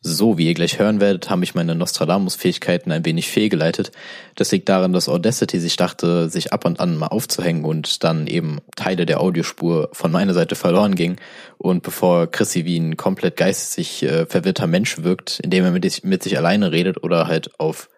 So, 0.00 0.38
wie 0.38 0.46
ihr 0.46 0.54
gleich 0.54 0.78
hören 0.78 1.00
werdet, 1.00 1.28
haben 1.28 1.40
mich 1.40 1.56
meine 1.56 1.74
Nostradamus-Fähigkeiten 1.74 2.92
ein 2.92 3.04
wenig 3.04 3.28
fehlgeleitet. 3.28 3.90
Das 4.36 4.52
liegt 4.52 4.68
daran, 4.68 4.92
dass 4.92 5.08
Audacity 5.08 5.58
sich 5.58 5.76
dachte, 5.76 6.28
sich 6.28 6.52
ab 6.52 6.64
und 6.64 6.78
an 6.78 6.96
mal 6.96 7.08
aufzuhängen 7.08 7.64
und 7.64 8.04
dann 8.04 8.28
eben 8.28 8.60
Teile 8.76 9.06
der 9.06 9.20
Audiospur 9.20 9.88
von 9.92 10.12
meiner 10.12 10.34
Seite 10.34 10.54
verloren 10.54 10.94
ging. 10.94 11.16
Und 11.56 11.82
bevor 11.82 12.28
Chrissy 12.28 12.64
wie 12.64 12.78
ein 12.78 12.96
komplett 12.96 13.36
geistig 13.36 14.04
äh, 14.04 14.26
verwirrter 14.26 14.68
Mensch 14.68 15.02
wirkt, 15.02 15.40
indem 15.40 15.64
er 15.64 15.72
mit, 15.72 16.04
mit, 16.04 16.22
sich 16.22 16.38
alleine 16.38 16.70
redet 16.70 17.02
oder 17.02 17.26
halt 17.26 17.58
auf 17.58 17.88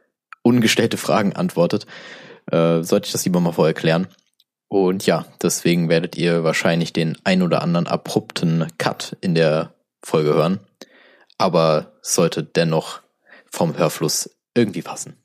ungestellte 0.42 0.96
Fragen 0.96 1.34
antwortet, 1.34 1.86
äh, 2.50 2.82
sollte 2.82 3.08
ich 3.08 3.12
das 3.12 3.26
lieber 3.26 3.40
mal 3.40 3.52
vorher 3.52 3.74
klären. 3.74 4.06
Und 4.68 5.04
ja, 5.04 5.26
deswegen 5.42 5.90
werdet 5.90 6.16
ihr 6.16 6.44
wahrscheinlich 6.44 6.94
den 6.94 7.18
ein 7.24 7.42
oder 7.42 7.60
anderen 7.60 7.86
abrupten 7.86 8.68
Cut 8.78 9.18
in 9.20 9.34
der 9.34 9.74
Folge 10.02 10.32
hören 10.32 10.60
aber 11.40 11.94
sollte 12.02 12.44
dennoch 12.44 13.00
vom 13.50 13.78
Hörfluss 13.78 14.28
irgendwie 14.54 14.82
passen. 14.82 15.16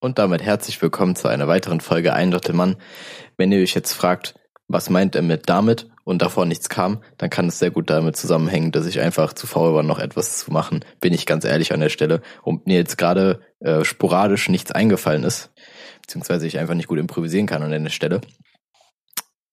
Und 0.00 0.18
damit 0.18 0.42
herzlich 0.42 0.82
willkommen 0.82 1.14
zu 1.14 1.28
einer 1.28 1.46
weiteren 1.46 1.80
Folge 1.80 2.12
Ein 2.12 2.36
Mann. 2.54 2.74
Wenn 3.36 3.52
ihr 3.52 3.62
euch 3.62 3.74
jetzt 3.74 3.92
fragt, 3.92 4.34
was 4.66 4.90
meint 4.90 5.14
er 5.14 5.22
mit 5.22 5.48
damit 5.48 5.88
und 6.02 6.22
davor 6.22 6.44
nichts 6.44 6.68
kam, 6.68 7.04
dann 7.18 7.30
kann 7.30 7.46
es 7.46 7.60
sehr 7.60 7.70
gut 7.70 7.88
damit 7.88 8.16
zusammenhängen, 8.16 8.72
dass 8.72 8.86
ich 8.86 8.98
einfach 8.98 9.32
zu 9.32 9.46
faul 9.46 9.74
war, 9.74 9.84
noch 9.84 10.00
etwas 10.00 10.38
zu 10.38 10.50
machen, 10.50 10.84
bin 11.00 11.14
ich 11.14 11.24
ganz 11.24 11.44
ehrlich 11.44 11.72
an 11.72 11.78
der 11.78 11.88
Stelle. 11.88 12.20
Und 12.42 12.66
mir 12.66 12.78
jetzt 12.78 12.98
gerade 12.98 13.40
äh, 13.60 13.84
sporadisch 13.84 14.48
nichts 14.48 14.72
eingefallen 14.72 15.22
ist, 15.22 15.52
beziehungsweise 16.02 16.48
ich 16.48 16.58
einfach 16.58 16.74
nicht 16.74 16.88
gut 16.88 16.98
improvisieren 16.98 17.46
kann 17.46 17.62
an 17.62 17.84
der 17.84 17.90
Stelle. 17.90 18.22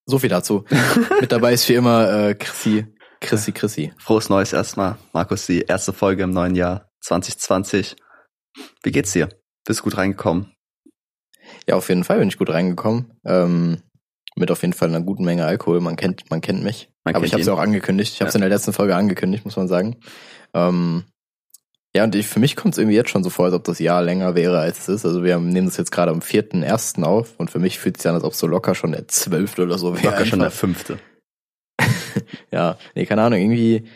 So 0.07 0.17
viel 0.17 0.29
dazu. 0.29 0.65
mit 1.21 1.31
dabei 1.31 1.53
ist 1.53 1.69
wie 1.69 1.75
immer 1.75 2.11
äh, 2.11 2.33
Chrissy. 2.33 2.87
Chrissy, 3.25 3.51
Chrissy. 3.51 3.93
Frohes 3.97 4.29
Neues 4.29 4.53
erstmal. 4.53 4.97
Markus, 5.11 5.47
die 5.47 5.61
erste 5.61 5.93
Folge 5.93 6.23
im 6.23 6.31
neuen 6.31 6.55
Jahr 6.55 6.91
2020. 7.01 7.95
Wie 8.83 8.91
geht's 8.91 9.13
dir? 9.13 9.29
Bist 9.65 9.79
du 9.79 9.83
gut 9.83 9.97
reingekommen? 9.97 10.53
Ja, 11.67 11.75
auf 11.75 11.89
jeden 11.89 12.03
Fall 12.03 12.19
bin 12.19 12.27
ich 12.27 12.37
gut 12.37 12.49
reingekommen. 12.49 13.19
Ähm, 13.25 13.81
mit 14.35 14.51
auf 14.51 14.61
jeden 14.61 14.73
Fall 14.73 14.89
einer 14.89 15.01
guten 15.01 15.25
Menge 15.25 15.45
Alkohol. 15.45 15.81
Man 15.81 15.95
kennt, 15.95 16.29
man 16.29 16.41
kennt 16.41 16.63
mich. 16.63 16.91
Man 17.03 17.15
Aber 17.15 17.21
kennt 17.21 17.27
ich 17.27 17.33
habe 17.33 17.41
es 17.41 17.47
auch 17.47 17.59
angekündigt. 17.59 18.13
Ich 18.13 18.21
habe 18.21 18.27
es 18.27 18.35
ja. 18.35 18.37
in 18.37 18.41
der 18.41 18.49
letzten 18.49 18.73
Folge 18.73 18.95
angekündigt, 18.95 19.43
muss 19.43 19.55
man 19.55 19.67
sagen. 19.67 19.97
Ähm, 20.53 21.05
ja, 21.95 22.03
und 22.03 22.13
ich, 22.13 22.27
für 22.27 22.39
mich 22.39 22.55
kommt 22.55 22.75
es 22.75 22.77
irgendwie 22.77 22.95
jetzt 22.95 23.09
schon 23.09 23.23
so 23.23 23.31
vor, 23.31 23.45
als 23.45 23.55
ob 23.55 23.63
das 23.63 23.79
Jahr 23.79 24.03
länger 24.03 24.35
wäre, 24.35 24.59
als 24.59 24.81
es 24.81 24.89
ist. 24.89 25.05
Also 25.05 25.23
wir 25.23 25.39
nehmen 25.39 25.67
das 25.67 25.77
jetzt 25.77 25.91
gerade 25.91 26.11
am 26.11 26.19
4.1. 26.19 27.01
auf 27.03 27.33
und 27.37 27.49
für 27.49 27.59
mich 27.59 27.79
fühlt 27.79 27.97
es 27.97 28.03
sich 28.03 28.09
an, 28.09 28.15
als 28.15 28.23
ob 28.23 28.35
so 28.35 28.45
locker 28.45 28.75
schon 28.75 28.91
der 28.91 29.07
12. 29.07 29.57
oder 29.59 29.79
so 29.79 29.95
wäre. 29.95 30.05
Locker 30.05 30.25
schon 30.25 30.39
der 30.39 30.51
5. 30.51 30.97
ja, 32.51 32.77
nee, 32.95 33.05
keine 33.05 33.23
Ahnung, 33.23 33.39
irgendwie, 33.39 33.87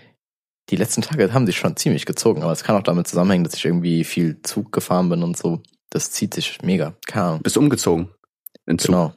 die 0.70 0.76
letzten 0.76 1.02
Tage 1.02 1.34
haben 1.34 1.46
sich 1.46 1.58
schon 1.58 1.76
ziemlich 1.76 2.06
gezogen, 2.06 2.44
aber 2.44 2.52
es 2.52 2.64
kann 2.64 2.76
auch 2.76 2.84
damit 2.84 3.08
zusammenhängen, 3.08 3.44
dass 3.44 3.56
ich 3.56 3.66
irgendwie 3.66 4.04
viel 4.04 4.42
Zug 4.42 4.72
gefahren 4.72 5.10
bin 5.10 5.24
und 5.24 5.38
so. 5.38 5.62
Das 5.90 6.12
zieht 6.12 6.34
sich 6.34 6.62
mega. 6.62 6.94
Keine 7.08 7.26
Ahnung. 7.26 7.42
Bist 7.42 7.58
umgezogen? 7.58 8.10
In 8.68 8.78
Zug. 8.78 8.88
Genau. 8.88 9.14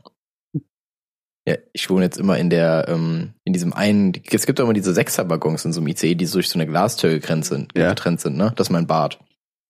Ja, 1.46 1.56
ich 1.72 1.90
wohne 1.90 2.04
jetzt 2.04 2.18
immer 2.18 2.38
in 2.38 2.50
der, 2.50 2.86
ähm, 2.88 3.34
in 3.44 3.52
diesem 3.52 3.72
einen, 3.72 4.12
es 4.30 4.46
gibt 4.46 4.60
auch 4.60 4.64
immer 4.64 4.72
diese 4.72 4.94
Sechserwaggons 4.94 5.64
in 5.64 5.72
so 5.72 5.80
einem 5.80 5.88
ICE, 5.88 6.14
die 6.14 6.26
so 6.26 6.34
durch 6.34 6.48
so 6.48 6.58
eine 6.58 6.68
Glastür 6.68 7.10
getrennt 7.10 7.44
sind, 7.44 7.76
ja. 7.76 7.88
getrennt 7.90 8.20
sind, 8.20 8.36
ne? 8.36 8.52
Das 8.56 8.68
ist 8.68 8.72
mein 8.72 8.86
Bad. 8.86 9.18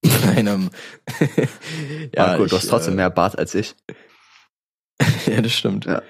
einem, 0.36 0.70
ja, 2.14 2.26
Marco, 2.26 2.46
du 2.46 2.56
hast 2.56 2.68
trotzdem 2.68 2.94
äh, 2.94 2.96
mehr 2.96 3.10
Bart 3.10 3.38
als 3.38 3.54
ich. 3.54 3.74
ja, 5.26 5.40
das 5.40 5.52
stimmt. 5.52 5.86
Ja. 5.86 6.02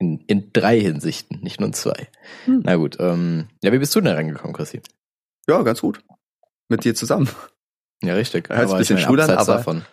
In, 0.00 0.18
in 0.26 0.50
drei 0.52 0.80
Hinsichten, 0.80 1.40
nicht 1.42 1.60
nur 1.60 1.68
in 1.68 1.72
zwei. 1.74 2.08
Hm. 2.46 2.62
Na 2.64 2.76
gut, 2.76 2.96
ähm, 2.98 3.48
ja, 3.62 3.70
wie 3.70 3.78
bist 3.78 3.94
du 3.94 4.00
denn 4.00 4.14
reingekommen, 4.14 4.54
Chrissy? 4.54 4.80
Ja, 5.46 5.62
ganz 5.62 5.82
gut. 5.82 6.02
Mit 6.68 6.84
dir 6.84 6.94
zusammen. 6.94 7.28
Ja, 8.02 8.14
richtig. 8.14 8.48
Hört 8.48 8.70
ein 8.70 8.78
bisschen 8.78 8.98
schwul 8.98 9.20
an, 9.20 9.30
aber... 9.30 9.56
Davon. 9.56 9.84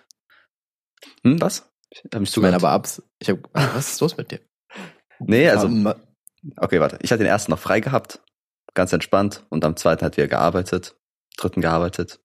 Hm, 1.23 1.41
was? 1.41 1.69
Ich, 1.89 2.01
hab 2.13 2.21
mich 2.21 2.29
ich 2.29 2.37
meine 2.37 2.55
aber 2.55 2.69
abs... 2.69 3.03
Ich 3.19 3.29
hab, 3.29 3.39
was 3.53 3.91
ist 3.91 4.01
los 4.01 4.15
mit 4.15 4.31
dir? 4.31 4.39
Nee, 5.19 5.49
also... 5.49 5.67
Um, 5.67 5.93
okay, 6.55 6.79
warte. 6.79 6.99
Ich 7.01 7.11
hatte 7.11 7.23
den 7.23 7.29
ersten 7.29 7.51
noch 7.51 7.59
frei 7.59 7.81
gehabt. 7.81 8.21
Ganz 8.73 8.93
entspannt. 8.93 9.45
Und 9.49 9.65
am 9.65 9.75
zweiten 9.75 10.05
hat 10.05 10.15
wir 10.15 10.29
gearbeitet. 10.29 10.95
Dritten 11.35 11.61
gearbeitet. 11.61 12.21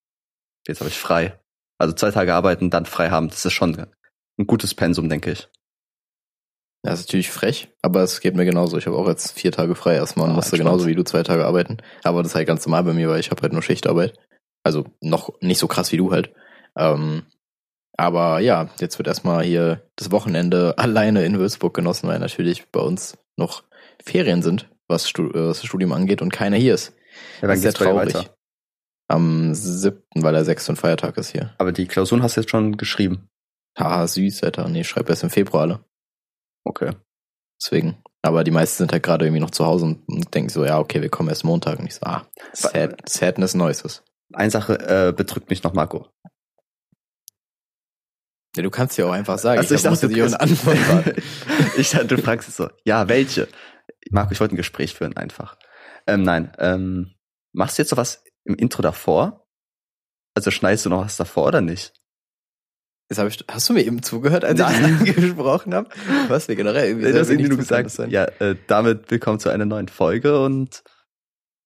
Jetzt 0.68 0.80
habe 0.80 0.88
ich 0.88 0.98
frei. 0.98 1.38
Also 1.78 1.94
zwei 1.94 2.12
Tage 2.12 2.32
arbeiten, 2.32 2.70
dann 2.70 2.86
frei 2.86 3.10
haben. 3.10 3.28
Das 3.28 3.44
ist 3.44 3.54
schon 3.54 3.88
ein 4.38 4.46
gutes 4.46 4.74
Pensum, 4.74 5.08
denke 5.08 5.32
ich. 5.32 5.48
Das 6.82 6.98
ist 6.98 7.08
natürlich 7.08 7.30
frech, 7.30 7.68
aber 7.80 8.02
es 8.02 8.20
geht 8.20 8.34
mir 8.34 8.44
genauso. 8.44 8.76
Ich 8.76 8.86
habe 8.86 8.96
auch 8.96 9.06
jetzt 9.06 9.38
vier 9.38 9.52
Tage 9.52 9.76
frei 9.76 9.94
erstmal 9.94 10.26
und 10.26 10.32
ah, 10.32 10.36
musste 10.36 10.58
genauso 10.58 10.86
wie 10.86 10.96
du 10.96 11.04
zwei 11.04 11.22
Tage 11.22 11.46
arbeiten. 11.46 11.78
Aber 12.02 12.22
das 12.22 12.32
ist 12.32 12.34
halt 12.34 12.48
ganz 12.48 12.66
normal 12.66 12.82
bei 12.82 12.92
mir, 12.92 13.08
weil 13.08 13.20
ich 13.20 13.30
habe 13.30 13.40
halt 13.40 13.52
nur 13.52 13.62
Schichtarbeit. 13.62 14.18
Also 14.64 14.86
noch 15.00 15.32
nicht 15.40 15.58
so 15.58 15.68
krass 15.68 15.92
wie 15.92 15.96
du 15.96 16.10
halt. 16.10 16.32
Ähm, 16.76 17.22
aber 17.96 18.40
ja, 18.40 18.68
jetzt 18.80 18.98
wird 18.98 19.06
erstmal 19.06 19.44
hier 19.44 19.88
das 19.94 20.10
Wochenende 20.10 20.74
alleine 20.76 21.24
in 21.24 21.38
Würzburg 21.38 21.72
genossen, 21.74 22.08
weil 22.08 22.18
natürlich 22.18 22.68
bei 22.72 22.80
uns 22.80 23.16
noch 23.36 23.62
Ferien 24.04 24.42
sind, 24.42 24.68
was, 24.88 25.08
Stud 25.08 25.36
äh, 25.36 25.48
was 25.48 25.58
das 25.58 25.66
Studium 25.66 25.92
angeht 25.92 26.20
und 26.20 26.32
keiner 26.32 26.56
hier 26.56 26.74
ist. 26.74 26.94
Ja, 27.40 27.48
dann 27.48 27.56
ist 27.56 27.62
sehr 27.62 27.74
traurig. 27.74 28.14
Weiter. 28.14 28.34
Am 29.06 29.54
siebten, 29.54 30.22
weil 30.22 30.32
der 30.32 30.44
sechste 30.44 30.72
und 30.72 30.76
Feiertag 30.76 31.16
ist 31.18 31.30
hier. 31.30 31.54
Aber 31.58 31.70
die 31.70 31.86
Klausuren 31.86 32.22
hast 32.22 32.36
du 32.36 32.40
jetzt 32.40 32.50
schon 32.50 32.76
geschrieben. 32.76 33.28
Haha, 33.78 34.06
süß, 34.06 34.42
Alter. 34.42 34.68
Nee, 34.68 34.80
ich 34.80 34.88
schreibe 34.88 35.10
erst 35.10 35.22
im 35.22 35.30
Februar 35.30 35.62
alle. 35.62 35.84
Okay. 36.64 36.92
Deswegen. 37.60 38.02
Aber 38.22 38.44
die 38.44 38.50
meisten 38.50 38.78
sind 38.78 38.92
halt 38.92 39.02
gerade 39.02 39.24
irgendwie 39.24 39.40
noch 39.40 39.50
zu 39.50 39.66
Hause 39.66 39.84
und 39.84 40.34
denken 40.34 40.48
so, 40.48 40.64
ja, 40.64 40.78
okay, 40.78 41.02
wir 41.02 41.08
kommen 41.08 41.28
erst 41.28 41.44
Montag. 41.44 41.78
Und 41.78 41.86
ich 41.86 41.94
so, 41.94 42.02
ah, 42.02 42.26
sad, 42.52 43.08
Sadness 43.08 43.54
Noises. 43.54 44.02
Eine 44.32 44.50
Sache 44.50 44.78
äh, 44.78 45.12
bedrückt 45.12 45.50
mich 45.50 45.62
noch, 45.62 45.74
Marco. 45.74 46.08
Ja, 48.56 48.62
du 48.62 48.70
kannst 48.70 48.98
ja 48.98 49.06
auch 49.06 49.12
einfach 49.12 49.38
sagen. 49.38 49.58
Also 49.58 49.74
ich, 49.74 49.84
ich 49.84 49.90
dachte, 49.90 50.08
du 50.08 50.24
eine 50.24 50.40
Antwort 50.40 51.16
ich 51.76 51.90
dachte, 51.90 52.06
du 52.06 52.18
fragst 52.18 52.48
es 52.48 52.56
so. 52.56 52.68
Ja, 52.84 53.08
welche? 53.08 53.48
Marco, 54.10 54.32
ich 54.32 54.40
wollte 54.40 54.54
ein 54.54 54.58
Gespräch 54.58 54.94
führen 54.94 55.16
einfach. 55.16 55.56
Ähm, 56.06 56.22
nein, 56.22 56.52
ähm, 56.58 57.14
machst 57.52 57.78
du 57.78 57.82
jetzt 57.82 57.90
so 57.90 57.96
was 57.96 58.24
im 58.44 58.54
Intro 58.54 58.82
davor? 58.82 59.46
Also 60.34 60.50
schneidest 60.50 60.86
du 60.86 60.90
noch 60.90 61.04
was 61.04 61.16
davor 61.16 61.46
oder 61.46 61.60
nicht? 61.60 61.94
Jetzt 63.12 63.18
hab 63.18 63.28
ich, 63.28 63.44
hast 63.46 63.68
du 63.68 63.74
mir 63.74 63.84
eben 63.84 64.02
zugehört, 64.02 64.42
als 64.42 64.58
Nein. 64.58 64.98
ich 65.04 65.10
das 65.10 65.18
angesprochen 65.18 65.74
habe? 65.74 65.86
Was 66.28 66.48
wir 66.48 66.56
generell 66.56 66.88
irgendwie. 66.88 67.12
Du 67.12 67.20
hast 67.20 67.28
irgendwie 67.28 67.50
nur 67.50 67.58
gesagt, 67.58 68.10
ja, 68.10 68.24
äh, 68.38 68.56
damit 68.68 69.10
willkommen 69.10 69.38
zu 69.38 69.50
einer 69.50 69.66
neuen 69.66 69.88
Folge 69.88 70.40
und 70.42 70.82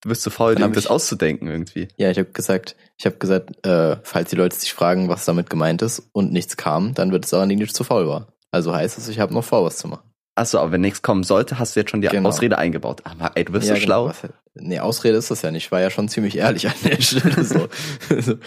du 0.01 0.09
bist 0.09 0.23
zu 0.23 0.31
faul, 0.31 0.57
dir 0.57 0.69
das 0.69 0.89
auszudenken 0.89 1.47
irgendwie. 1.47 1.87
Ja, 1.99 2.11
ich 2.11 2.19
habe 2.19 2.31
gesagt, 2.31 2.75
ich 2.99 3.07
habe 3.07 3.19
gesagt, 3.19 3.65
äh, 3.65 3.97
falls 4.03 4.31
die 4.31 4.35
Leute 4.35 4.57
sich 4.57 4.75
fragen, 4.75 5.09
was 5.09 5.25
damit 5.25 5.49
gemeint 5.49 5.83
ist 5.83 6.09
und 6.11 6.33
nichts 6.33 6.57
kam, 6.57 6.95
dann 6.95 7.13
wird 7.13 7.27
es 7.27 7.31
daran 7.31 7.49
liegen, 7.49 7.61
dass 7.61 7.69
ich 7.69 7.77
zu 7.77 7.85
faul 7.85 8.09
war. 8.09 8.27
Also 8.51 8.75
heißt 8.75 8.99
es, 8.99 9.07
ich 9.09 9.21
habe 9.21 9.33
noch 9.33 9.45
vor, 9.45 9.65
was 9.65 9.77
zu 9.77 9.87
machen. 9.87 10.11
Achso, 10.35 10.59
aber 10.59 10.73
wenn 10.73 10.81
nichts 10.81 11.01
kommen 11.01 11.23
sollte, 11.23 11.61
hast 11.61 11.77
du 11.77 11.81
jetzt 11.81 11.93
schon 11.93 12.01
die 12.01 12.09
genau. 12.09 12.31
Ausrede 12.31 12.59
eingebaut. 12.59 13.03
Aber 13.05 13.31
ey, 13.37 13.45
du 13.45 13.53
bist 13.53 13.69
ja, 13.69 13.77
so 13.77 13.81
genau. 13.81 14.13
schlau. 14.13 14.31
Nee, 14.55 14.81
Ausrede 14.81 15.17
ist 15.17 15.31
das 15.31 15.43
ja 15.43 15.53
nicht. 15.53 15.67
Ich 15.67 15.73
war 15.73 15.81
ja 15.81 15.91
schon 15.91 16.09
ziemlich 16.09 16.37
ehrlich 16.37 16.67
an 16.67 16.75
der 16.83 17.01
Stelle. 17.01 17.45
So. 17.45 17.69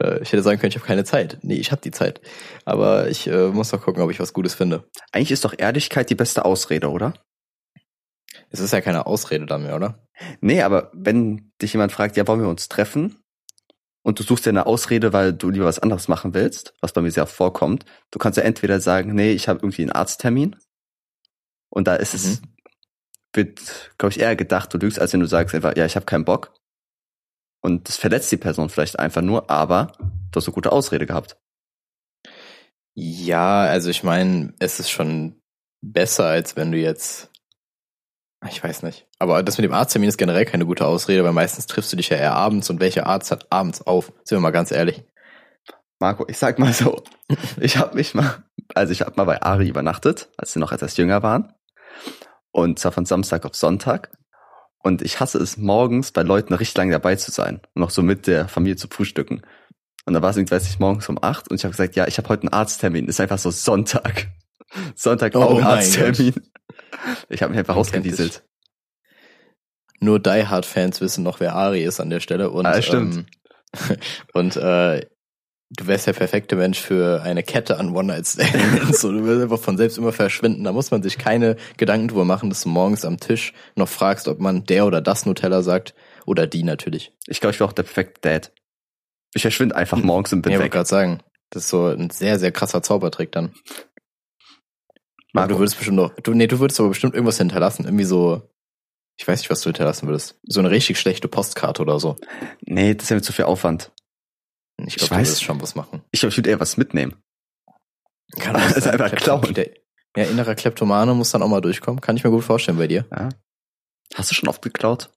äh, 0.00 0.22
ich 0.22 0.32
hätte 0.32 0.42
sagen 0.42 0.58
können, 0.58 0.70
ich 0.70 0.76
habe 0.76 0.86
keine 0.86 1.04
Zeit. 1.04 1.38
Nee, 1.42 1.56
ich 1.56 1.72
habe 1.72 1.82
die 1.82 1.90
Zeit. 1.90 2.20
Aber 2.64 3.08
ich 3.08 3.26
äh, 3.26 3.48
muss 3.48 3.70
doch 3.70 3.82
gucken, 3.82 4.02
ob 4.02 4.10
ich 4.10 4.20
was 4.20 4.32
Gutes 4.32 4.54
finde. 4.54 4.88
Eigentlich 5.12 5.30
ist 5.30 5.44
doch 5.44 5.54
Ehrlichkeit 5.56 6.10
die 6.10 6.14
beste 6.14 6.44
Ausrede, 6.44 6.90
oder? 6.90 7.14
Es 8.50 8.60
ist 8.60 8.72
ja 8.72 8.80
keine 8.80 9.06
Ausrede 9.06 9.46
dann 9.46 9.62
mehr, 9.62 9.76
oder? 9.76 10.06
Nee, 10.40 10.62
aber 10.62 10.90
wenn 10.94 11.52
dich 11.60 11.72
jemand 11.72 11.92
fragt, 11.92 12.16
ja, 12.16 12.26
wollen 12.26 12.40
wir 12.40 12.48
uns 12.48 12.68
treffen? 12.68 13.16
Und 14.02 14.18
du 14.18 14.22
suchst 14.22 14.44
dir 14.44 14.50
eine 14.50 14.66
Ausrede, 14.66 15.12
weil 15.12 15.32
du 15.32 15.48
lieber 15.48 15.64
was 15.64 15.78
anderes 15.78 16.08
machen 16.08 16.34
willst, 16.34 16.74
was 16.82 16.92
bei 16.92 17.00
mir 17.00 17.10
sehr 17.10 17.26
vorkommt. 17.26 17.86
Du 18.10 18.18
kannst 18.18 18.36
ja 18.36 18.44
entweder 18.44 18.78
sagen, 18.78 19.14
nee, 19.14 19.32
ich 19.32 19.48
habe 19.48 19.60
irgendwie 19.60 19.82
einen 19.82 19.92
Arzttermin 19.92 20.56
und 21.70 21.88
da 21.88 21.96
ist 21.96 22.12
mhm. 22.12 22.18
es, 22.18 22.42
wird, 23.32 23.60
glaube 23.98 24.12
ich, 24.12 24.20
eher 24.20 24.36
gedacht, 24.36 24.72
du 24.72 24.78
lügst, 24.78 25.00
als 25.00 25.12
wenn 25.12 25.20
du 25.20 25.26
sagst 25.26 25.54
einfach, 25.54 25.76
ja, 25.76 25.86
ich 25.86 25.96
habe 25.96 26.06
keinen 26.06 26.24
Bock. 26.24 26.54
Und 27.64 27.88
das 27.88 27.96
verletzt 27.96 28.30
die 28.30 28.36
Person 28.36 28.68
vielleicht 28.68 28.98
einfach 28.98 29.22
nur, 29.22 29.48
aber 29.48 29.92
du 29.98 30.36
hast 30.36 30.46
eine 30.46 30.54
gute 30.54 30.70
Ausrede 30.70 31.06
gehabt. 31.06 31.38
Ja, 32.94 33.62
also 33.62 33.88
ich 33.88 34.04
meine, 34.04 34.52
es 34.58 34.80
ist 34.80 34.90
schon 34.90 35.40
besser, 35.80 36.26
als 36.26 36.56
wenn 36.56 36.72
du 36.72 36.78
jetzt, 36.78 37.30
ich 38.46 38.62
weiß 38.62 38.82
nicht. 38.82 39.08
Aber 39.18 39.42
das 39.42 39.56
mit 39.56 39.64
dem 39.64 39.72
Arzttermin 39.72 40.10
ist 40.10 40.18
generell 40.18 40.44
keine 40.44 40.66
gute 40.66 40.84
Ausrede, 40.84 41.24
weil 41.24 41.32
meistens 41.32 41.64
triffst 41.64 41.90
du 41.90 41.96
dich 41.96 42.10
ja 42.10 42.18
eher 42.18 42.34
abends 42.34 42.68
und 42.68 42.80
welcher 42.80 43.06
Arzt 43.06 43.30
hat 43.30 43.50
abends 43.50 43.80
auf? 43.80 44.12
Sind 44.24 44.36
wir 44.36 44.40
mal 44.40 44.50
ganz 44.50 44.70
ehrlich. 44.70 45.02
Marco, 45.98 46.26
ich 46.28 46.36
sag 46.36 46.58
mal 46.58 46.74
so, 46.74 47.02
ich 47.58 47.78
habe 47.78 47.94
mich 47.94 48.12
mal, 48.12 48.44
also 48.74 48.92
ich 48.92 49.00
habe 49.00 49.14
mal 49.16 49.24
bei 49.24 49.40
Ari 49.40 49.68
übernachtet, 49.68 50.28
als 50.36 50.54
wir 50.54 50.60
noch 50.60 50.72
etwas 50.72 50.98
jünger 50.98 51.22
waren. 51.22 51.54
Und 52.52 52.78
zwar 52.78 52.92
von 52.92 53.06
Samstag 53.06 53.46
auf 53.46 53.54
Sonntag. 53.54 54.10
Und 54.84 55.00
ich 55.00 55.18
hasse 55.18 55.38
es, 55.38 55.56
morgens 55.56 56.12
bei 56.12 56.22
Leuten 56.22 56.52
richtig 56.52 56.76
lange 56.76 56.92
dabei 56.92 57.16
zu 57.16 57.30
sein 57.30 57.62
und 57.74 57.80
noch 57.80 57.88
so 57.88 58.02
mit 58.02 58.26
der 58.26 58.48
Familie 58.48 58.76
zu 58.76 58.86
frühstücken. 58.86 59.40
Und 60.04 60.12
da 60.12 60.20
war 60.20 60.28
es 60.28 60.36
irgendwie, 60.36 60.54
weiß 60.54 60.68
ich, 60.68 60.78
morgens 60.78 61.08
um 61.08 61.18
acht 61.22 61.50
und 61.50 61.56
ich 61.56 61.64
habe 61.64 61.72
gesagt, 61.72 61.96
ja, 61.96 62.06
ich 62.06 62.18
habe 62.18 62.28
heute 62.28 62.42
einen 62.42 62.52
Arzttermin. 62.52 63.08
Ist 63.08 63.18
einfach 63.18 63.38
so 63.38 63.50
Sonntag. 63.50 64.28
Sonntag 64.94 65.34
oh 65.36 65.58
Arzttermin. 65.58 66.34
Ich 67.30 67.40
habe 67.40 67.50
mich 67.50 67.58
einfach 67.58 67.76
ausgedieselt. 67.76 68.44
nur 70.00 70.20
Die 70.20 70.46
Hard 70.46 70.66
Fans 70.66 71.00
wissen 71.00 71.24
noch, 71.24 71.40
wer 71.40 71.54
Ari 71.54 71.82
ist 71.82 71.98
an 71.98 72.10
der 72.10 72.20
Stelle 72.20 72.50
und 72.50 72.66
Ah, 72.66 72.82
stimmt. 72.82 73.24
Ähm, 73.88 73.96
und 74.34 74.56
äh, 74.56 75.00
du 75.76 75.86
wärst 75.86 76.06
der 76.06 76.12
perfekte 76.12 76.56
Mensch 76.56 76.78
für 76.80 77.22
eine 77.22 77.42
Kette 77.42 77.78
an 77.78 77.94
One 77.94 78.08
Night 78.08 78.26
Stands. 78.26 79.00
so, 79.00 79.10
du 79.12 79.24
wirst 79.24 79.42
einfach 79.42 79.58
von 79.58 79.76
selbst 79.76 79.98
immer 79.98 80.12
verschwinden. 80.12 80.64
Da 80.64 80.72
muss 80.72 80.90
man 80.90 81.02
sich 81.02 81.18
keine 81.18 81.56
Gedanken 81.76 82.08
drüber 82.08 82.24
machen, 82.24 82.48
dass 82.48 82.62
du 82.62 82.68
morgens 82.68 83.04
am 83.04 83.18
Tisch 83.20 83.52
noch 83.76 83.88
fragst, 83.88 84.28
ob 84.28 84.38
man 84.40 84.64
der 84.64 84.86
oder 84.86 85.00
das 85.00 85.26
Nutella 85.26 85.62
sagt 85.62 85.94
oder 86.26 86.46
die 86.46 86.62
natürlich. 86.62 87.12
Ich 87.26 87.40
glaube, 87.40 87.52
ich 87.54 87.60
wäre 87.60 87.68
auch 87.68 87.72
der 87.74 87.82
perfekte 87.84 88.20
Dad. 88.20 88.52
Ich 89.34 89.42
verschwinde 89.42 89.74
einfach 89.76 89.98
Hm. 89.98 90.06
morgens 90.06 90.32
und 90.32 90.42
bin 90.42 90.52
Ja, 90.52 90.58
wollte 90.58 90.66
weg. 90.66 90.72
gerade 90.72 90.88
sagen, 90.88 91.20
das 91.50 91.64
ist 91.64 91.70
so 91.70 91.86
ein 91.86 92.10
sehr 92.10 92.38
sehr 92.38 92.52
krasser 92.52 92.82
Zaubertrick 92.82 93.32
dann. 93.32 93.46
Aber 95.32 95.42
Marco. 95.42 95.54
du 95.54 95.58
würdest 95.58 95.76
bestimmt 95.76 95.96
noch, 95.96 96.14
du, 96.22 96.32
nee, 96.32 96.46
du 96.46 96.60
würdest 96.60 96.78
aber 96.78 96.90
bestimmt 96.90 97.14
irgendwas 97.14 97.38
hinterlassen, 97.38 97.84
irgendwie 97.84 98.04
so, 98.04 98.42
ich 99.18 99.26
weiß 99.26 99.40
nicht, 99.40 99.50
was 99.50 99.60
du 99.62 99.68
hinterlassen 99.70 100.06
würdest. 100.06 100.38
So 100.44 100.60
eine 100.60 100.70
richtig 100.70 100.98
schlechte 100.98 101.26
Postkarte 101.28 101.82
oder 101.82 101.98
so. 101.98 102.16
Nee, 102.62 102.94
das 102.94 103.10
wäre 103.10 103.16
mir 103.18 103.22
zu 103.22 103.32
viel 103.32 103.44
Aufwand. 103.46 103.90
Ich 104.86 104.96
glaube, 104.96 105.10
du 105.14 105.20
weiß. 105.20 105.28
würdest 105.28 105.44
schon 105.44 105.60
was 105.60 105.74
machen. 105.74 106.02
Ich 106.10 106.20
glaube, 106.20 106.30
ich 106.30 106.36
würde 106.38 106.50
eher 106.50 106.60
was 106.60 106.76
mitnehmen. 106.76 107.16
Kann 108.38 108.54
Das 108.54 108.72
ist 108.76 108.86
einfach 108.86 109.12
klauen. 109.14 109.54
Der, 109.54 109.70
ja, 110.16 110.24
innerer 110.24 110.54
Kleptomane 110.54 111.14
muss 111.14 111.30
dann 111.32 111.42
auch 111.42 111.48
mal 111.48 111.60
durchkommen. 111.60 112.00
Kann 112.00 112.16
ich 112.16 112.24
mir 112.24 112.30
gut 112.30 112.44
vorstellen 112.44 112.78
bei 112.78 112.86
dir. 112.86 113.06
Ja. 113.10 113.28
Hast 114.14 114.30
du 114.30 114.34
schon 114.34 114.48
oft 114.48 114.62
geklaut? 114.62 115.10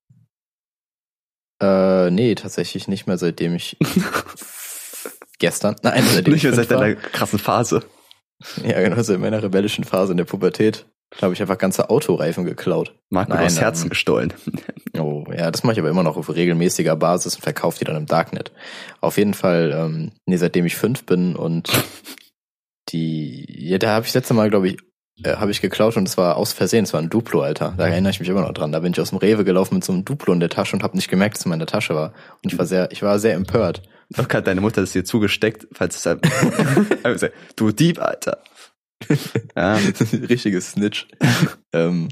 Äh, 1.62 2.12
nee, 2.12 2.36
tatsächlich 2.36 2.88
nicht 2.88 3.08
mehr, 3.08 3.18
seitdem 3.18 3.56
ich 3.56 3.78
gestern, 5.40 5.76
nein, 5.82 6.04
seitdem 6.06 6.34
Nicht 6.34 6.44
ich 6.44 6.50
mehr 6.50 6.56
seit 6.56 6.70
war. 6.70 6.80
deiner 6.80 6.96
krassen 6.96 7.40
Phase. 7.40 7.84
Ja, 8.64 8.80
genau, 8.82 9.02
seit 9.02 9.20
meiner 9.20 9.42
rebellischen 9.42 9.84
Phase 9.84 10.12
in 10.12 10.18
der 10.18 10.26
Pubertät. 10.26 10.86
Da 11.12 11.22
habe 11.22 11.34
ich 11.34 11.42
einfach 11.42 11.58
ganze 11.58 11.90
Autoreifen 11.90 12.44
geklaut. 12.44 12.94
Marco, 13.10 13.30
Nein, 13.30 13.40
du 13.40 13.46
hast 13.46 13.58
ähm, 13.58 13.64
Herzen 13.64 13.90
gestohlen. 13.90 14.34
Oh, 15.00 15.26
ja, 15.32 15.52
das 15.52 15.64
mache 15.64 15.74
ich 15.74 15.80
aber 15.80 15.92
immer 15.92 16.02
noch 16.02 16.18
auf 16.18 16.34
regelmäßiger 16.34 16.96
Basis 16.96 17.36
und 17.36 17.44
verkaufe 17.44 17.78
die 17.78 17.86
dann 17.86 17.98
im 17.98 18.08
Darknet. 18.08 18.52
Auf 19.00 19.18
jeden 19.20 19.36
Fall, 19.36 19.72
ähm, 19.72 20.12
nee, 20.26 20.38
seitdem 20.38 20.66
ich 20.66 20.76
fünf 20.76 21.06
bin 21.06 21.36
und 21.36 21.70
die, 22.90 23.46
ja, 23.48 23.78
da 23.78 23.90
habe 23.90 24.08
ich 24.08 24.14
das 24.14 24.22
letzte 24.22 24.34
Mal, 24.34 24.50
glaube 24.50 24.70
ich, 24.70 24.78
äh, 25.24 25.36
habe 25.36 25.52
ich 25.52 25.62
geklaut 25.62 25.98
und 25.98 26.08
es 26.08 26.18
war 26.18 26.36
aus 26.36 26.54
Versehen, 26.54 26.84
es 26.84 26.94
war 26.94 27.02
ein 27.02 27.10
Duplo, 27.10 27.42
Alter. 27.42 27.76
Da 27.78 27.88
erinnere 27.88 28.10
ich 28.12 28.20
mich 28.20 28.30
immer 28.30 28.42
noch 28.42 28.54
dran. 28.54 28.72
Da 28.72 28.80
bin 28.80 28.94
ich 28.94 29.00
aus 29.00 29.10
dem 29.10 29.20
Rewe 29.20 29.44
gelaufen 29.46 29.76
mit 29.76 29.84
so 29.84 29.94
einem 29.94 30.06
Duplo 30.06 30.34
in 30.34 30.40
der 30.40 30.50
Tasche 30.50 30.76
und 30.76 30.82
habe 30.82 30.96
nicht 30.96 31.10
gemerkt, 31.10 31.36
dass 31.36 31.42
es 31.42 31.46
in 31.46 31.52
meiner 31.52 31.68
Tasche 31.68 31.94
war. 31.94 32.14
Und 32.44 32.52
ich 32.52 32.58
war 32.58 32.66
sehr, 32.66 32.92
ich 32.92 33.04
war 33.04 33.20
sehr 33.20 33.36
empört. 33.36 33.84
Doch 34.10 34.30
hat 34.30 34.48
deine 34.48 34.62
Mutter 34.62 34.82
das 34.82 34.94
dir 34.94 35.04
zugesteckt, 35.04 35.68
falls 35.74 35.98
es 35.98 36.06
halt, 36.06 36.26
du 37.56 37.72
Dieb, 37.72 38.00
Alter. 38.00 38.40
Ja, 39.56 39.76
Richtiges 40.30 40.72
Snitch. 40.72 41.08
ähm, 41.74 42.10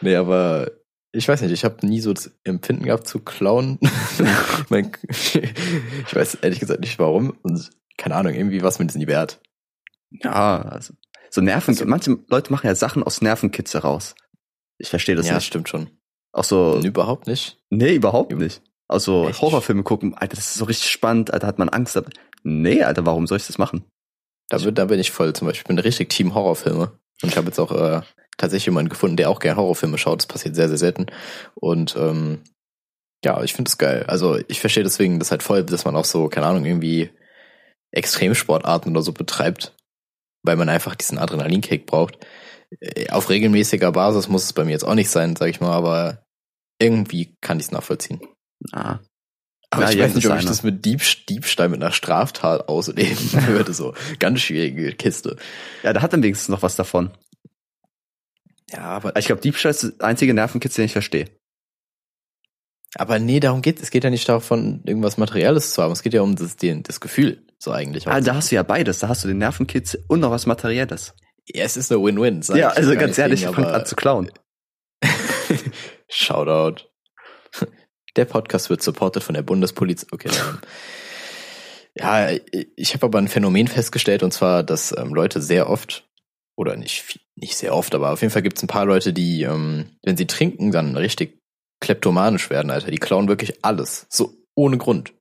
nee, 0.00 0.14
aber 0.16 0.70
ich 1.12 1.26
weiß 1.28 1.40
nicht, 1.42 1.52
ich 1.52 1.64
habe 1.64 1.86
nie 1.86 2.00
so 2.00 2.12
das 2.12 2.30
Empfinden 2.44 2.84
gehabt 2.84 3.06
zu 3.06 3.18
klauen. 3.20 3.78
mein, 4.68 4.92
ich 5.10 6.14
weiß 6.14 6.36
ehrlich 6.36 6.60
gesagt 6.60 6.80
nicht 6.80 6.98
warum. 6.98 7.36
Und 7.42 7.70
keine 7.96 8.14
Ahnung, 8.16 8.34
irgendwie 8.34 8.62
war 8.62 8.68
es 8.68 8.78
mir 8.78 8.86
das 8.86 8.94
nie 8.96 9.06
wert. 9.06 9.40
ja, 10.10 10.62
also, 10.62 10.94
so 11.30 11.40
Nerven, 11.40 11.70
Also- 11.72 11.86
manche 11.86 12.16
Leute 12.28 12.52
machen 12.52 12.66
ja 12.66 12.74
Sachen 12.74 13.02
aus 13.02 13.20
Nervenkitz 13.20 13.74
heraus. 13.74 14.14
Ich 14.78 14.90
verstehe 14.90 15.16
das 15.16 15.26
ja, 15.28 15.34
nicht. 15.34 15.46
stimmt 15.46 15.68
schon. 15.68 15.90
Auch 16.32 16.44
so, 16.44 16.78
Überhaupt 16.84 17.26
nicht. 17.26 17.58
nee, 17.70 17.94
überhaupt 17.94 18.32
nicht. 18.32 18.62
Auch 18.86 19.00
so 19.00 19.28
Echt? 19.28 19.40
Horrorfilme 19.40 19.82
gucken, 19.82 20.14
Alter, 20.14 20.36
das 20.36 20.46
ist 20.48 20.54
so 20.54 20.66
richtig 20.66 20.90
spannend, 20.90 21.32
Alter, 21.32 21.46
hat 21.46 21.58
man 21.58 21.68
Angst. 21.68 21.96
Aber, 21.96 22.08
nee, 22.44 22.82
Alter, 22.82 23.04
warum 23.06 23.26
soll 23.26 23.38
ich 23.38 23.46
das 23.46 23.58
machen? 23.58 23.84
Da, 24.48 24.58
bin- 24.58 24.74
da 24.74 24.84
bin 24.86 25.00
ich 25.00 25.10
voll 25.10 25.32
zum 25.34 25.46
Beispiel. 25.46 25.62
Ich 25.62 25.68
bin 25.68 25.78
richtig 25.78 26.08
Team 26.10 26.34
Horrorfilme. 26.34 26.92
Und 27.22 27.28
ich 27.28 27.36
habe 27.36 27.48
jetzt 27.48 27.58
auch 27.58 27.72
äh, 27.72 28.00
tatsächlich 28.36 28.66
jemanden 28.66 28.88
gefunden, 28.88 29.16
der 29.16 29.30
auch 29.30 29.40
gerne 29.40 29.56
Horrorfilme 29.60 29.98
schaut. 29.98 30.20
Das 30.20 30.26
passiert 30.26 30.54
sehr, 30.54 30.68
sehr 30.68 30.78
selten. 30.78 31.06
Und 31.54 31.96
ähm, 31.96 32.42
ja, 33.24 33.42
ich 33.42 33.52
finde 33.54 33.68
es 33.68 33.78
geil. 33.78 34.04
Also 34.06 34.38
ich 34.48 34.60
verstehe 34.60 34.84
deswegen 34.84 35.18
das 35.18 35.30
halt 35.30 35.42
voll, 35.42 35.64
dass 35.64 35.84
man 35.84 35.96
auch 35.96 36.04
so, 36.04 36.28
keine 36.28 36.46
Ahnung, 36.46 36.64
irgendwie 36.64 37.10
Extremsportarten 37.90 38.92
oder 38.92 39.02
so 39.02 39.12
betreibt, 39.12 39.74
weil 40.44 40.56
man 40.56 40.68
einfach 40.68 40.94
diesen 40.94 41.18
Adrenalinkick 41.18 41.86
braucht. 41.86 42.18
Äh, 42.80 43.10
Auf 43.10 43.28
regelmäßiger 43.30 43.90
Basis 43.92 44.28
muss 44.28 44.44
es 44.44 44.52
bei 44.52 44.64
mir 44.64 44.72
jetzt 44.72 44.84
auch 44.84 44.94
nicht 44.94 45.10
sein, 45.10 45.34
sag 45.36 45.48
ich 45.48 45.60
mal, 45.60 45.72
aber 45.72 46.24
irgendwie 46.80 47.34
kann 47.40 47.58
ich 47.58 47.66
es 47.66 47.72
nachvollziehen. 47.72 48.20
Ah. 48.72 49.00
Aber 49.70 49.82
Ja, 49.84 49.90
ich 49.90 49.98
weiß 49.98 50.14
nicht, 50.14 50.26
ob 50.26 50.32
ich 50.34 50.38
einer. 50.40 50.48
das 50.48 50.62
mit 50.62 50.84
Dieb, 50.84 51.02
Diebstahl 51.28 51.68
mit 51.68 51.82
einer 51.82 51.92
Straftat 51.92 52.68
ausleben 52.68 53.16
würde. 53.48 53.74
So 53.74 53.94
ganz 54.18 54.40
schwierige 54.40 54.92
Kiste. 54.94 55.36
Ja, 55.82 55.92
da 55.92 56.00
hat 56.02 56.12
dann 56.12 56.22
wenigstens 56.22 56.48
noch 56.48 56.62
was 56.62 56.76
davon. 56.76 57.10
Ja, 58.70 58.80
aber, 58.82 59.16
Ich 59.16 59.26
glaube, 59.26 59.40
Diebstahl 59.42 59.70
ist 59.70 59.82
der 59.82 60.06
einzige 60.06 60.32
Nervenkitz, 60.34 60.74
den 60.74 60.84
ich 60.86 60.92
verstehe. 60.92 61.26
aber 62.94 63.18
nee, 63.18 63.40
darum 63.40 63.60
geht 63.62 63.80
es. 63.80 63.90
geht 63.90 64.04
ja 64.04 64.10
nicht 64.10 64.28
davon, 64.28 64.82
irgendwas 64.84 65.18
Materielles 65.18 65.72
zu 65.72 65.82
haben. 65.82 65.92
Es 65.92 66.02
geht 66.02 66.14
ja 66.14 66.22
um 66.22 66.34
das, 66.36 66.56
den, 66.56 66.82
das 66.82 67.00
Gefühl, 67.00 67.46
so 67.58 67.70
eigentlich. 67.72 68.06
Ah, 68.08 68.20
da 68.20 68.34
hast 68.36 68.50
du 68.50 68.54
ja 68.56 68.62
beides. 68.62 68.98
Da 69.00 69.08
hast 69.08 69.24
du 69.24 69.28
den 69.28 69.38
Nervenkitz 69.38 69.96
und 70.08 70.20
noch 70.20 70.30
was 70.30 70.46
Materielles. 70.46 71.14
ja, 71.46 71.64
es 71.64 71.76
ist 71.76 71.92
eine 71.92 72.02
Win-Win. 72.02 72.40
Ja, 72.56 72.70
ich 72.72 72.76
also 72.78 72.94
ganz 72.94 73.18
ehrlich, 73.18 73.40
gegen, 73.42 73.54
fang 73.54 73.64
aber- 73.64 73.74
an 73.74 73.86
zu 73.86 73.96
klauen. 73.96 74.30
Shoutout. 76.08 76.87
Der 78.18 78.24
Podcast 78.24 78.68
wird 78.68 78.82
supported 78.82 79.22
von 79.22 79.36
der 79.36 79.42
Bundespolizei. 79.42 80.08
Okay. 80.10 80.28
Ja, 81.94 82.30
ich 82.74 82.94
habe 82.94 83.06
aber 83.06 83.18
ein 83.18 83.28
Phänomen 83.28 83.68
festgestellt 83.68 84.24
und 84.24 84.32
zwar, 84.32 84.64
dass 84.64 84.92
ähm, 84.96 85.14
Leute 85.14 85.40
sehr 85.40 85.70
oft 85.70 86.04
oder 86.56 86.76
nicht 86.76 87.20
nicht 87.36 87.56
sehr 87.56 87.72
oft, 87.72 87.94
aber 87.94 88.10
auf 88.10 88.20
jeden 88.20 88.32
Fall 88.32 88.42
gibt 88.42 88.58
es 88.58 88.64
ein 88.64 88.68
paar 88.68 88.86
Leute, 88.86 89.12
die, 89.12 89.42
ähm, 89.42 89.90
wenn 90.02 90.16
sie 90.16 90.26
trinken, 90.26 90.72
dann 90.72 90.96
richtig 90.96 91.40
kleptomanisch 91.80 92.50
werden, 92.50 92.72
Alter. 92.72 92.90
Die 92.90 92.98
klauen 92.98 93.28
wirklich 93.28 93.64
alles, 93.64 94.06
so 94.08 94.34
ohne 94.56 94.78
Grund. 94.78 95.12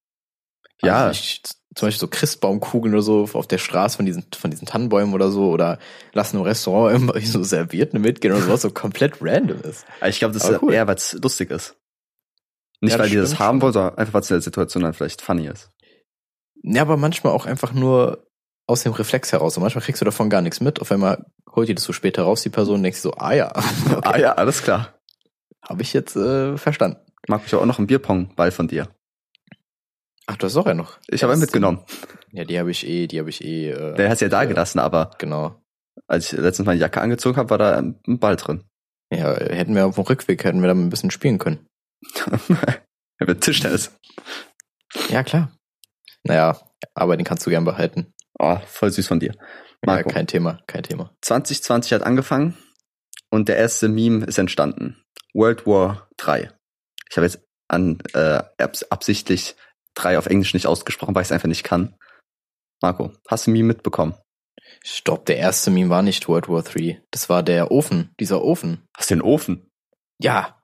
Ja. 0.82 1.06
Also 1.06 1.20
ich, 1.20 1.44
zum 1.76 1.86
Beispiel 1.86 2.00
so 2.00 2.08
Christbaumkugeln 2.08 2.96
oder 2.96 3.04
so 3.04 3.30
auf 3.34 3.46
der 3.46 3.60
Straße 3.60 3.98
von 3.98 4.08
diesen 4.08 4.26
von 4.36 4.50
diesen 4.50 4.66
Tannenbäumen 4.66 5.14
oder 5.14 5.30
so 5.30 5.52
oder 5.52 5.78
lassen 6.14 6.38
im 6.38 6.42
Restaurant 6.42 6.96
immer 7.00 7.22
so 7.22 7.44
Servierten 7.44 8.02
mitgehen 8.02 8.34
oder 8.34 8.42
so, 8.42 8.50
was 8.50 8.64
so 8.64 8.72
komplett 8.72 9.22
random 9.22 9.62
ist. 9.62 9.86
Ich 10.04 10.18
glaube, 10.18 10.34
das 10.34 10.46
Aber 10.46 10.56
ist 10.56 10.62
cool. 10.64 10.74
eher, 10.74 10.88
weil 10.88 10.96
es 10.96 11.14
lustig 11.14 11.52
ist. 11.52 11.76
Nicht, 12.82 12.94
Ja, 12.94 13.00
weil 13.00 13.10
die 13.10 13.16
das 13.16 13.40
haben 13.40 13.62
wollen, 13.62 13.74
sondern 13.74 13.98
einfach, 13.98 14.14
weil 14.14 14.22
es 14.22 14.30
in 14.30 14.36
der 14.36 14.42
Situation 14.42 14.84
dann 14.84 14.94
vielleicht 14.94 15.22
funny 15.22 15.48
ist. 15.48 15.70
Ja, 16.64 16.82
aber 16.84 16.98
manchmal 16.98 17.34
auch 17.34 17.46
einfach 17.46 17.74
nur 17.74 18.28
aus 18.68 18.84
dem 18.84 18.92
Reflex 18.94 19.32
heraus. 19.32 19.58
Und 19.58 19.64
manchmal 19.64 19.84
kriegst 19.84 20.02
du 20.02 20.06
davon 20.06 20.30
gar 20.30 20.42
nichts 20.42 20.60
mit. 20.62 20.82
Auf 20.82 20.92
einmal 20.92 21.26
holt 21.56 21.70
die 21.70 21.76
das 21.76 21.84
so 21.86 21.94
später 21.94 22.24
raus, 22.24 22.42
die 22.44 22.50
Person, 22.50 22.76
und 22.76 22.84
denkst 22.84 23.00
so, 23.00 23.14
ah 23.14 23.34
ja, 23.34 23.52
okay, 23.96 24.02
Ah 24.04 24.18
ja, 24.20 24.34
alles 24.34 24.62
klar. 24.62 24.94
habe 25.68 25.82
ich 25.82 25.94
jetzt 25.94 26.16
äh, 26.16 26.58
verstanden. 26.58 26.98
Marc, 27.28 27.44
ich 27.46 27.56
auch 27.56 27.66
noch 27.66 27.78
einen 27.78 27.88
Bierpong-Ball 27.88 28.52
von 28.52 28.68
dir. 28.68 28.88
Ach, 30.28 30.36
du 30.38 30.46
hast 30.46 30.58
auch 30.58 30.66
ja 30.68 30.74
noch. 30.74 30.98
Ich 31.08 31.24
habe 31.24 31.32
ihn 31.34 31.40
Das- 31.40 31.48
mitgenommen. 31.48 31.84
Ja, 32.32 32.44
die 32.44 32.60
habe 32.60 32.70
ich 32.72 32.86
eh, 32.86 33.08
die 33.08 33.20
habe 33.20 33.30
ich 33.30 33.44
eh. 33.44 33.72
Äh, 33.72 33.96
Der 33.96 34.10
hat 34.10 34.20
ja 34.22 34.28
da 34.28 34.44
äh, 34.44 34.48
gelassen, 34.48 34.80
aber 34.80 35.12
Genau. 35.18 35.62
als 36.08 36.32
ich 36.34 36.38
letztens 36.40 36.66
meine 36.66 36.80
Jacke 36.80 37.00
angezogen 37.02 37.38
habe, 37.38 37.50
war 37.50 37.58
da 37.58 37.78
ein 37.78 38.20
Ball 38.20 38.36
drin. 38.36 38.64
Ja, 39.12 39.34
hätten 39.36 39.74
wir 39.74 39.86
auf 39.86 39.96
dem 39.96 40.04
Rückweg, 40.04 40.44
hätten 40.44 40.60
wir 40.62 40.68
da 40.68 40.74
ein 40.74 40.90
bisschen 40.90 41.12
spielen 41.12 41.38
können. 41.40 41.66
Ja, 42.26 43.26
mit 43.26 43.42
Tischtennis. 43.42 43.92
Ja, 45.10 45.24
klar. 45.24 45.52
Naja, 46.24 46.60
aber 46.94 47.18
den 47.18 47.26
kannst 47.26 47.46
du 47.46 47.50
gern 47.50 47.66
behalten. 47.66 48.14
Oh, 48.40 48.58
voll 48.66 48.92
süß 48.92 49.08
von 49.08 49.20
dir. 49.20 49.34
Ja, 49.86 49.94
Marco. 49.94 50.10
kein 50.10 50.28
Thema, 50.28 50.62
kein 50.68 50.84
Thema. 50.84 51.16
2020 51.22 51.94
hat 51.94 52.04
angefangen 52.04 52.58
und 53.30 53.50
der 53.50 53.58
erste 53.58 53.88
Meme 53.88 54.26
ist 54.26 54.38
entstanden. 54.38 55.04
World 55.34 55.66
War 55.66 56.10
3. 56.18 56.52
Ich 57.10 57.18
habe 57.18 57.26
jetzt 57.26 57.44
an 57.68 58.00
äh, 58.14 58.42
abs 58.58 58.84
absichtlich 58.84 59.56
3 59.96 60.18
auf 60.18 60.28
Englisch 60.28 60.54
nicht 60.54 60.68
ausgesprochen, 60.68 61.16
weil 61.16 61.22
ich 61.22 61.28
es 61.28 61.32
einfach 61.32 61.48
nicht 61.48 61.64
kann. 61.64 61.96
Marco, 62.82 63.12
hast 63.28 63.48
du 63.48 63.52
ein 63.52 63.54
Meme 63.54 63.68
mitbekommen? 63.70 64.16
Stopp, 64.84 65.26
der 65.26 65.38
erste 65.38 65.72
Meme 65.72 65.90
war 65.90 66.02
nicht 66.02 66.28
World 66.28 66.50
War 66.50 66.64
3. 66.64 67.02
Das 67.12 67.30
war 67.30 67.44
der 67.44 67.72
Ofen, 67.72 68.14
dieser 68.20 68.44
Ofen. 68.44 68.86
Hast 68.96 69.10
du 69.10 69.16
den 69.16 69.22
Ofen? 69.22 69.70
Ja. 70.20 70.57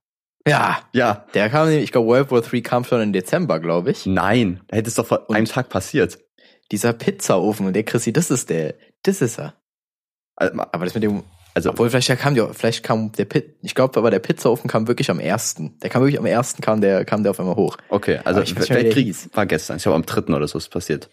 Ja. 0.48 0.82
Ja. 0.94 1.26
Der 1.34 1.50
kam, 1.50 1.68
nämlich- 1.68 1.86
ich 1.86 1.92
glaube, 1.92 2.08
World 2.08 2.32
War 2.32 2.42
3 2.42 2.62
kam 2.62 2.84
schon 2.84 3.02
im 3.02 3.14
Dezember, 3.14 3.60
glaube 3.60 3.92
ich. 3.92 4.06
Nein, 4.06 4.62
da 4.68 4.76
hätte 4.78 4.90
es 4.90 4.96
doch 4.96 5.06
vor 5.06 5.30
Und- 5.30 5.36
einem 5.36 5.46
Tag 5.46 5.70
passiert. 5.70 6.20
Dieser 6.72 6.94
Pizzaofen 6.94 7.68
und 7.68 7.74
der 7.74 7.84
Chrissy, 7.84 8.12
das 8.14 8.32
ist 8.32 8.50
der, 8.50 8.76
das 9.04 9.22
ist 9.22 9.38
er. 9.40 9.54
Also, 10.36 10.54
Aber 10.72 10.86
das 10.86 10.94
mit 10.96 11.04
dem, 11.04 11.24
also 11.54 11.70
obwohl 11.70 11.90
vielleicht 11.90 12.08
kam 12.20 12.34
der, 12.36 12.54
vielleicht 12.54 12.84
kam 12.84 13.12
der 13.12 13.26
Pit, 13.26 13.58
ich 13.62 13.76
glaube, 13.76 13.98
aber 14.00 14.10
der 14.10 14.20
Pizzaofen 14.20 14.70
kam 14.70 14.88
wirklich 14.88 15.12
am 15.12 15.20
ersten. 15.20 15.78
Der 15.80 15.90
kam 15.90 16.02
wirklich 16.02 16.18
am 16.20 16.26
ersten, 16.26 16.62
kam 16.62 16.82
der, 16.82 17.06
kam 17.06 17.22
der 17.24 17.32
auf 17.32 17.40
einmal 17.40 17.56
hoch. 17.56 17.78
okay, 17.90 18.18
also 18.24 18.40
Aber 18.40 18.44
ich 18.44 18.56
der 18.56 18.70
Weltkrieg 18.70 19.16
war 19.36 19.46
gestern. 19.46 19.78
Ich 19.78 19.84
glaube, 19.84 19.96
am 19.98 20.06
dritten 20.06 20.34
oder 20.34 20.48
so 20.48 20.58
ist 20.58 20.70
passiert. 20.70 21.10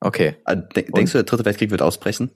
Okay. 0.00 0.36
De 0.76 0.84
denkst 0.92 1.12
du, 1.12 1.18
der 1.18 1.24
dritte 1.24 1.44
Weltkrieg 1.44 1.70
wird 1.70 1.82
ausbrechen? 1.82 2.30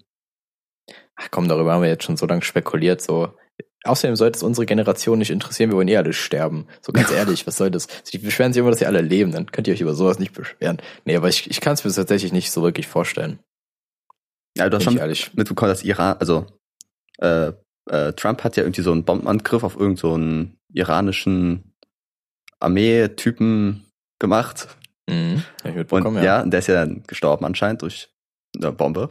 Ach 1.16 1.28
komm, 1.30 1.48
darüber 1.48 1.72
haben 1.74 1.82
wir 1.82 1.88
jetzt 1.90 2.04
schon 2.04 2.16
so 2.16 2.26
lange 2.26 2.42
spekuliert, 2.42 3.00
so. 3.02 3.36
Außerdem 3.84 4.14
sollte 4.16 4.36
es 4.36 4.42
unsere 4.42 4.64
Generation 4.64 5.18
nicht 5.18 5.30
interessieren, 5.30 5.70
wir 5.70 5.76
wollen 5.76 5.88
eh 5.88 5.96
alle 5.96 6.12
sterben. 6.12 6.66
So 6.80 6.92
ganz 6.92 7.10
ehrlich, 7.12 7.46
was 7.46 7.56
soll 7.56 7.70
das? 7.70 7.88
Die 8.12 8.18
beschweren 8.18 8.52
sich 8.52 8.60
immer, 8.60 8.70
dass 8.70 8.78
sie 8.78 8.86
alle 8.86 9.00
leben, 9.00 9.32
dann 9.32 9.46
könnt 9.46 9.66
ihr 9.66 9.74
euch 9.74 9.80
über 9.80 9.94
sowas 9.94 10.18
nicht 10.18 10.32
beschweren. 10.32 10.78
Nee, 11.04 11.16
aber 11.16 11.28
ich, 11.28 11.50
ich 11.50 11.60
kann 11.60 11.74
es 11.74 11.84
mir 11.84 11.92
tatsächlich 11.92 12.32
nicht 12.32 12.50
so 12.50 12.62
wirklich 12.62 12.86
vorstellen. 12.86 13.40
Ja, 14.56 14.68
du 14.68 14.76
hast 14.76 14.84
schon 14.84 14.98
ehrlich. 14.98 15.34
mitbekommen, 15.34 15.70
dass 15.70 15.82
Iran, 15.82 16.16
also 16.18 16.46
äh, 17.18 17.52
äh, 17.90 18.12
Trump 18.12 18.44
hat 18.44 18.56
ja 18.56 18.62
irgendwie 18.62 18.82
so 18.82 18.92
einen 18.92 19.04
Bombenangriff 19.04 19.64
auf 19.64 19.76
irgendeinen 19.76 20.58
so 20.70 20.74
iranischen 20.74 21.74
Armeetypen 22.60 23.84
gemacht. 24.18 24.68
Mhm. 25.08 25.42
Und 25.64 26.22
ja. 26.22 26.42
und 26.42 26.50
der 26.50 26.60
ist 26.60 26.68
ja 26.68 26.74
dann 26.74 27.02
gestorben 27.06 27.44
anscheinend 27.44 27.82
durch 27.82 28.08
eine 28.56 28.72
Bombe. 28.72 29.10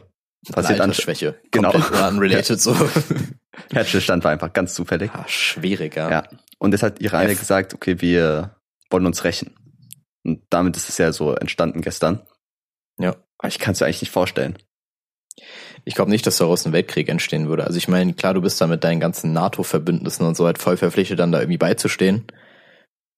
Passiert 0.50 0.80
Eine 0.80 0.90
an 0.90 0.94
Schwäche. 0.94 1.38
Genau. 1.50 1.72
Unrelated 2.08 2.60
so. 2.60 2.74
Herzstillstand 3.72 4.24
war 4.24 4.30
einfach 4.30 4.52
ganz 4.52 4.74
zufällig. 4.74 5.10
Ah, 5.12 5.24
schwierig, 5.28 5.96
ja. 5.96 6.10
Ja. 6.10 6.28
Und 6.58 6.72
es 6.74 6.82
hat 6.82 7.00
ja 7.00 7.22
F. 7.22 7.38
gesagt, 7.38 7.74
okay, 7.74 8.00
wir 8.00 8.56
wollen 8.90 9.06
uns 9.06 9.24
rächen. 9.24 9.54
Und 10.24 10.42
damit 10.50 10.76
ist 10.76 10.88
es 10.88 10.98
ja 10.98 11.12
so 11.12 11.34
entstanden 11.34 11.82
gestern. 11.82 12.20
Ja. 12.98 13.16
Aber 13.38 13.48
ich 13.48 13.58
kann 13.58 13.72
es 13.72 13.80
mir 13.80 13.86
eigentlich 13.86 14.02
nicht 14.02 14.12
vorstellen. 14.12 14.56
Ich 15.84 15.94
glaube 15.94 16.10
nicht, 16.10 16.26
dass 16.26 16.36
daraus 16.36 16.64
ein 16.66 16.72
Weltkrieg 16.72 17.08
entstehen 17.08 17.48
würde. 17.48 17.64
Also 17.64 17.76
ich 17.76 17.88
meine, 17.88 18.14
klar, 18.14 18.34
du 18.34 18.40
bist 18.40 18.60
da 18.60 18.66
mit 18.66 18.84
deinen 18.84 19.00
ganzen 19.00 19.32
NATO-Verbündnissen 19.32 20.26
und 20.26 20.36
so 20.36 20.46
halt 20.46 20.58
voll 20.58 20.76
verpflichtet, 20.76 21.18
dann 21.18 21.32
da 21.32 21.40
irgendwie 21.40 21.58
beizustehen. 21.58 22.26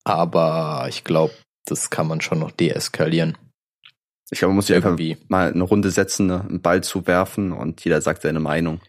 Aber 0.05 0.87
ich 0.89 1.05
glaube, 1.05 1.35
das 1.67 1.91
kann 1.91 2.07
man 2.07 2.21
schon 2.21 2.39
noch 2.39 2.51
deeskalieren. 2.51 3.37
Ich 4.31 4.39
glaube, 4.39 4.51
man 4.51 4.57
muss 4.57 4.67
sich 4.69 4.77
einfach 4.77 4.91
Irgendwie. 4.91 5.19
mal 5.29 5.53
eine 5.53 5.63
Runde 5.63 5.91
setzen, 5.91 6.27
ne, 6.27 6.41
einen 6.41 6.63
Ball 6.63 6.83
zuwerfen 6.83 7.53
und 7.53 7.85
jeder 7.85 8.01
sagt 8.01 8.23
seine 8.23 8.41
Meinung. 8.41 8.81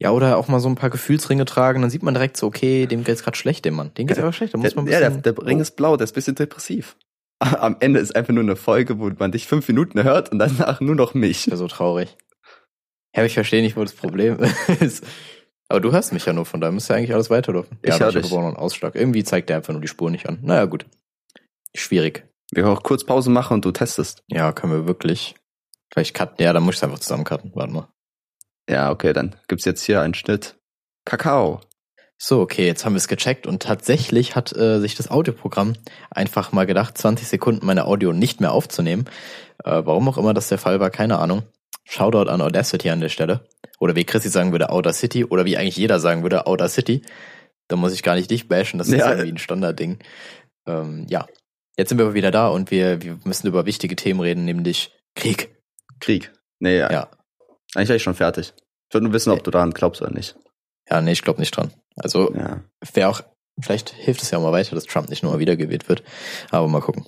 Ja, 0.00 0.10
oder 0.10 0.36
auch 0.36 0.48
mal 0.48 0.60
so 0.60 0.68
ein 0.68 0.74
paar 0.74 0.90
Gefühlsringe 0.90 1.44
tragen, 1.44 1.80
dann 1.80 1.90
sieht 1.90 2.02
man 2.02 2.14
direkt 2.14 2.36
so, 2.36 2.46
okay, 2.46 2.86
dem 2.86 3.04
geht's 3.04 3.22
gerade 3.22 3.36
schlecht, 3.36 3.64
dem 3.64 3.74
Mann. 3.74 3.94
Dem 3.94 4.06
geht's 4.06 4.18
Ja, 4.18 4.24
aber 4.24 4.32
schlecht, 4.32 4.54
da 4.54 4.58
Der, 4.58 4.64
muss 4.64 4.74
man 4.74 4.86
ein 4.86 4.92
ja, 4.92 4.98
der, 5.00 5.10
bisschen... 5.10 5.22
der 5.22 5.46
Ring 5.46 5.60
ist 5.60 5.76
blau, 5.76 5.96
der 5.96 6.04
ist 6.04 6.12
ein 6.12 6.14
bisschen 6.14 6.34
depressiv. 6.34 6.96
Am 7.38 7.76
Ende 7.80 8.00
ist 8.00 8.14
einfach 8.16 8.32
nur 8.32 8.42
eine 8.42 8.56
Folge, 8.56 8.98
wo 8.98 9.10
man 9.18 9.32
dich 9.32 9.46
fünf 9.46 9.68
Minuten 9.68 10.02
hört 10.02 10.30
und 10.32 10.38
danach 10.38 10.80
nur 10.80 10.94
noch 10.94 11.14
mich. 11.14 11.46
Ja, 11.46 11.56
so 11.56 11.68
traurig. 11.68 12.16
Ja, 13.14 13.20
aber 13.20 13.26
ich 13.26 13.34
verstehe 13.34 13.62
nicht, 13.62 13.76
wo 13.76 13.82
das 13.82 13.92
Problem 13.94 14.38
ist. 14.80 15.04
Aber 15.68 15.80
du 15.80 15.92
hörst 15.92 16.12
mich 16.12 16.26
ja 16.26 16.32
nur, 16.32 16.44
von 16.44 16.60
daher 16.60 16.72
müsste 16.72 16.92
ja 16.92 16.98
eigentlich 16.98 17.14
alles 17.14 17.30
weiterlaufen. 17.30 17.78
Ich 17.82 17.90
ja, 17.90 17.98
hör 18.00 18.12
dich. 18.12 18.24
habe 18.24 18.34
auch 18.34 18.40
noch 18.40 18.48
einen 18.48 18.56
Ausschlag. 18.56 18.94
Irgendwie 18.96 19.24
zeigt 19.24 19.48
der 19.48 19.56
einfach 19.56 19.72
nur 19.72 19.80
die 19.80 19.88
Spur 19.88 20.10
nicht 20.10 20.28
an. 20.28 20.38
Naja, 20.42 20.64
gut. 20.66 20.86
Schwierig. 21.74 22.26
Wir 22.52 22.62
können 22.62 22.76
auch 22.76 22.82
kurz 22.82 23.04
Pause 23.04 23.30
machen 23.30 23.54
und 23.54 23.64
du 23.64 23.72
testest. 23.72 24.22
Ja, 24.28 24.52
können 24.52 24.72
wir 24.72 24.86
wirklich. 24.86 25.34
Vielleicht 25.92 26.14
cutten. 26.14 26.44
Ja, 26.44 26.52
dann 26.52 26.62
muss 26.64 26.74
ich 26.74 26.80
es 26.80 26.84
einfach 26.84 26.98
zusammen 26.98 27.24
cutten. 27.24 27.52
Warte 27.54 27.72
mal. 27.72 27.88
Ja, 28.68 28.90
okay, 28.90 29.12
dann 29.12 29.34
gibt's 29.48 29.64
jetzt 29.64 29.82
hier 29.82 30.00
einen 30.00 30.14
Schnitt. 30.14 30.56
Kakao. 31.04 31.60
So, 32.16 32.40
okay, 32.40 32.66
jetzt 32.66 32.84
haben 32.84 32.94
wir 32.94 32.98
es 32.98 33.08
gecheckt 33.08 33.46
und 33.46 33.62
tatsächlich 33.62 34.36
hat 34.36 34.56
äh, 34.56 34.78
sich 34.80 34.94
das 34.94 35.10
Audioprogramm 35.10 35.74
einfach 36.10 36.52
mal 36.52 36.64
gedacht, 36.64 36.96
20 36.96 37.28
Sekunden 37.28 37.66
meine 37.66 37.84
Audio 37.84 38.12
nicht 38.12 38.40
mehr 38.40 38.52
aufzunehmen. 38.52 39.04
Äh, 39.64 39.82
warum 39.84 40.08
auch 40.08 40.16
immer 40.16 40.32
das 40.32 40.48
der 40.48 40.58
Fall 40.58 40.80
war, 40.80 40.90
keine 40.90 41.18
Ahnung. 41.18 41.42
Shoutout 41.84 42.30
an 42.30 42.40
Audacity 42.40 42.88
an 42.88 43.00
der 43.00 43.10
Stelle. 43.10 43.46
Oder 43.78 43.94
wie 43.96 44.04
Chrissy 44.04 44.30
sagen 44.30 44.52
würde, 44.52 44.70
Audacity. 44.70 45.24
Oder 45.24 45.44
wie 45.44 45.58
eigentlich 45.58 45.76
jeder 45.76 46.00
sagen 46.00 46.22
würde, 46.22 46.46
Audacity. 46.46 47.02
Da 47.68 47.76
muss 47.76 47.92
ich 47.92 48.02
gar 48.02 48.14
nicht 48.14 48.30
dich 48.30 48.48
bashen, 48.48 48.78
das 48.78 48.88
ist 48.88 48.94
Ja. 48.98 49.10
irgendwie 49.10 49.32
ein 49.32 49.38
Standardding. 49.38 49.98
Ähm, 50.66 51.06
ja, 51.10 51.26
jetzt 51.76 51.90
sind 51.90 51.98
wir 51.98 52.06
aber 52.06 52.14
wieder 52.14 52.30
da 52.30 52.48
und 52.48 52.70
wir, 52.70 53.02
wir 53.02 53.18
müssen 53.24 53.46
über 53.48 53.66
wichtige 53.66 53.96
Themen 53.96 54.20
reden, 54.20 54.44
nämlich 54.46 54.92
Krieg. 55.14 55.54
Krieg. 56.00 56.32
Nee, 56.58 56.78
ja. 56.78 56.90
Ja. 56.90 57.08
Eigentlich 57.74 57.88
war 57.88 57.96
ich 57.96 58.02
schon 58.02 58.14
fertig. 58.14 58.52
Ich 58.88 58.94
wollte 58.94 59.04
nur 59.04 59.12
wissen, 59.12 59.30
ob 59.32 59.42
du 59.44 59.50
daran 59.50 59.72
glaubst 59.72 60.02
oder 60.02 60.12
nicht. 60.12 60.36
Ja, 60.88 61.00
nee, 61.00 61.12
ich 61.12 61.22
glaube 61.22 61.40
nicht 61.40 61.56
dran. 61.56 61.72
Also 61.96 62.32
Ja. 62.34 62.62
wäre 62.92 63.08
auch, 63.08 63.22
vielleicht 63.60 63.90
hilft 63.90 64.22
es 64.22 64.30
ja 64.30 64.38
auch 64.38 64.42
mal 64.42 64.52
weiter, 64.52 64.74
dass 64.74 64.84
Trump 64.84 65.08
nicht 65.08 65.22
nur 65.22 65.32
mal 65.32 65.38
wiedergewählt 65.38 65.88
wird. 65.88 66.02
Aber 66.50 66.68
mal 66.68 66.80
gucken. 66.80 67.06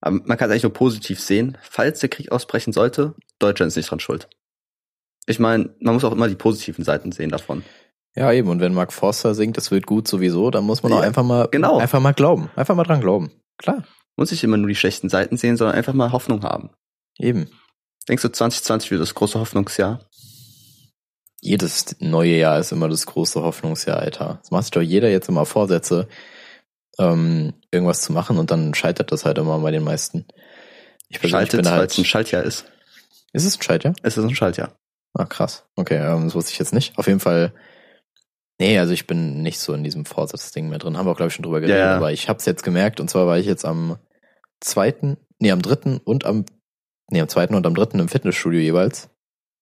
Aber 0.00 0.16
man 0.24 0.36
kann 0.38 0.48
es 0.48 0.52
eigentlich 0.52 0.62
nur 0.62 0.72
positiv 0.72 1.20
sehen. 1.20 1.58
Falls 1.62 2.00
der 2.00 2.08
Krieg 2.08 2.30
ausbrechen 2.30 2.72
sollte, 2.72 3.14
Deutschland 3.38 3.68
ist 3.68 3.76
nicht 3.76 3.90
dran 3.90 4.00
schuld. 4.00 4.28
Ich 5.26 5.38
meine, 5.40 5.74
man 5.80 5.94
muss 5.94 6.04
auch 6.04 6.12
immer 6.12 6.28
die 6.28 6.34
positiven 6.36 6.84
Seiten 6.84 7.10
sehen 7.12 7.30
davon. 7.30 7.64
Ja, 8.14 8.32
eben. 8.32 8.48
Und 8.48 8.60
wenn 8.60 8.72
Mark 8.74 8.92
Forster 8.92 9.34
singt, 9.34 9.58
es 9.58 9.70
wird 9.70 9.86
gut 9.86 10.06
sowieso, 10.08 10.50
dann 10.50 10.64
muss 10.64 10.82
man 10.82 10.92
auch 10.92 11.00
Ja, 11.00 11.02
einfach 11.02 11.24
mal, 11.24 11.48
genau. 11.50 11.78
einfach 11.78 12.00
mal 12.00 12.14
glauben. 12.14 12.48
Einfach 12.56 12.74
mal 12.76 12.84
dran 12.84 13.00
glauben. 13.00 13.30
Klar. 13.58 13.84
Muss 14.16 14.30
nicht 14.30 14.44
immer 14.44 14.56
nur 14.56 14.68
die 14.68 14.74
schlechten 14.76 15.08
Seiten 15.08 15.36
sehen, 15.36 15.56
sondern 15.56 15.76
einfach 15.76 15.92
mal 15.92 16.12
Hoffnung 16.12 16.42
haben. 16.42 16.70
Eben. 17.18 17.48
Denkst 18.08 18.22
du, 18.22 18.28
2020 18.28 18.90
wird 18.90 19.00
das 19.00 19.14
große 19.14 19.38
Hoffnungsjahr? 19.38 20.00
Jedes 21.40 21.96
neue 22.00 22.36
Jahr 22.36 22.58
ist 22.58 22.72
immer 22.72 22.88
das 22.88 23.06
große 23.06 23.42
Hoffnungsjahr, 23.42 23.98
Alter. 23.98 24.38
Das 24.42 24.50
macht 24.50 24.64
sich 24.64 24.70
doch 24.70 24.80
jeder 24.80 25.10
jetzt 25.10 25.28
immer 25.28 25.46
Vorsätze, 25.46 26.08
ähm, 26.98 27.54
irgendwas 27.70 28.02
zu 28.02 28.12
machen 28.12 28.38
und 28.38 28.50
dann 28.50 28.74
scheitert 28.74 29.12
das 29.12 29.24
halt 29.24 29.38
immer 29.38 29.58
bei 29.58 29.70
den 29.70 29.84
meisten. 29.84 30.24
Ich 31.08 31.18
Schaltet, 31.18 31.62
bin 31.62 31.70
weil 31.70 31.78
halt, 31.78 31.90
es 31.92 31.98
ein 31.98 32.04
Schaltjahr 32.04 32.42
ist. 32.42 32.64
ist 33.32 33.44
es 33.44 33.56
ein 33.56 33.62
Scheitjahr? 33.62 33.94
Es 34.02 34.16
ist 34.16 34.24
ein 34.24 34.34
Schaltjahr. 34.34 34.76
Ah, 35.14 35.24
krass. 35.24 35.64
Okay, 35.76 35.96
ähm, 35.96 36.24
das 36.24 36.34
wusste 36.34 36.52
ich 36.52 36.58
jetzt 36.58 36.74
nicht. 36.74 36.98
Auf 36.98 37.06
jeden 37.06 37.20
Fall, 37.20 37.52
nee, 38.58 38.78
also 38.78 38.92
ich 38.92 39.06
bin 39.06 39.42
nicht 39.42 39.58
so 39.58 39.72
in 39.72 39.84
diesem 39.84 40.04
Vorsatzding 40.04 40.68
mehr 40.68 40.78
drin. 40.78 40.96
Haben 40.96 41.06
wir 41.06 41.12
auch, 41.12 41.16
glaube 41.16 41.28
ich, 41.28 41.34
schon 41.34 41.42
drüber 41.44 41.60
geredet. 41.60 41.78
Ja, 41.78 41.92
ja. 41.92 41.96
Aber 41.96 42.12
ich 42.12 42.28
habe 42.28 42.38
es 42.38 42.44
jetzt 42.44 42.62
gemerkt. 42.62 43.00
Und 43.00 43.08
zwar 43.08 43.26
war 43.26 43.38
ich 43.38 43.46
jetzt 43.46 43.64
am 43.64 43.98
zweiten, 44.60 45.16
nee, 45.38 45.50
am 45.52 45.62
dritten 45.62 45.98
und 45.98 46.26
am, 46.26 46.44
nee, 47.10 47.20
am 47.20 47.28
zweiten 47.28 47.54
und 47.54 47.66
am 47.66 47.74
dritten 47.74 47.98
im 47.98 48.08
Fitnessstudio 48.08 48.60
jeweils. 48.60 49.08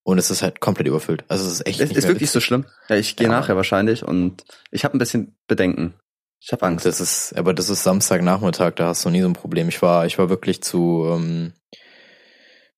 Und 0.07 0.19
es 0.19 0.31
ist 0.31 0.43
halt 0.43 0.61
komplett 0.61 0.87
überfüllt. 0.87 1.25
Also 1.29 1.47
es 1.47 1.53
ist 1.55 1.67
echt 1.67 1.81
Es 1.81 1.91
ist 1.91 2.07
wirklich 2.07 2.31
so 2.31 2.37
witzig. 2.37 2.45
schlimm. 2.47 2.67
Ja, 2.89 2.97
ich 2.97 3.17
gehe 3.17 3.27
Ja. 3.27 3.33
nachher 3.33 3.57
wahrscheinlich 3.57 4.05
und 4.05 4.45
ich 4.71 4.85
habe 4.85 4.97
ein 4.97 4.99
bisschen 4.99 5.35
Bedenken. 5.47 5.95
Ich 6.41 6.53
habe 6.53 6.67
Angst. 6.67 6.85
Das 6.85 7.01
ist, 7.01 7.35
aber 7.39 7.55
das 7.55 7.71
ist 7.71 7.85
Samstagnachmittag, 7.85 8.73
da 8.77 8.89
hast 8.89 9.03
du 9.05 9.09
nie 9.11 9.23
so 9.23 9.29
ein 9.29 9.33
Problem. 9.33 9.69
Ich 9.71 9.81
war, 9.81 10.05
ich 10.05 10.19
war 10.19 10.29
wirklich 10.29 10.63
zu, 10.63 11.07
ähm, 11.11 11.55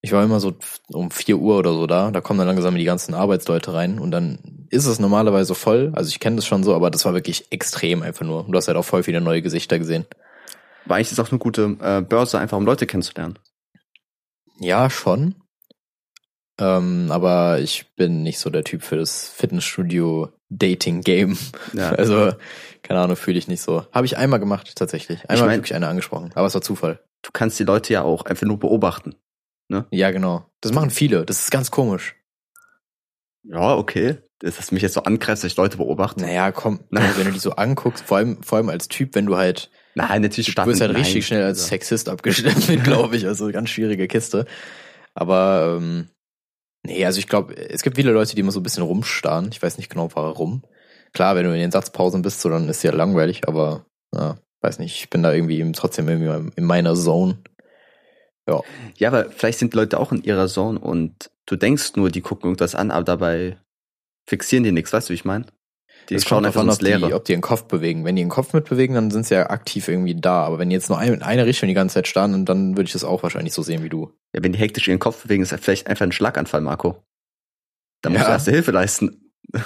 ich 0.02 0.12
war 0.12 0.22
immer 0.22 0.38
so 0.38 0.54
um 0.92 1.10
4 1.10 1.36
Uhr 1.38 1.58
oder 1.58 1.72
so 1.72 1.88
da. 1.88 2.12
Da 2.12 2.20
kommen 2.20 2.38
dann 2.38 2.46
langsam 2.46 2.76
die 2.76 2.84
ganzen 2.84 3.12
Arbeitsleute 3.14 3.74
rein 3.74 3.98
und 3.98 4.12
dann 4.12 4.66
ist 4.70 4.86
es 4.86 5.00
normalerweise 5.00 5.56
voll. 5.56 5.90
Also 5.96 6.08
ich 6.10 6.20
kenne 6.20 6.36
das 6.36 6.46
schon 6.46 6.62
so, 6.62 6.76
aber 6.76 6.90
das 6.92 7.04
war 7.04 7.12
wirklich 7.14 7.50
extrem 7.50 8.02
einfach 8.02 8.24
nur. 8.24 8.44
Und 8.46 8.52
du 8.52 8.56
hast 8.56 8.68
halt 8.68 8.76
auch 8.76 8.84
voll 8.84 9.02
viele 9.02 9.20
neue 9.20 9.42
Gesichter 9.42 9.80
gesehen. 9.80 10.06
Aber 10.84 10.94
eigentlich 10.94 11.08
ist 11.08 11.18
es 11.18 11.20
auch 11.26 11.32
eine 11.32 11.40
gute 11.40 11.76
äh, 11.80 12.02
Börse, 12.02 12.38
einfach 12.38 12.56
um 12.56 12.66
Leute 12.66 12.86
kennenzulernen. 12.86 13.36
Ja, 14.58 14.90
schon. 14.90 15.34
Ähm, 16.58 17.08
aber 17.10 17.58
ich 17.60 17.94
bin 17.96 18.22
nicht 18.22 18.38
so 18.38 18.48
der 18.50 18.64
Typ 18.64 18.82
für 18.82 18.96
das 18.96 19.28
Fitnessstudio-Dating-Game. 19.28 21.36
Ja. 21.74 21.90
Also, 21.98 22.32
keine 22.82 23.00
Ahnung, 23.00 23.16
fühle 23.16 23.38
ich 23.38 23.48
nicht 23.48 23.60
so. 23.62 23.84
Habe 23.92 24.06
ich 24.06 24.16
einmal 24.16 24.40
gemacht, 24.40 24.72
tatsächlich. 24.76 25.20
Einmal 25.28 25.36
Ich 25.36 25.42
mein- 25.42 25.58
wirklich 25.58 25.74
eine 25.74 25.88
angesprochen. 25.88 26.30
Aber 26.34 26.46
es 26.46 26.54
war 26.54 26.62
Zufall. 26.62 27.00
Du 27.22 27.30
kannst 27.32 27.58
die 27.58 27.64
Leute 27.64 27.92
ja 27.92 28.02
auch 28.02 28.24
einfach 28.26 28.46
nur 28.46 28.58
beobachten. 28.58 29.14
Ja, 29.90 30.12
genau. 30.12 30.48
Das 30.60 30.72
machen 30.72 30.90
viele. 30.90 31.24
Das 31.26 31.40
ist 31.40 31.50
ganz 31.50 31.72
komisch. 31.72 32.14
Ja, 33.42 33.74
okay. 33.76 34.18
Das 34.38 34.60
ist 34.60 34.70
mich 34.70 34.82
jetzt 34.82 34.94
so 34.94 35.02
angreift, 35.02 35.42
dass 35.42 35.50
ich 35.50 35.56
Leute 35.56 35.78
beobachte. 35.78 36.20
Naja, 36.20 36.52
komm, 36.52 36.84
also 36.94 37.18
wenn 37.18 37.24
du 37.26 37.32
die 37.32 37.38
so 37.40 37.52
anguckst, 37.52 38.04
vor 38.04 38.18
allem, 38.18 38.40
vor 38.44 38.58
allem 38.58 38.68
als 38.68 38.86
Typ, 38.86 39.16
wenn 39.16 39.26
du 39.26 39.36
halt, 39.36 39.70
Nein, 39.96 40.20
natürlich 40.20 40.46
du 40.46 40.52
starten. 40.52 40.70
wirst 40.70 40.82
halt 40.82 40.92
nein. 40.92 41.02
richtig 41.02 41.26
schnell 41.26 41.42
als 41.42 41.58
Also, 41.58 41.68
Sexist 41.70 42.08
abgestempelt, 42.10 42.84
glaube 42.84 43.16
ich. 43.16 43.26
Also 43.26 43.50
ganz 43.50 43.70
schwierige 43.70 44.06
Kiste. 44.06 44.44
Aber 45.14 45.78
ähm, 45.80 46.08
nee, 46.84 47.02
also 47.06 47.18
ich 47.18 47.26
glaube, 47.26 47.56
es 47.56 47.82
gibt 47.82 47.96
viele 47.96 48.12
Leute, 48.12 48.34
die 48.34 48.40
immer 48.42 48.52
so 48.52 48.60
ein 48.60 48.62
bisschen 48.62 48.82
rumstarren. 48.82 49.48
Ich 49.50 49.62
weiß 49.62 49.78
nicht 49.78 49.88
genau 49.88 50.10
warum. 50.14 50.62
Klar, 51.14 51.34
wenn 51.34 51.44
du 51.46 51.52
in 51.54 51.60
den 51.60 51.70
Satzpausen 51.70 52.20
bist, 52.20 52.42
so 52.42 52.50
dann 52.50 52.68
ist 52.68 52.82
ja 52.82 52.92
langweilig, 52.92 53.48
aber 53.48 53.86
ja, 54.14 54.36
weiß 54.60 54.80
nicht, 54.80 54.96
ich 54.96 55.08
bin 55.08 55.22
da 55.22 55.32
irgendwie 55.32 55.58
eben 55.60 55.72
trotzdem 55.72 56.08
irgendwie 56.10 56.52
in 56.56 56.64
meiner 56.64 56.94
Zone. 56.94 57.38
Ja, 58.98 59.08
aber 59.08 59.30
vielleicht 59.30 59.58
sind 59.58 59.72
Leute 59.74 59.98
auch 59.98 60.12
in 60.12 60.22
ihrer 60.22 60.46
Zone 60.46 60.78
und 60.78 61.30
du 61.46 61.56
denkst 61.56 61.96
nur, 61.96 62.10
die 62.10 62.20
gucken 62.20 62.48
irgendwas 62.50 62.74
an, 62.74 62.90
aber 62.90 63.04
dabei 63.04 63.56
fixieren 64.28 64.62
die 64.62 64.72
nichts, 64.72 64.92
weißt 64.92 65.08
du, 65.08 65.12
wie 65.12 65.16
ich 65.16 65.24
meine? 65.24 65.46
Die 66.08 66.14
Es 66.14 66.24
schauen 66.24 66.44
einfach 66.44 66.62
ins 66.62 66.74
ob 66.74 66.78
die, 66.78 66.84
Leere. 66.86 67.14
ob 67.14 67.24
die 67.24 67.32
den 67.32 67.40
Kopf 67.40 67.64
bewegen. 67.64 68.04
Wenn 68.04 68.14
die 68.16 68.22
den 68.22 68.28
Kopf 68.28 68.52
mitbewegen, 68.52 68.94
dann 68.94 69.10
sind 69.10 69.26
sie 69.26 69.34
ja 69.34 69.50
aktiv 69.50 69.88
irgendwie 69.88 70.14
da. 70.14 70.44
Aber 70.44 70.58
wenn 70.58 70.68
die 70.70 70.74
jetzt 70.74 70.88
nur 70.88 70.98
ein, 70.98 71.12
in 71.14 71.22
eine 71.22 71.46
Richtung 71.46 71.68
die 71.68 71.74
ganze 71.74 71.94
Zeit 71.94 72.06
starren, 72.08 72.44
dann 72.44 72.76
würde 72.76 72.86
ich 72.86 72.92
das 72.92 73.02
auch 73.04 73.22
wahrscheinlich 73.22 73.52
so 73.54 73.62
sehen 73.62 73.82
wie 73.82 73.88
du. 73.88 74.12
Ja, 74.34 74.42
wenn 74.42 74.52
die 74.52 74.58
hektisch 74.58 74.86
ihren 74.88 74.98
Kopf 75.00 75.22
bewegen, 75.22 75.42
ist 75.42 75.52
das 75.52 75.60
vielleicht 75.60 75.86
einfach 75.88 76.04
ein 76.04 76.12
Schlaganfall, 76.12 76.60
Marco. 76.60 77.02
Da 78.02 78.10
musst 78.10 78.20
Ja. 78.22 78.26
du 78.28 78.32
erste 78.32 78.50
Hilfe 78.52 78.70
leisten. 78.70 79.32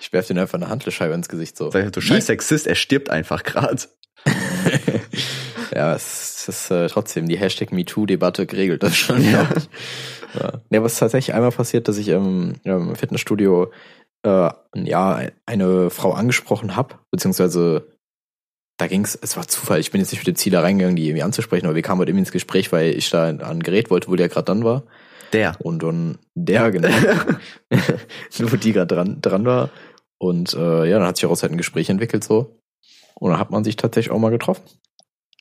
ich 0.00 0.12
werfe 0.12 0.32
dir 0.34 0.40
einfach 0.40 0.58
eine 0.58 0.68
Handlescheibe 0.68 1.14
ins 1.14 1.28
Gesicht 1.28 1.56
so. 1.56 1.70
Sag 1.70 1.84
ich, 1.86 1.90
du 1.92 2.00
scheiß 2.00 2.26
Sexist, 2.26 2.66
er 2.66 2.74
stirbt 2.74 3.10
einfach 3.10 3.42
gerade. 3.42 3.82
ja, 5.74 5.94
es 5.94 6.48
ist 6.48 6.70
äh, 6.70 6.88
trotzdem 6.88 7.28
die 7.28 7.36
Hashtag 7.38 7.72
MeToo-Debatte 7.72 8.46
geregelt 8.46 8.82
das 8.82 8.96
schon. 8.96 9.22
Ja. 9.24 9.48
Ja. 10.38 10.60
ja, 10.70 10.82
was 10.82 10.98
tatsächlich 10.98 11.34
einmal 11.34 11.50
passiert, 11.52 11.88
dass 11.88 11.96
ich 11.96 12.08
im, 12.08 12.54
im 12.64 12.94
Fitnessstudio 12.94 13.72
äh, 14.26 14.50
ja 14.74 15.20
eine 15.46 15.90
Frau 15.90 16.12
angesprochen 16.12 16.76
habe, 16.76 16.96
beziehungsweise 17.10 17.86
da 18.78 18.86
ging's, 18.86 19.18
es 19.20 19.36
war 19.36 19.48
Zufall, 19.48 19.80
ich 19.80 19.90
bin 19.90 20.00
jetzt 20.00 20.12
nicht 20.12 20.20
mit 20.20 20.26
dem 20.26 20.36
Ziel 20.36 20.52
da 20.52 20.60
reingegangen, 20.60 20.96
die 20.96 21.06
irgendwie 21.06 21.22
anzusprechen, 21.22 21.66
aber 21.66 21.74
wir 21.74 21.82
kamen 21.82 22.00
halt 22.00 22.08
irgendwie 22.08 22.22
ins 22.22 22.32
Gespräch, 22.32 22.72
weil 22.72 22.94
ich 22.94 23.08
da 23.10 23.28
an 23.28 23.40
ein 23.40 23.62
Gerät 23.62 23.90
wollte, 23.90 24.08
wo 24.08 24.16
der 24.16 24.28
gerade 24.28 24.44
dann 24.44 24.64
war. 24.64 24.82
Der. 25.32 25.56
Und 25.60 25.82
dann 25.82 26.18
der, 26.34 26.70
genau. 26.70 26.88
wo 28.38 28.56
die 28.56 28.72
gerade 28.72 28.94
dran, 28.94 29.20
dran 29.22 29.44
war. 29.46 29.70
Und 30.18 30.54
äh, 30.54 30.88
ja, 30.88 30.98
dann 30.98 31.08
hat 31.08 31.16
sich 31.16 31.22
daraus 31.22 31.42
halt 31.42 31.52
ein 31.52 31.58
Gespräch 31.58 31.88
entwickelt 31.88 32.24
so. 32.24 32.58
Und 33.14 33.30
dann 33.30 33.40
hat 33.40 33.50
man 33.50 33.64
sich 33.64 33.76
tatsächlich 33.76 34.12
auch 34.12 34.18
mal 34.18 34.30
getroffen. 34.30 34.64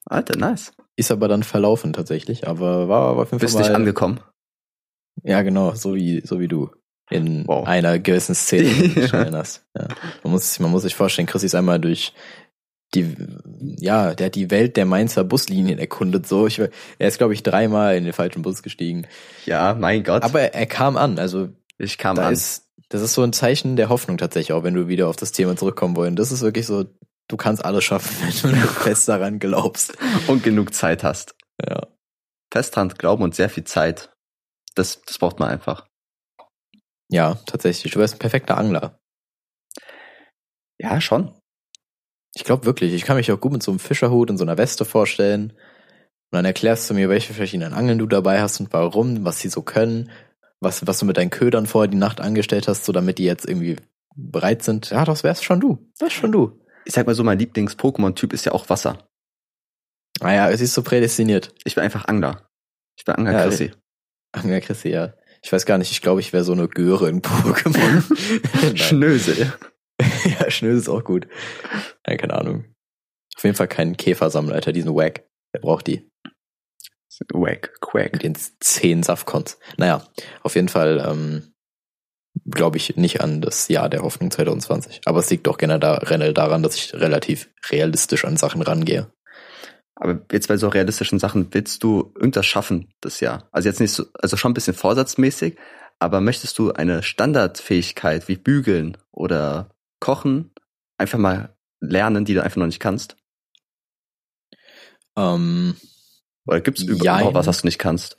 Alter, 0.06 0.38
nice. 0.38 0.72
Ist 0.96 1.12
aber 1.12 1.28
dann 1.28 1.44
verlaufen 1.44 1.92
tatsächlich, 1.92 2.48
aber 2.48 2.88
war, 2.88 3.18
auf 3.18 3.32
jeden 3.32 3.40
Bist 3.40 3.54
Fall 3.54 3.64
nicht 3.64 3.76
angekommen. 3.76 4.22
Ja, 5.24 5.42
genau, 5.42 5.74
so 5.76 5.96
wie, 5.96 6.22
so 6.22 6.40
wie 6.40 6.48
du. 6.48 6.70
In 7.10 7.48
Wow. 7.48 7.68
einer 7.68 8.00
gewissen 8.00 8.36
Szene, 8.36 8.70
dich 8.70 9.14
erinnerst. 9.14 9.64
Ja. 9.78 9.88
Man, 10.24 10.32
muss, 10.34 10.60
man 10.60 10.72
muss 10.72 10.84
sich 10.84 10.96
vorstellen, 10.96 11.28
Chris 11.28 11.44
ist 11.44 11.56
einmal 11.56 11.80
durch 11.80 12.14
die, 12.94 13.16
ja, 13.80 14.14
der 14.14 14.28
hat 14.28 14.36
die 14.36 14.52
Welt 14.52 14.78
der 14.78 14.86
Mainzer 14.86 15.24
Buslinien 15.24 15.80
erkundet, 15.80 16.28
so. 16.28 16.48
Ich, 16.48 16.60
er 16.60 17.08
ist, 17.08 17.18
glaube 17.18 17.34
ich, 17.34 17.44
dreimal 17.44 17.96
in 17.98 18.06
den 18.06 18.14
falschen 18.14 18.42
Bus 18.42 18.64
gestiegen. 18.64 19.06
Ja, 19.46 19.76
mein 19.78 20.04
Gott. 20.04 20.24
Aber 20.24 20.40
er, 20.42 20.54
er 20.56 20.66
kam 20.66 20.96
an, 20.96 21.20
also 21.20 21.50
ich 21.78 21.98
kam 21.98 22.16
da 22.16 22.28
an. 22.28 22.34
ist, 22.34 22.70
das 22.90 23.02
ist 23.02 23.14
so 23.14 23.24
ein 23.24 23.34
Zeichen 23.34 23.76
der 23.76 23.90
Hoffnung 23.90 24.18
tatsächlich, 24.18 24.54
auch 24.54 24.64
wenn 24.64 24.76
du 24.76 24.88
wieder 24.88 25.08
auf 25.08 25.16
das 25.18 25.32
Thema 25.32 25.58
zurückkommen 25.58 25.96
wollen. 25.96 26.16
Das 26.16 26.32
ist 26.32 26.42
wirklich 26.42 26.66
so, 26.68 26.86
du 27.28 27.38
kannst 27.38 27.66
alles 27.66 27.84
schaffen, 27.84 28.16
wenn 28.44 28.62
du 28.62 28.68
fest 28.68 29.10
daran 29.10 29.40
glaubst. 29.40 29.98
und 30.28 30.44
genug 30.44 30.74
Zeit 30.74 31.04
hast. 31.04 31.36
Ja. 31.68 31.88
Fest 32.52 32.76
dran 32.76 32.90
glauben 32.90 33.24
und 33.24 33.36
sehr 33.36 33.50
viel 33.50 33.66
Zeit. 33.66 34.12
Das, 34.76 35.02
das 35.06 35.18
braucht 35.18 35.40
man 35.40 35.50
einfach. 35.50 35.88
Ja, 37.10 37.36
tatsächlich. 37.46 37.94
Du 37.94 38.00
wärst 38.00 38.16
ein 38.16 38.20
perfekter 38.20 38.58
Angler. 38.58 39.00
Ja, 40.80 41.00
schon. 41.02 41.34
Ich 42.36 42.44
glaube 42.44 42.66
wirklich, 42.66 42.94
ich 42.94 43.04
kann 43.04 43.16
mich 43.16 43.32
auch 43.32 43.40
gut 43.40 43.54
mit 43.54 43.64
so 43.64 43.72
einem 43.72 43.80
Fischerhut 43.80 44.30
und 44.30 44.38
so 44.38 44.44
einer 44.44 44.58
Weste 44.58 44.84
vorstellen. 44.84 45.52
Und 45.52 46.32
dann 46.32 46.46
erklärst 46.46 46.90
du 46.90 46.94
mir, 46.94 47.08
welche 47.08 47.34
verschiedenen 47.34 47.74
Angeln 47.74 47.98
du 47.98 48.08
dabei 48.08 48.42
hast 48.42 48.60
und 48.60 48.74
warum, 48.74 49.24
was 49.24 49.40
sie 49.40 49.48
so 49.48 49.62
können, 49.62 50.12
was, 50.60 50.86
was 50.86 51.00
du 51.00 51.06
mit 51.06 51.18
deinen 51.18 51.30
Ködern 51.30 51.66
vorher 51.66 51.90
die 51.90 51.98
Nacht 51.98 52.20
angestellt 52.20 52.68
hast, 52.68 52.84
so 52.84 52.92
damit 52.92 53.20
die 53.20 53.26
jetzt 53.26 53.48
irgendwie 53.48 53.78
bereit 54.16 54.64
sind. 54.64 54.90
Ja, 54.90 55.06
das 55.06 55.24
wärst 55.24 55.46
schon 55.46 55.62
du. 55.62 55.92
Das 56.00 56.12
schon 56.12 56.32
du. 56.32 56.60
Ich 56.86 56.94
sag 56.94 57.06
mal 57.06 57.16
so, 57.16 57.24
mein 57.24 57.40
Lieblings-Pokémon-Typ 57.40 58.34
ist 58.34 58.46
ja 58.46 58.52
auch 58.52 58.70
Wasser. 58.70 59.08
Naja, 60.22 60.50
es 60.50 60.62
ist 60.62 60.74
so 60.74 60.82
prädestiniert. 60.84 61.54
Ich 61.64 61.76
bin 61.76 61.84
einfach 61.84 62.08
Angler. 62.08 62.50
Ich 62.98 63.06
bin 63.06 63.16
Angler 63.16 63.34
Ja, 63.34 63.44
Chrissy. 63.44 63.72
Angler 64.32 64.62
Chrissy, 64.62 64.90
ja. 64.90 65.14
Ich 65.46 65.54
weiß 65.54 65.68
gar 65.68 65.78
nicht, 65.78 65.92
ich 65.92 66.02
glaube, 66.02 66.22
ich 66.22 66.34
wäre 66.34 66.44
so 66.44 66.54
eine 66.54 66.68
Göre 66.68 67.08
in 67.08 67.22
Pokémon. 67.22 68.04
Nein. 68.64 68.78
Schnösel. 68.78 69.54
ja, 70.40 70.50
Schnösel 70.50 70.80
ist 70.80 70.90
auch 70.90 71.04
gut. 71.04 71.28
Ja, 72.08 72.18
keine 72.18 72.34
Ahnung. 72.34 72.66
Auf 73.38 73.44
jeden 73.44 73.56
Fall 73.56 73.68
kein 73.68 73.96
Käfersammleiter, 73.96 74.72
diesen 74.72 74.96
Wack. 74.96 75.24
Der 75.54 75.60
braucht 75.60 75.86
die. 75.86 76.10
Wack, 77.32 77.80
Quack. 77.80 78.14
Mit 78.14 78.24
den 78.24 78.36
zehn 78.60 79.04
Safcons. 79.04 79.60
Naja, 79.78 80.04
auf 80.42 80.56
jeden 80.56 80.68
Fall 80.68 81.06
ähm, 81.08 81.54
glaube 82.50 82.78
ich 82.78 82.98
nicht 82.98 83.22
an 83.22 83.42
das 83.42 83.68
Jahr 83.68 83.88
der 83.88 84.02
Hoffnung 84.02 84.32
2020. 84.32 85.02
Aber 85.06 85.20
es 85.20 85.30
liegt 85.30 85.46
doch 85.46 85.60
generell 85.60 86.34
daran, 86.34 86.64
dass 86.64 86.76
ich 86.76 86.96
relativ 86.96 87.52
realistisch 87.70 88.26
an 88.26 88.36
Sachen 88.36 88.64
rangehe. 88.64 89.14
Aber 89.96 90.20
jetzt 90.32 90.48
bei 90.48 90.58
so 90.58 90.68
realistischen 90.68 91.20
Sachen 91.20 91.48
willst 91.52 91.84
du 91.84 92.14
irgendwas 92.16 92.46
schaffen 92.46 92.94
das 93.02 93.20
Jahr? 93.22 93.48
Also 93.52 93.70
jetzt 93.70 93.80
nicht 93.80 93.94
so, 93.94 94.06
also 94.14 94.36
schon 94.36 94.52
ein 94.52 94.54
bisschen 94.54 94.74
vorsatzmäßig, 94.74 95.58
aber 96.00 96.20
möchtest 96.20 96.60
du 96.60 96.74
eine 96.74 97.02
Standardfähigkeit 97.02 98.28
wie 98.28 98.36
bügeln 98.36 98.98
oder 99.12 99.70
kochen 100.00 100.52
einfach 100.98 101.18
mal 101.18 101.56
lernen, 101.80 102.26
die 102.26 102.34
du 102.34 102.44
einfach 102.44 102.58
noch 102.58 102.66
nicht 102.66 102.82
kannst? 102.82 103.16
Ähm, 105.18 105.78
Oder 106.46 106.60
gibt's 106.60 106.84
überhaupt 106.84 107.34
was, 107.34 107.48
was 107.48 107.62
du 107.62 107.68
nicht 107.68 107.80
kannst? 107.80 108.18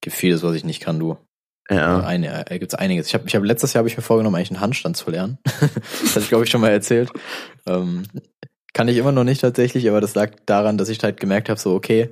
gibt 0.00 0.16
vieles, 0.16 0.42
was 0.42 0.54
ich 0.54 0.64
nicht 0.64 0.80
kann, 0.80 1.00
du. 1.00 1.16
Ja. 1.68 2.00
Eine, 2.00 2.48
äh, 2.48 2.58
gibt's 2.60 2.76
einiges. 2.76 3.08
Ich 3.08 3.14
habe 3.14 3.24
ich 3.26 3.34
hab, 3.34 3.42
letztes 3.42 3.72
Jahr 3.72 3.80
habe 3.80 3.88
ich 3.88 3.96
mir 3.96 4.02
vorgenommen, 4.02 4.36
eigentlich 4.36 4.52
einen 4.52 4.60
Handstand 4.60 4.96
zu 4.96 5.10
lernen. 5.10 5.38
das 5.44 6.10
hatte 6.10 6.20
ich, 6.20 6.28
glaube 6.28 6.44
ich, 6.44 6.50
schon 6.50 6.60
mal 6.60 6.70
erzählt. 6.70 7.10
Ähm, 7.66 8.04
kann 8.76 8.88
ich 8.88 8.98
immer 8.98 9.10
noch 9.12 9.24
nicht 9.24 9.40
tatsächlich, 9.40 9.88
aber 9.88 10.02
das 10.02 10.14
lag 10.14 10.32
daran, 10.44 10.76
dass 10.76 10.90
ich 10.90 11.02
halt 11.02 11.18
gemerkt 11.18 11.48
habe, 11.48 11.58
so, 11.58 11.74
okay, 11.74 12.10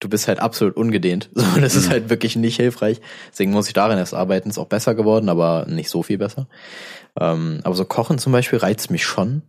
du 0.00 0.08
bist 0.08 0.26
halt 0.26 0.40
absolut 0.40 0.76
ungedehnt. 0.76 1.30
So, 1.34 1.60
das 1.60 1.76
ist 1.76 1.86
Mhm. 1.86 1.90
halt 1.92 2.10
wirklich 2.10 2.34
nicht 2.34 2.56
hilfreich. 2.56 3.00
Deswegen 3.30 3.52
muss 3.52 3.68
ich 3.68 3.74
darin 3.74 3.96
erst 3.96 4.12
arbeiten. 4.14 4.50
Ist 4.50 4.58
auch 4.58 4.66
besser 4.66 4.96
geworden, 4.96 5.28
aber 5.28 5.66
nicht 5.68 5.88
so 5.88 6.02
viel 6.02 6.18
besser. 6.18 6.48
Ähm, 7.18 7.60
aber 7.62 7.76
so 7.76 7.84
Kochen 7.84 8.18
zum 8.18 8.32
Beispiel 8.32 8.58
reizt 8.58 8.90
mich 8.90 9.04
schon. 9.04 9.42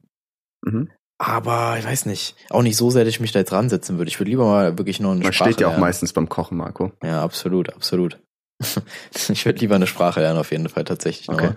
Mhm. 0.63 0.91
Aber 1.18 1.77
ich 1.80 1.86
weiß 1.86 2.06
nicht, 2.06 2.36
auch 2.51 2.62
nicht 2.62 2.77
so 2.77 2.91
sehr, 2.91 3.06
dass 3.06 3.13
ich 3.13 3.20
mich 3.20 3.32
da 3.32 3.39
jetzt 3.39 3.51
ransetzen 3.51 3.98
würde. 3.98 4.10
Ich 4.10 4.20
würde 4.20 4.30
lieber 4.30 4.46
mal 4.46 4.77
wirklich 4.77 5.00
noch 5.00 5.12
eine 5.12 5.24
Man 5.24 5.34
Sprache 5.34 5.51
steht 5.51 5.62
ja 5.62 5.68
auch 5.68 5.72
lernen. 5.72 5.82
meistens 5.82 6.13
beim 6.13 6.30
Kochen, 6.30 6.58
Marco. 6.58 6.91
Ja, 7.03 7.24
absolut, 7.24 7.74
absolut. 7.74 8.19
ich 9.30 9.45
würde 9.45 9.60
lieber 9.60 9.76
eine 9.76 9.88
Sprache 9.88 10.19
lernen, 10.19 10.39
auf 10.39 10.52
jeden 10.52 10.69
Fall 10.69 10.84
tatsächlich. 10.84 11.28
Okay. 11.30 11.47
Aber, 11.47 11.56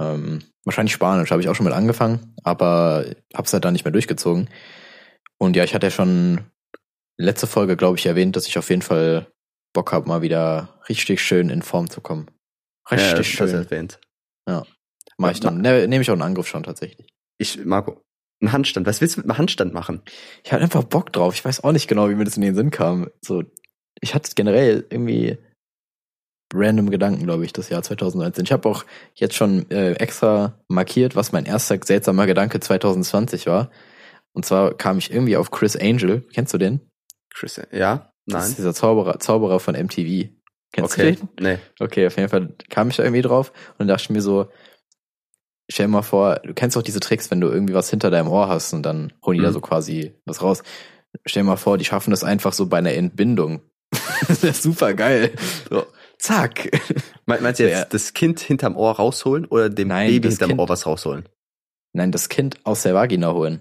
ähm, 0.00 0.40
wahrscheinlich 0.64 0.94
Spanisch 0.94 1.30
habe 1.30 1.42
ich 1.42 1.48
auch 1.48 1.54
schon 1.54 1.64
mit 1.64 1.74
angefangen, 1.74 2.34
aber 2.42 3.04
hab's 3.34 3.52
halt 3.52 3.64
dann 3.64 3.74
nicht 3.74 3.84
mehr 3.84 3.92
durchgezogen. 3.92 4.48
Und 5.38 5.56
ja, 5.56 5.64
ich 5.64 5.74
hatte 5.74 5.86
ja 5.86 5.90
schon 5.90 6.40
letzte 7.18 7.46
Folge, 7.46 7.76
glaube 7.76 7.98
ich, 7.98 8.06
erwähnt, 8.06 8.34
dass 8.34 8.46
ich 8.46 8.58
auf 8.58 8.70
jeden 8.70 8.82
Fall 8.82 9.26
Bock 9.72 9.92
habe, 9.92 10.08
mal 10.08 10.22
wieder 10.22 10.80
richtig 10.88 11.22
schön 11.22 11.50
in 11.50 11.62
Form 11.62 11.90
zu 11.90 12.00
kommen. 12.00 12.30
Richtig 12.90 13.12
ja, 13.12 13.22
schön. 13.22 13.54
erwähnt. 13.54 14.00
Mach 15.16 15.32
ich 15.32 15.40
dann. 15.40 15.60
Ne, 15.60 15.86
Nehme 15.86 16.02
ich 16.02 16.10
auch 16.10 16.14
einen 16.14 16.22
Angriff 16.22 16.48
schon 16.48 16.62
tatsächlich. 16.62 17.06
Ich, 17.38 17.64
Marco, 17.64 18.02
ein 18.42 18.52
Handstand. 18.52 18.86
Was 18.86 19.00
willst 19.00 19.16
du 19.16 19.20
mit 19.20 19.30
einem 19.30 19.38
Handstand 19.38 19.74
machen? 19.74 20.02
Ich 20.42 20.52
hatte 20.52 20.64
einfach 20.64 20.84
Bock 20.84 21.12
drauf. 21.12 21.34
Ich 21.34 21.44
weiß 21.44 21.62
auch 21.62 21.72
nicht 21.72 21.88
genau, 21.88 22.08
wie 22.08 22.14
mir 22.14 22.24
das 22.24 22.36
in 22.36 22.42
den 22.42 22.54
Sinn 22.54 22.70
kam. 22.70 23.10
So, 23.20 23.44
ich 24.00 24.14
hatte 24.14 24.30
generell 24.34 24.86
irgendwie 24.88 25.38
random 26.52 26.90
Gedanken, 26.90 27.24
glaube 27.24 27.44
ich, 27.44 27.52
das 27.52 27.68
Jahr 27.68 27.82
2019. 27.82 28.44
Ich 28.44 28.52
habe 28.52 28.68
auch 28.68 28.84
jetzt 29.14 29.34
schon 29.34 29.70
äh, 29.70 29.92
extra 29.92 30.58
markiert, 30.68 31.16
was 31.16 31.32
mein 31.32 31.46
erster 31.46 31.78
seltsamer 31.82 32.26
Gedanke 32.26 32.60
2020 32.60 33.46
war. 33.46 33.70
Und 34.32 34.44
zwar 34.44 34.74
kam 34.74 34.98
ich 34.98 35.12
irgendwie 35.12 35.36
auf 35.36 35.50
Chris 35.50 35.76
Angel. 35.76 36.22
Kennst 36.32 36.54
du 36.54 36.58
den? 36.58 36.80
Chris, 37.32 37.60
ja? 37.72 38.12
Das 38.26 38.42
Nein? 38.42 38.50
ist 38.50 38.58
dieser 38.58 38.74
Zauberer, 38.74 39.18
Zauberer 39.18 39.60
von 39.60 39.74
MTV. 39.74 40.28
Kennst 40.72 40.94
okay. 40.94 41.12
du 41.12 41.16
den? 41.16 41.28
Nee. 41.40 41.58
Okay, 41.80 42.06
auf 42.06 42.16
jeden 42.16 42.28
Fall 42.28 42.54
kam 42.68 42.90
ich 42.90 42.96
da 42.96 43.02
irgendwie 43.02 43.22
drauf 43.22 43.50
und 43.72 43.80
dann 43.80 43.88
dachte 43.88 44.04
ich 44.04 44.10
mir 44.10 44.22
so, 44.22 44.48
stell 45.68 45.86
dir 45.86 45.92
mal 45.92 46.02
vor, 46.02 46.36
du 46.44 46.54
kennst 46.54 46.76
doch 46.76 46.82
diese 46.82 47.00
Tricks, 47.00 47.30
wenn 47.30 47.40
du 47.40 47.48
irgendwie 47.48 47.74
was 47.74 47.90
hinter 47.90 48.10
deinem 48.10 48.28
Ohr 48.28 48.48
hast 48.48 48.72
und 48.72 48.82
dann 48.82 49.12
holen 49.24 49.38
die 49.38 49.42
da 49.42 49.50
Mhm. 49.50 49.54
so 49.54 49.60
quasi 49.60 50.14
was 50.26 50.42
raus. 50.42 50.62
Stell 51.26 51.42
dir 51.42 51.48
mal 51.48 51.56
vor, 51.56 51.78
die 51.78 51.84
schaffen 51.84 52.10
das 52.10 52.22
einfach 52.22 52.52
so 52.52 52.66
bei 52.66 52.78
einer 52.78 52.92
Entbindung. 52.92 53.62
das 54.28 54.44
ist 54.44 54.62
super 54.62 54.94
geil. 54.94 55.32
So, 55.68 55.86
zack. 56.20 56.70
Me- 57.26 57.38
Meinst 57.40 57.60
du 57.60 57.64
jetzt 57.68 57.78
Ja. 57.78 57.84
das 57.84 58.12
Kind 58.14 58.40
hinterm 58.40 58.76
Ohr 58.76 58.92
rausholen 58.96 59.46
oder 59.46 59.68
dem 59.70 59.88
Nein, 59.88 60.08
Baby 60.08 60.28
hinterm 60.28 60.48
Kind- 60.50 60.60
Ohr 60.60 60.68
was 60.68 60.86
rausholen? 60.86 61.28
Nein, 61.92 62.12
das 62.12 62.28
Kind 62.28 62.58
aus 62.64 62.82
der 62.82 62.94
Vagina 62.94 63.32
holen. 63.32 63.60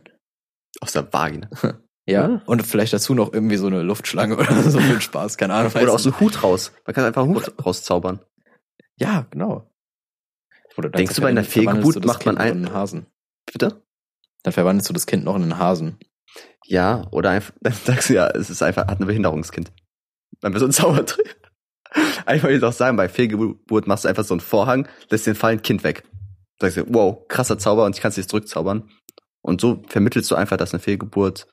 Aus 0.81 0.91
der 0.93 1.11
Vagina. 1.11 1.49
Ja. 2.07 2.25
Ah. 2.25 2.41
Und 2.47 2.65
vielleicht 2.65 2.91
dazu 2.91 3.13
noch 3.13 3.33
irgendwie 3.33 3.57
so 3.57 3.67
eine 3.67 3.83
Luftschlange 3.83 4.35
oder 4.35 4.63
so 4.63 4.79
den 4.79 4.99
Spaß, 4.99 5.37
keine 5.37 5.53
Ahnung. 5.53 5.71
Oder 5.75 5.93
aus 5.93 6.01
dem 6.01 6.19
Hut 6.19 6.41
raus. 6.41 6.71
Man 6.87 6.95
kann 6.95 7.05
einfach 7.05 7.21
einen 7.21 7.35
Hut 7.35 7.53
rauszaubern. 7.63 8.19
Ja, 8.95 9.27
genau. 9.29 9.69
Denkst 10.75 11.13
du, 11.13 11.21
bei 11.21 11.27
einer 11.29 11.43
Fehlgeburt 11.43 12.03
macht 12.05 12.25
man 12.25 12.37
Kind 12.37 12.47
in 12.49 12.65
einen 12.65 12.73
Hasen? 12.73 13.05
Bitte? 13.45 13.83
Dann 14.41 14.53
verwandelst 14.53 14.89
du 14.89 14.93
das 14.93 15.05
Kind 15.05 15.23
noch 15.23 15.35
in 15.35 15.43
einen 15.43 15.59
Hasen. 15.59 15.99
Ja, 16.65 17.05
oder 17.11 17.29
einfach, 17.29 17.53
dann 17.61 17.73
sagst 17.73 18.09
du 18.09 18.15
ja, 18.15 18.27
es 18.29 18.49
ist 18.49 18.63
einfach, 18.63 18.87
hat 18.87 18.99
ein 18.99 19.05
Behinderungskind. 19.05 19.71
Dann 20.41 20.51
bist 20.51 20.63
du 20.63 20.67
ein 20.67 20.71
Zaubertrick. 20.71 21.38
Einfach 22.29 22.49
jetzt 22.49 22.63
auch 22.63 22.73
sagen, 22.73 22.95
bei 22.95 23.09
Fehlgeburt 23.09 23.87
machst 23.87 24.03
du 24.03 24.07
einfach 24.07 24.23
so 24.23 24.33
einen 24.35 24.41
Vorhang, 24.41 24.87
lässt 25.09 25.25
den 25.27 25.35
fallen 25.35 25.61
Kind 25.61 25.83
weg. 25.83 26.03
Sagst 26.61 26.77
du, 26.77 26.85
wow, 26.93 27.27
krasser 27.27 27.57
Zauber 27.57 27.85
und 27.85 27.95
ich 27.95 28.01
kann 28.01 28.09
es 28.09 28.17
jetzt 28.17 28.29
zurückzaubern. 28.29 28.89
Und 29.41 29.61
so 29.61 29.81
vermittelst 29.87 30.29
du 30.29 30.35
einfach, 30.35 30.57
dass 30.57 30.73
eine 30.73 30.79
Fehlgeburt 30.79 31.47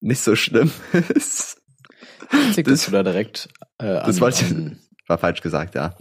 nicht 0.00 0.20
so 0.20 0.36
schlimm 0.36 0.70
ist. 1.14 1.60
Witzig, 2.30 2.66
Das- 2.66 2.80
dass 2.80 2.84
du 2.86 2.90
da 2.92 3.02
direkt 3.02 3.48
äh, 3.78 3.86
an, 3.86 4.06
das 4.06 4.20
wollte 4.20 4.44
ich- 4.44 4.50
an 4.50 4.78
War 5.06 5.16
falsch 5.18 5.40
gesagt, 5.40 5.74
ja. 5.74 5.96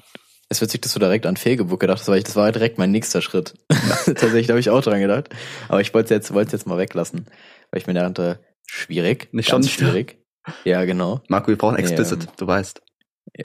Es 0.49 0.57
ist 0.57 0.61
witzig, 0.63 0.81
dass 0.81 0.93
du 0.93 0.99
direkt 0.99 1.25
an 1.25 1.37
Fehlgeburt 1.37 1.79
gedacht 1.79 1.99
hast, 1.99 2.07
weil 2.09 2.17
ich, 2.17 2.23
das 2.25 2.35
war 2.35 2.51
direkt 2.51 2.77
mein 2.77 2.91
nächster 2.91 3.21
Schritt. 3.21 3.53
Tatsächlich 4.05 4.49
habe 4.49 4.59
ich 4.59 4.69
auch 4.69 4.81
dran 4.81 4.99
gedacht. 4.99 5.29
Aber 5.69 5.81
ich 5.81 5.93
wollte 5.93 6.05
es 6.05 6.09
jetzt, 6.11 6.33
wollte 6.33 6.53
jetzt 6.53 6.65
mal 6.67 6.77
weglassen. 6.77 7.25
Weil 7.71 7.81
ich 7.81 7.87
mir 7.87 7.93
dachte, 7.93 8.39
schwierig. 8.65 9.29
Nicht 9.33 9.49
ganz 9.49 9.69
schon 9.69 9.85
schwierig. 9.87 10.17
Ja, 10.63 10.83
genau. 10.85 11.21
Marco, 11.27 11.47
wir 11.49 11.57
brauchen 11.57 11.75
explicit, 11.77 12.23
Ähm, 12.23 12.29
du 12.37 12.47
weißt. 12.47 12.81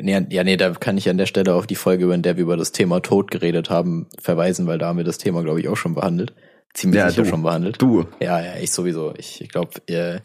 Nee, 0.01 0.27
ja, 0.31 0.45
nee, 0.45 0.57
da 0.57 0.71
kann 0.71 0.97
ich 0.97 1.09
an 1.09 1.19
der 1.19 1.27
Stelle 1.27 1.55
auf 1.55 1.67
die 1.67 1.75
Folge, 1.75 2.13
in 2.13 2.23
der 2.23 2.37
wir 2.37 2.43
über 2.43 2.57
das 2.57 2.73
Thema 2.73 3.01
Tod 3.01 3.31
geredet 3.31 3.69
haben, 3.69 4.09
verweisen, 4.21 4.67
weil 4.67 4.79
da 4.79 4.89
haben 4.89 4.97
wir 4.97 5.05
das 5.05 5.19
Thema, 5.19 5.43
glaube 5.43 5.61
ich, 5.61 5.69
auch 5.69 5.77
schon 5.77 5.95
behandelt. 5.95 6.35
Ziemlich 6.73 7.01
Ja, 7.01 7.11
sicher 7.11 7.25
du. 7.25 7.29
schon 7.29 7.43
behandelt. 7.43 7.83
Du, 7.83 8.07
Ja, 8.21 8.41
ja, 8.41 8.57
ich 8.57 8.71
sowieso. 8.71 9.13
Ich, 9.19 9.43
ich 9.43 9.49
glaube, 9.51 9.73
äh, 9.89 10.21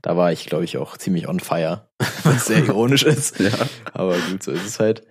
da 0.00 0.16
war 0.16 0.32
ich, 0.32 0.46
glaube 0.46 0.64
ich, 0.64 0.78
auch 0.78 0.96
ziemlich 0.96 1.28
on 1.28 1.40
fire, 1.40 1.88
was 2.24 2.46
sehr 2.46 2.64
ironisch 2.64 3.04
ist. 3.04 3.38
ja. 3.38 3.50
Aber 3.92 4.16
gut, 4.30 4.42
so 4.42 4.50
ist 4.50 4.66
es 4.66 4.80
halt. 4.80 5.04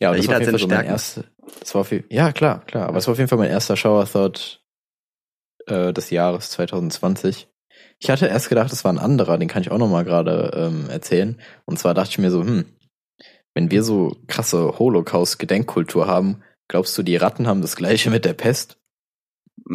Ja, 0.00 0.12
Ja, 0.12 0.16
das 0.16 0.28
war 0.28 0.36
auf 0.36 0.40
hat 0.40 0.46
jeden 0.46 0.58
Fall 0.58 0.58
seine 0.58 0.58
so 0.58 0.68
mein 0.68 0.86
erster, 0.86 1.24
das 1.60 1.74
war 1.74 1.80
auf 1.80 1.90
jeden, 1.90 2.06
ja, 2.10 2.32
klar, 2.32 2.64
klar, 2.66 2.88
aber 2.88 2.98
es 2.98 3.06
war 3.06 3.12
auf 3.12 3.18
jeden 3.18 3.28
Fall 3.28 3.38
mein 3.38 3.50
erster 3.50 3.76
Shower 3.76 4.06
Thought 4.06 4.62
äh, 5.66 5.92
des 5.92 6.10
Jahres 6.10 6.50
2020. 6.50 7.48
Ich 7.98 8.10
hatte 8.10 8.26
erst 8.26 8.48
gedacht, 8.48 8.72
es 8.72 8.84
war 8.84 8.92
ein 8.92 8.98
anderer, 8.98 9.38
den 9.38 9.48
kann 9.48 9.62
ich 9.62 9.70
auch 9.72 9.78
noch 9.78 9.88
mal 9.88 10.04
gerade 10.04 10.52
ähm, 10.54 10.88
erzählen. 10.88 11.40
Und 11.64 11.78
zwar 11.80 11.94
dachte 11.94 12.10
ich 12.10 12.18
mir 12.18 12.30
so, 12.30 12.42
hm, 12.42 12.64
wenn 13.54 13.70
wir 13.70 13.82
so 13.82 14.16
krasse 14.26 14.78
Holocaust-Gedenkkultur 14.78 16.06
haben, 16.06 16.42
glaubst 16.68 16.96
du, 16.96 17.02
die 17.02 17.16
Ratten 17.16 17.46
haben 17.46 17.62
das 17.62 17.76
gleiche 17.76 18.10
mit 18.10 18.24
der 18.24 18.34
Pest? 18.34 18.78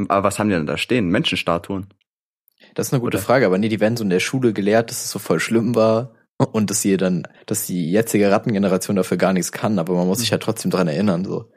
Aber 0.07 0.23
was 0.23 0.39
haben 0.39 0.49
die 0.49 0.55
denn 0.55 0.65
da 0.65 0.77
stehen? 0.77 1.09
Menschenstatuen. 1.09 1.87
Das 2.75 2.87
ist 2.87 2.93
eine 2.93 3.01
gute 3.01 3.17
Oder? 3.17 3.25
Frage, 3.25 3.45
aber 3.45 3.57
nee, 3.57 3.69
die 3.69 3.79
werden 3.79 3.97
so 3.97 4.03
in 4.03 4.09
der 4.09 4.19
Schule 4.19 4.53
gelehrt, 4.53 4.89
dass 4.89 5.03
es 5.03 5.11
so 5.11 5.19
voll 5.19 5.39
schlimm 5.39 5.75
war 5.75 6.15
Und 6.51 6.69
dass 6.69 6.81
sie 6.81 6.97
dann, 6.97 7.27
dass 7.45 7.65
die 7.65 7.91
jetzige 7.91 8.31
Rattengeneration 8.31 8.95
dafür 8.95 9.17
gar 9.17 9.33
nichts 9.33 9.51
kann, 9.51 9.79
aber 9.79 9.93
man 9.93 10.07
muss 10.07 10.19
sich 10.19 10.31
ja 10.31 10.37
trotzdem 10.37 10.71
dran 10.71 10.87
erinnern, 10.87 11.25
so. 11.25 11.51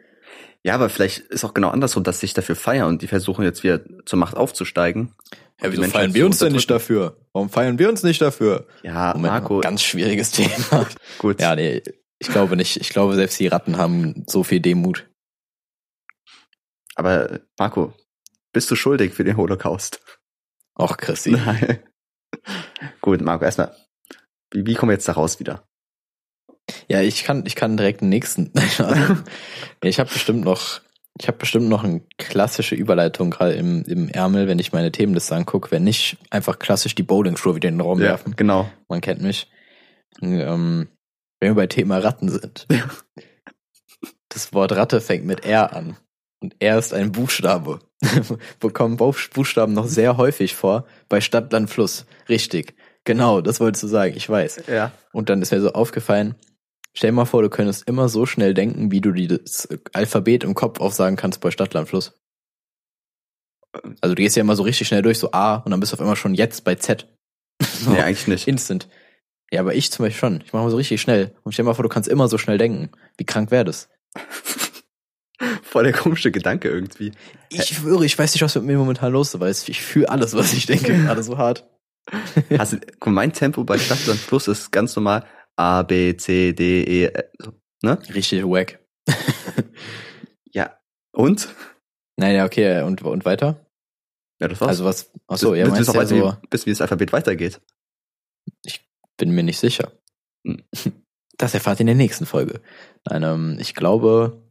Ja, 0.63 0.75
aber 0.75 0.89
vielleicht 0.89 1.21
ist 1.21 1.45
auch 1.45 1.55
genau 1.55 1.69
andersrum, 1.69 2.03
dass 2.03 2.21
sich 2.21 2.35
dafür 2.35 2.57
feiern 2.57 2.89
und 2.89 3.03
die 3.03 3.07
versuchen 3.07 3.45
jetzt 3.45 3.63
wieder 3.63 3.81
zur 4.05 4.19
Macht 4.19 4.37
aufzusteigen. 4.37 5.15
Ja, 5.63 5.71
wieso 5.71 5.85
feiern 5.85 6.11
zu 6.11 6.17
wir 6.17 6.27
uns 6.27 6.39
denn 6.39 6.53
nicht 6.53 6.71
dafür? 6.71 7.17
Warum 7.33 7.51
feiern 7.51 7.79
wir 7.79 7.89
uns 7.89 8.03
nicht 8.03 8.21
dafür? 8.21 8.67
Ja, 8.83 9.13
Moment, 9.15 9.33
Marco, 9.33 9.61
ganz 9.61 9.83
schwieriges 9.83 10.31
Thema. 10.33 10.87
gut. 11.19 11.41
Ja, 11.41 11.55
nee, 11.55 11.83
ich 12.19 12.29
glaube 12.29 12.57
nicht. 12.57 12.77
Ich 12.77 12.91
glaube, 12.91 13.15
selbst 13.15 13.39
die 13.39 13.49
Ratten 13.49 13.77
haben 13.77 14.25
so 14.27 14.43
viel 14.43 14.61
Demut. 14.61 15.09
Aber 16.95 17.41
Marco, 17.59 17.93
bist 18.53 18.71
du 18.71 18.77
schuldig 18.77 19.13
für 19.13 19.25
den 19.25 19.37
Holocaust? 19.37 20.01
Och, 20.79 20.97
Chrissy. 20.97 21.31
Nein. 21.33 21.79
gut, 23.01 23.21
Marco, 23.21 23.45
erstmal, 23.45 23.77
wie, 24.51 24.67
wie 24.67 24.75
kommen 24.75 24.91
wir 24.91 24.95
jetzt 24.95 25.09
da 25.09 25.13
raus 25.13 25.39
wieder? 25.39 25.67
Ja, 26.89 27.01
ich 27.01 27.25
kann, 27.25 27.45
ich 27.47 27.55
kann 27.55 27.77
direkt 27.77 28.01
den 28.01 28.09
nächsten. 28.09 28.53
Also, 28.79 29.17
ich 29.83 30.01
habe 30.01 30.11
bestimmt 30.11 30.45
noch, 30.45 30.81
ich 31.19 31.29
habe 31.29 31.39
bestimmt 31.39 31.69
noch 31.69 31.85
eine 31.85 32.03
klassische 32.19 32.75
Überleitung 32.75 33.31
gerade 33.31 33.53
im, 33.53 33.85
im 33.85 34.09
Ärmel, 34.09 34.49
wenn 34.49 34.59
ich 34.59 34.73
meine 34.73 34.91
Themenliste 34.91 35.35
angucke. 35.35 35.71
Wenn 35.71 35.85
nicht, 35.85 36.17
einfach 36.31 36.59
klassisch 36.59 36.95
die 36.95 37.03
Bowling-Schuhe 37.03 37.55
wieder 37.55 37.69
in 37.69 37.77
den 37.77 37.83
Raum 37.83 38.01
werfen. 38.01 38.35
genau. 38.37 38.71
Man 38.89 39.01
kennt 39.01 39.23
mich. 39.23 39.51
Ähm, 40.23 40.89
wenn 41.41 41.51
wir 41.51 41.55
bei 41.55 41.67
Thema 41.67 41.99
Ratten 41.99 42.29
sind. 42.29 42.67
Das 44.29 44.53
Wort 44.53 44.73
Ratte 44.73 45.01
fängt 45.01 45.25
mit 45.25 45.45
R 45.45 45.75
an. 45.75 45.97
Und 46.43 46.55
R 46.59 46.79
ist 46.79 46.93
ein 46.93 47.13
Buchstabe. 47.13 47.81
Bekommen 48.61 48.97
Buch- 48.99 49.31
Buchstaben 49.33 49.73
noch 49.73 49.87
sehr 49.87 50.17
häufig 50.19 50.55
vor 50.55 50.87
bei 51.09 51.21
Stadt, 51.21 51.53
Land, 51.53 51.71
Fluss. 51.71 52.05
Richtig. 52.29 52.75
Genau, 53.05 53.41
das 53.41 53.61
wolltest 53.61 53.85
du 53.85 53.89
sagen, 53.89 54.15
ich 54.17 54.29
weiß. 54.29 54.65
Ja. 54.67 54.93
Und 55.13 55.29
dann 55.31 55.41
ist 55.41 55.53
mir 55.53 55.61
so 55.61 55.73
aufgefallen, 55.73 56.35
stell 56.93 57.13
mal 57.13 57.25
vor, 57.25 57.41
du 57.43 57.49
könntest 57.49 57.89
immer 57.89 58.09
so 58.09 58.27
schnell 58.27 58.53
denken, 58.53 58.91
wie 58.91 59.01
du 59.01 59.13
das 59.13 59.69
Alphabet 59.93 60.45
im 60.45 60.55
Kopf 60.55 60.81
aufsagen 60.81 61.17
kannst 61.17 61.41
bei 61.41 61.51
Stadt, 61.51 61.73
Land, 61.73 61.89
Fluss. 61.89 62.13
Also 64.01 64.15
du 64.15 64.23
gehst 64.23 64.37
ja 64.37 64.41
immer 64.43 64.57
so 64.57 64.63
richtig 64.63 64.89
schnell 64.89 65.03
durch, 65.03 65.19
so 65.19 65.33
A, 65.33 65.57
und 65.57 65.71
dann 65.71 65.81
bist 65.81 65.93
du 65.93 65.97
auf 65.97 66.01
einmal 66.01 66.17
schon 66.17 66.35
jetzt 66.35 66.65
bei 66.65 66.75
Z. 66.75 67.07
So, 67.63 67.91
Nee, 67.91 68.01
eigentlich 68.01 68.27
nicht. 68.27 68.49
Instant. 68.49 68.89
Ja, 69.53 69.61
aber 69.61 69.75
ich 69.75 69.93
zum 69.93 70.05
Beispiel 70.05 70.19
schon. 70.19 70.41
Ich 70.45 70.53
mache 70.53 70.65
mal 70.65 70.71
so 70.71 70.77
richtig 70.77 71.01
schnell. 71.01 71.35
Und 71.45 71.53
stell 71.53 71.65
dir 71.65 71.69
mal 71.71 71.75
vor, 71.75 71.83
du 71.85 71.89
kannst 71.89 72.09
immer 72.09 72.29
so 72.29 72.37
schnell 72.39 72.59
denken. 72.59 72.91
Wie 73.17 73.25
krank 73.25 73.51
wäre 73.51 73.65
das? 73.65 73.89
Voll 75.63 75.85
der 75.85 75.93
komische 75.93 76.31
Gedanke 76.33 76.69
irgendwie. 76.69 77.13
Ich 77.51 77.65
schwöre, 77.67 78.05
ich 78.07 78.19
weiß 78.19 78.33
nicht, 78.35 78.43
was 78.43 78.55
mit 78.55 78.65
mir 78.65 78.79
momentan 78.79 79.13
los 79.13 79.35
ist, 79.35 79.41
weil 79.41 79.51
ich 79.51 79.83
fühle 79.83 80.09
alles, 80.09 80.35
was 80.35 80.53
ich 80.55 80.67
denke, 80.67 80.95
gerade 81.05 81.23
so 81.23 81.39
hart. 81.39 81.69
Also, 82.59 82.77
mein 83.05 83.33
Tempo 83.33 83.65
bei 83.65 83.79
Stadtland 83.79 84.25
Plus 84.29 84.47
ist 84.47 84.71
ganz 84.71 84.95
normal 84.95 85.27
A, 85.57 85.83
B, 85.83 86.17
C, 86.17 86.53
D, 86.53 86.85
E, 87.05 87.13
ne? 87.83 87.99
Richtig 88.15 88.45
wack. 88.45 88.79
Ja. 90.53 90.79
Und? 91.13 91.49
Naja, 92.17 92.45
okay, 92.45 92.83
und, 92.83 93.03
und 93.03 93.25
weiter? 93.25 93.67
Ja, 94.41 94.47
das 94.49 94.61
war's. 94.61 94.69
Also 94.69 94.85
was, 94.85 95.11
ach 95.27 95.37
so, 95.37 95.49
Du- 95.51 95.55
ja, 95.57 95.67
meinst 95.67 95.91
auch 95.91 95.95
ja 95.95 96.07
so, 96.07 96.17
wie, 96.17 96.53
wissen, 96.53 96.67
wie 96.67 96.71
das 96.71 96.81
Alphabet 96.81 97.13
weitergeht. 97.13 97.61
Bin 99.17 99.31
mir 99.31 99.43
nicht 99.43 99.59
sicher. 99.59 99.93
Hm. 100.47 100.63
Das 101.39 101.53
erfahrt 101.53 101.81
ihr 101.81 101.83
in 101.83 101.89
der 101.89 101.97
nächsten 101.97 102.25
Folge. 102.25 102.63
Nein, 103.05 103.23
ähm, 103.23 103.59
ich 103.61 103.75
glaube, 103.75 104.43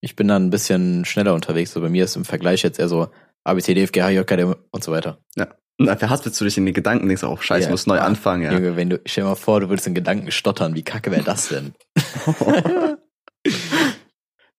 ich 0.00 0.16
bin 0.16 0.26
dann 0.26 0.46
ein 0.46 0.50
bisschen 0.50 1.04
schneller 1.04 1.34
unterwegs. 1.34 1.72
So 1.72 1.82
bei 1.82 1.90
mir 1.90 2.04
ist 2.04 2.16
im 2.16 2.24
Vergleich 2.24 2.62
jetzt 2.62 2.78
eher 2.78 2.88
so 2.88 3.08
A, 3.44 3.52
B, 3.52 3.60
C, 3.60 3.74
D, 3.74 3.82
F, 3.82 3.92
G, 3.92 4.00
H, 4.00 4.08
I, 4.08 4.14
J, 4.14 4.26
K, 4.26 4.36
L 4.36 4.56
und 4.70 4.82
so 4.82 4.90
weiter. 4.90 5.18
Und 5.36 5.86
dann 5.86 5.98
verhaspelst 5.98 6.40
du 6.40 6.44
dich 6.44 6.56
in 6.56 6.64
den 6.66 6.74
Gedanken, 6.74 7.08
denkst 7.08 7.24
auch, 7.24 7.42
scheiße, 7.42 7.66
Ja. 7.66 7.70
muss 7.70 7.86
neu 7.86 7.98
anfangen, 7.98 8.42
ja. 8.42 8.52
Junge, 8.52 8.76
wenn 8.76 8.90
du, 8.90 9.00
stell 9.06 9.24
dir 9.24 9.30
mal 9.30 9.34
vor, 9.34 9.60
du 9.60 9.68
würdest 9.68 9.86
in 9.86 9.94
Gedanken 9.94 10.30
stottern, 10.30 10.74
wie 10.76 10.82
kacke 10.82 11.10
wäre 11.10 11.24
das 11.24 11.48
denn? 11.48 11.74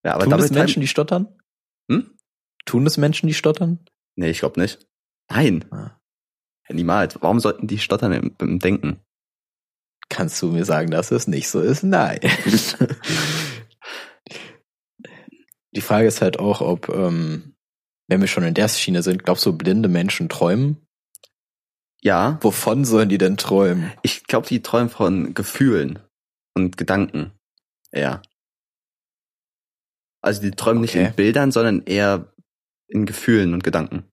ja, 0.04 0.14
aber 0.14 0.24
Tun 0.24 0.32
damit 0.32 0.46
es 0.46 0.52
Menschen, 0.52 0.82
die 0.82 0.88
stottern? 0.88 1.40
Hm? 1.90 2.12
Tun 2.66 2.86
es 2.86 2.98
Menschen, 2.98 3.28
die 3.28 3.34
stottern? 3.34 3.80
Nee, 4.18 4.30
ich 4.30 4.40
glaube 4.40 4.60
nicht. 4.60 4.86
Nein. 5.30 5.66
Ah. 5.72 5.98
Ja, 6.68 6.76
Niemals. 6.76 7.18
Warum 7.22 7.40
sollten 7.40 7.68
die 7.68 7.80
stottern 7.80 8.12
im, 8.12 8.36
im 8.40 8.60
Denken? 8.60 9.00
Kannst 10.10 10.42
du 10.42 10.48
mir 10.52 10.66
sagen, 10.66 10.92
dass 10.92 11.12
es 11.12 11.28
nicht 11.28 11.50
so 11.50 11.60
ist? 11.62 11.84
Nein. 11.84 12.20
Die 15.76 15.82
Frage 15.82 16.08
ist 16.08 16.22
halt 16.22 16.40
auch, 16.40 16.62
ob, 16.62 16.90
ähm, 16.90 17.56
wenn 18.08 18.22
wir 18.22 18.28
schon 18.28 18.44
in 18.44 18.54
der 18.54 18.70
Schiene 18.70 19.04
sind, 19.04 19.24
glaubst 19.24 19.46
du, 19.46 19.54
blinde 19.54 19.90
Menschen 19.90 20.30
träumen? 20.30 20.78
Ja, 22.02 22.38
Wovon 22.42 22.86
sollen 22.86 23.10
die 23.10 23.18
denn 23.18 23.36
träumen? 23.36 23.92
ich 24.04 24.24
glaube, 24.26 24.48
die 24.48 24.62
träumen 24.62 24.90
von 24.90 25.34
Gefühlen 25.34 26.00
und 26.56 26.78
Gedanken. 26.78 27.32
Ja. 27.92 28.22
Also 30.22 30.42
die 30.42 30.52
träumen 30.52 30.82
nicht 30.82 30.96
Okay. 30.96 31.08
in 31.08 31.14
Bildern, 31.16 31.52
sondern 31.52 31.84
eher 31.84 32.32
in 32.88 33.06
Gefühlen 33.06 33.54
und 33.54 33.64
Gedanken. 33.64 34.06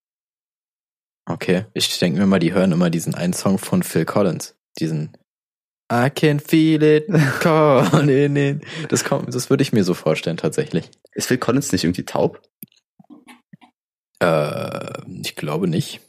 Okay, 1.27 1.67
ich 1.75 1.99
denke 1.99 2.19
mir 2.19 2.27
mal, 2.27 2.39
die 2.41 2.53
hören 2.53 2.73
immer 2.73 2.91
diesen 2.91 3.15
einen 3.15 3.33
Song 3.35 3.59
von 3.59 3.83
Phil 3.83 4.05
Collins. 4.05 4.57
Diesen 4.81 5.17
I 5.93 6.09
can 6.09 6.41
feel 6.41 6.83
it 6.83 7.07
calling 7.41 8.37
in. 8.37 8.61
Das 8.89 9.05
kommt, 9.05 9.35
das 9.35 9.51
würde 9.51 9.63
ich 9.63 9.73
mir 9.73 9.85
so 9.85 9.93
vorstellen, 9.95 10.39
tatsächlich. 10.39 10.89
Ist 11.13 11.27
Phil 11.29 11.37
Collins 11.39 11.71
nicht 11.73 11.85
irgendwie 11.85 12.05
taub? 12.05 12.41
Äh, 14.21 15.03
ich 15.23 15.37
glaube 15.37 15.69
nicht. 15.69 16.01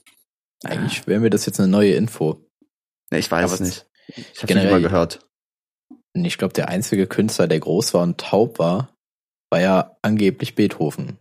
Eigentlich 0.64 1.06
wäre 1.08 1.20
mir 1.20 1.30
das 1.30 1.46
jetzt 1.46 1.60
eine 1.60 1.68
neue 1.68 1.94
Info. 1.96 2.50
Nee, 3.12 3.20
ich 3.20 3.30
weiß 3.30 3.44
Aber 3.46 3.54
es 3.56 3.60
nicht. 3.60 3.86
Ich 4.08 4.18
habe 4.18 4.28
nicht 4.30 4.48
generell- 4.48 4.72
mal 4.72 4.82
gehört. 4.82 5.20
Ich 6.16 6.38
glaube, 6.38 6.54
der 6.54 6.70
einzige 6.70 7.08
Künstler, 7.08 7.48
der 7.48 7.60
groß 7.60 7.94
war 7.96 8.04
und 8.04 8.20
taub 8.20 8.60
war, 8.60 8.96
war 9.50 9.60
ja 9.62 9.98
angeblich 10.04 10.54
Beethoven. 10.56 11.18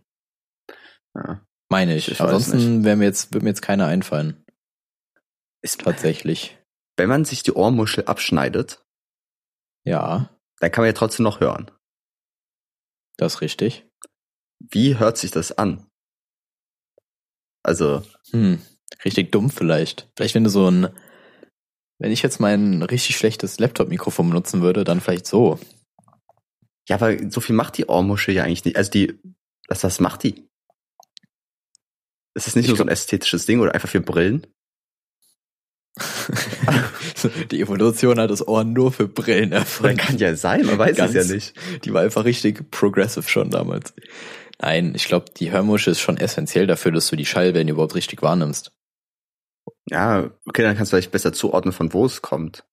Ja. 1.15 1.43
Meine 1.69 1.95
ich. 1.95 2.11
Ich 2.11 2.21
Ansonsten 2.21 2.83
wäre 2.85 2.95
mir 2.95 3.05
jetzt, 3.05 3.33
würde 3.33 3.43
mir 3.43 3.49
jetzt 3.49 3.63
keiner 3.63 3.87
einfallen. 3.87 4.45
Ist, 5.63 5.81
Tatsächlich. 5.81 6.57
Wenn 6.97 7.09
man 7.09 7.25
sich 7.25 7.43
die 7.43 7.53
Ohrmuschel 7.53 8.05
abschneidet, 8.05 8.83
Ja, 9.85 10.29
dann 10.59 10.71
kann 10.71 10.83
man 10.83 10.87
ja 10.89 10.93
trotzdem 10.93 11.23
noch 11.23 11.39
hören. 11.39 11.69
das 13.17 13.35
ist 13.35 13.41
richtig. 13.41 13.85
Wie 14.59 14.97
hört 14.97 15.17
sich 15.17 15.31
das 15.31 15.51
an? 15.57 15.85
Also, 17.63 18.03
Hm, 18.31 18.61
richtig 19.05 19.31
dumm 19.31 19.49
vielleicht. 19.49 20.09
Vielleicht 20.15 20.35
wenn 20.35 20.43
du 20.43 20.49
so 20.49 20.69
ein, 20.69 20.87
wenn 21.99 22.11
ich 22.11 22.21
jetzt 22.21 22.39
mein 22.39 22.81
richtig 22.83 23.17
schlechtes 23.17 23.59
Laptop-Mikrofon 23.59 24.29
benutzen 24.29 24.61
würde, 24.61 24.83
dann 24.83 25.01
vielleicht 25.01 25.27
so. 25.27 25.59
ja, 26.89 26.95
aber 26.97 27.29
so 27.31 27.39
viel 27.41 27.55
macht 27.55 27.77
die 27.77 27.85
Ohrmuschel 27.85 28.33
ja 28.35 28.43
eigentlich 28.43 28.65
nicht. 28.65 28.77
Also 28.77 28.91
die, 28.91 29.19
was, 29.67 29.83
was 29.83 29.99
macht 29.99 30.23
die? 30.23 30.47
Ist 32.35 32.47
das 32.47 32.55
nicht 32.55 32.65
Ich 32.65 32.69
nur 32.69 32.77
so 32.77 32.83
ein 32.83 32.89
ästhetisches 32.89 33.45
Ding 33.45 33.59
oder 33.59 33.73
einfach 33.73 33.89
für 33.89 34.01
Brillen? 34.01 34.47
Die 37.51 37.61
Evolution 37.61 38.19
hat 38.19 38.31
das 38.31 38.47
Ohr 38.47 38.63
nur 38.63 38.91
für 38.91 39.07
Brillen 39.07 39.51
erfunden. 39.51 39.97
kann 39.97 40.17
ja 40.17 40.35
sein, 40.35 40.65
man 40.65 40.77
weiß 40.77 40.91
es 40.91 40.97
Ganz- 40.97 41.13
ja 41.13 41.23
nicht. 41.23 41.53
Die 41.85 41.93
war 41.93 42.01
einfach 42.01 42.25
richtig 42.25 42.71
progressive 42.71 43.27
schon 43.29 43.49
damals. 43.49 43.93
Nein, 44.59 44.93
ich 44.95 45.05
glaube, 45.05 45.25
die 45.37 45.51
Hörmuschel 45.51 45.91
ist 45.91 45.99
schon 45.99 46.17
essentiell 46.17 46.67
dafür, 46.67 46.91
dass 46.91 47.07
du 47.07 47.15
die 47.15 47.25
Schallwellen 47.25 47.67
überhaupt 47.67 47.95
richtig 47.95 48.21
wahrnimmst. 48.21 48.71
Ja, 49.89 50.31
okay, 50.45 50.63
dann 50.63 50.75
kannst 50.75 50.91
du 50.91 50.95
vielleicht 50.95 51.11
besser 51.11 51.33
zuordnen, 51.33 51.73
von 51.73 51.93
wo 51.93 52.05
es 52.05 52.21
kommt. 52.21 52.65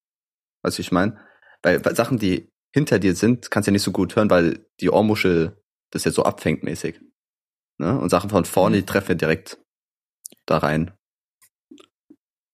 Weißt 0.62 0.78
du, 0.78 0.83
ich 0.83 0.92
meine? 0.92 1.18
Weil, 1.62 1.85
weil 1.85 1.96
Sachen, 1.96 2.18
die 2.18 2.48
hinter 2.72 2.98
dir 2.98 3.14
sind, 3.14 3.50
kannst 3.50 3.66
du 3.66 3.70
ja 3.70 3.72
nicht 3.72 3.83
so 3.83 3.92
gut 3.92 4.14
hören, 4.16 4.30
weil 4.30 4.66
die 4.80 4.90
Ohrmuschel 4.90 5.56
das 5.90 6.04
ja 6.04 6.12
so 6.12 6.22
abfängt 6.22 6.62
mäßig. 6.62 7.00
Ne? 7.78 7.98
Und 7.98 8.11
Sachen 8.11 8.30
von 8.30 8.44
vorne, 8.44 8.76
die 8.76 8.87
treffen 8.87 9.12
ja 9.12 9.14
direkt 9.16 9.59
da 10.46 10.59
rein. 10.59 10.92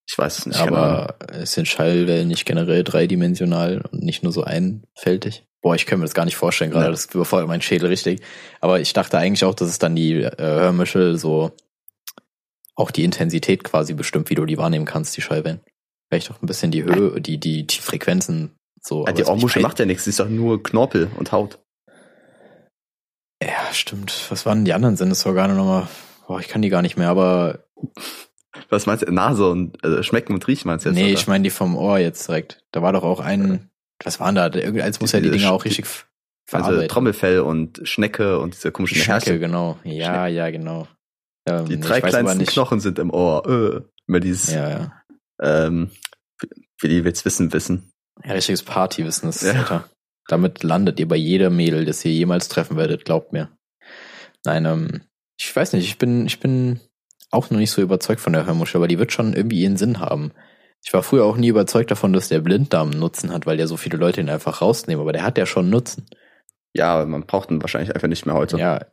Ich 0.08 0.16
weiß 0.16 0.38
es 0.38 0.46
nicht 0.46 0.62
genau. 0.64 0.76
Aber 0.76 1.16
es 1.32 1.52
sind 1.52 1.66
Schallwellen 1.66 2.28
nicht 2.28 2.44
generell 2.46 2.84
dreidimensional 2.84 3.82
und 3.90 4.02
nicht 4.02 4.22
nur 4.22 4.32
so 4.32 4.44
einfältig. 4.44 5.44
Boah, 5.62 5.74
ich 5.74 5.84
kann 5.86 5.98
mir 5.98 6.04
das 6.04 6.14
gar 6.14 6.24
nicht 6.24 6.36
vorstellen 6.36 6.70
gerade, 6.70 6.84
Ja. 6.86 6.90
das 6.92 7.06
überfordert 7.06 7.48
meinen 7.48 7.62
Schädel 7.62 7.88
richtig. 7.88 8.20
Aber 8.60 8.78
ich 8.80 8.92
dachte 8.92 9.18
eigentlich 9.18 9.44
auch, 9.44 9.54
dass 9.54 9.68
es 9.68 9.78
dann 9.80 9.96
die 9.96 10.22
äh, 10.22 10.36
Hörmuschel 10.38 11.18
so 11.18 11.50
auch 12.76 12.90
die 12.92 13.02
Intensität 13.04 13.64
quasi 13.64 13.94
bestimmt, 13.94 14.30
wie 14.30 14.34
du 14.36 14.44
die 14.46 14.58
wahrnehmen 14.58 14.84
kannst, 14.84 15.16
die 15.16 15.22
Schallwellen. 15.22 15.60
Vielleicht 16.08 16.30
auch 16.30 16.40
ein 16.40 16.46
bisschen 16.46 16.70
die 16.70 16.84
Höhe, 16.84 17.20
die, 17.20 17.38
die, 17.38 17.66
die 17.66 17.78
Frequenzen 17.80 18.52
so. 18.80 19.06
Ja, 19.06 19.12
die 19.12 19.22
aber 19.22 19.32
Ohrmuschel 19.32 19.60
ich- 19.60 19.66
macht 19.66 19.78
ja 19.80 19.86
nichts, 19.86 20.04
sie 20.04 20.10
ist 20.10 20.20
doch 20.20 20.28
nur 20.28 20.62
Knorpel 20.62 21.10
und 21.16 21.32
Haut. 21.32 21.58
Ja, 23.42 23.72
stimmt. 23.72 24.14
Was 24.30 24.46
waren 24.46 24.64
die 24.64 24.72
anderen 24.72 24.96
Sinnesorgane 24.96 25.54
nochmal? 25.54 25.88
Boah, 26.26 26.38
ich 26.40 26.48
kann 26.48 26.62
die 26.62 26.68
gar 26.68 26.82
nicht 26.82 26.96
mehr, 26.96 27.08
aber 27.08 27.64
Was 28.68 28.86
meinst 28.86 29.06
du? 29.06 29.12
Nase 29.12 29.48
und 29.50 29.82
äh, 29.84 30.02
Schmecken 30.02 30.32
und 30.34 30.46
Riechen 30.48 30.68
meinst 30.68 30.84
du 30.84 30.90
jetzt? 30.90 30.96
nee, 30.96 31.04
oder? 31.04 31.12
ich 31.12 31.26
meine 31.26 31.44
die 31.44 31.50
vom 31.50 31.76
Ohr 31.76 31.98
jetzt 31.98 32.26
direkt. 32.28 32.62
Da 32.72 32.82
war 32.82 32.92
doch 32.92 33.04
auch 33.04 33.20
ein, 33.20 33.70
was 34.04 34.20
waren 34.20 34.34
da? 34.34 34.46
Irgendeins 34.46 35.00
muss 35.00 35.12
ja 35.12 35.20
die 35.20 35.30
Dinger 35.30 35.52
auch 35.52 35.64
richtig 35.64 35.84
also 35.86 36.04
verarbeiten. 36.46 36.88
Trommelfell 36.88 37.40
und 37.40 37.80
Schnecke 37.84 38.38
und 38.38 38.54
diese 38.54 38.72
komischen 38.72 38.96
Schnecke, 38.98 39.26
Härchen. 39.26 39.40
genau. 39.40 39.78
Ja, 39.84 40.26
ja, 40.26 40.50
genau. 40.50 40.86
Ähm, 41.48 41.66
Die 41.66 41.78
drei 41.80 42.00
kleinsten. 42.00 42.44
Knochen 42.46 42.80
sind 42.80 42.98
im 42.98 43.10
Ohr. 43.10 43.46
Äh, 43.46 43.80
immer 44.08 44.20
dieses, 44.20 44.52
Ja, 44.52 44.68
ja. 44.70 44.92
ähm, 45.40 45.90
für 46.78 46.88
die 46.88 47.04
will's 47.04 47.24
wissen, 47.24 47.52
wissen. 47.52 47.90
Ja, 48.24 48.32
richtiges 48.32 48.62
Partywissen, 48.62 49.28
das 49.28 49.42
Ja. 49.42 49.52
Alter. 49.52 49.88
Damit 50.28 50.62
landet 50.64 50.98
ihr 50.98 51.06
bei 51.06 51.16
jeder 51.16 51.50
Mädel, 51.50 51.84
das 51.84 52.04
ihr 52.04 52.12
jemals 52.12 52.48
treffen 52.48 52.76
werdet, 52.76 53.04
glaubt 53.04 53.32
mir. 53.32 53.48
Nein, 54.44 54.64
ähm, 54.64 55.00
ich 55.38 55.54
weiß 55.54 55.72
nicht, 55.72 55.86
ich 55.86 55.98
bin, 55.98 56.26
ich 56.26 56.40
bin 56.40 56.80
auch 57.30 57.50
noch 57.50 57.58
nicht 57.58 57.70
so 57.70 57.82
überzeugt 57.82 58.20
von 58.20 58.32
der 58.32 58.46
Hörmuschel, 58.46 58.78
aber 58.78 58.88
die 58.88 58.98
wird 58.98 59.12
schon 59.12 59.34
irgendwie 59.34 59.60
ihren 59.60 59.76
Sinn 59.76 60.00
haben. 60.00 60.32
Ich 60.84 60.92
war 60.92 61.02
früher 61.02 61.24
auch 61.24 61.36
nie 61.36 61.48
überzeugt 61.48 61.90
davon, 61.90 62.12
dass 62.12 62.28
der 62.28 62.40
Blinddarm 62.40 62.90
einen 62.90 63.00
Nutzen 63.00 63.32
hat, 63.32 63.46
weil 63.46 63.58
ja 63.58 63.66
so 63.66 63.76
viele 63.76 63.98
Leute 63.98 64.20
ihn 64.20 64.28
einfach 64.28 64.62
rausnehmen, 64.62 65.02
aber 65.02 65.12
der 65.12 65.24
hat 65.24 65.38
ja 65.38 65.46
schon 65.46 65.70
Nutzen. 65.70 66.06
Ja, 66.74 67.04
man 67.04 67.26
braucht 67.26 67.50
ihn 67.50 67.62
wahrscheinlich 67.62 67.94
einfach 67.94 68.08
nicht 68.08 68.26
mehr 68.26 68.34
heute. 68.34 68.58
Ja, 68.58 68.86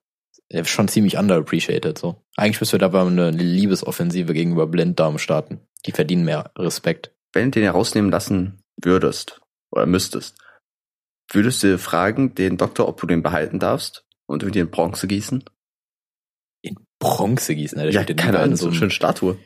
er 0.50 0.62
ist 0.62 0.70
schon 0.70 0.88
ziemlich 0.88 1.18
underappreciated, 1.18 1.98
so. 1.98 2.24
Eigentlich 2.36 2.60
müssen 2.60 2.74
wir 2.74 2.80
da 2.80 2.86
aber 2.88 3.02
eine 3.02 3.32
Liebesoffensive 3.32 4.34
gegenüber 4.34 4.68
Blinddarm 4.68 5.18
starten. 5.18 5.62
Die 5.86 5.92
verdienen 5.92 6.26
mehr 6.26 6.52
Respekt. 6.58 7.12
Wenn 7.34 7.52
du 7.52 7.60
den 7.60 7.64
herausnehmen 7.64 8.12
lassen 8.12 8.62
würdest 8.82 9.42
oder 9.72 9.86
müsstest, 9.86 10.38
würdest 11.32 11.64
du 11.64 11.78
fragen 11.78 12.36
den 12.36 12.58
Doktor, 12.58 12.88
ob 12.88 13.00
du 13.02 13.08
den 13.08 13.24
behalten 13.24 13.60
darfst 13.60 14.06
und 14.26 14.44
irgendwie 14.44 14.60
in 14.60 14.72
Bronze 14.72 15.08
gießen? 15.08 15.44
In 17.04 17.10
Bronze 17.18 17.56
gießen, 17.56 17.78
Alter. 17.78 17.90
Ich 17.90 17.96
ja, 17.96 18.04
den 18.04 18.16
keine 18.18 18.40
Ahnung, 18.40 18.56
so 18.56 18.66
eine 18.68 18.76
ein- 18.76 18.80
schöne 18.80 18.92
Statue. 18.92 19.38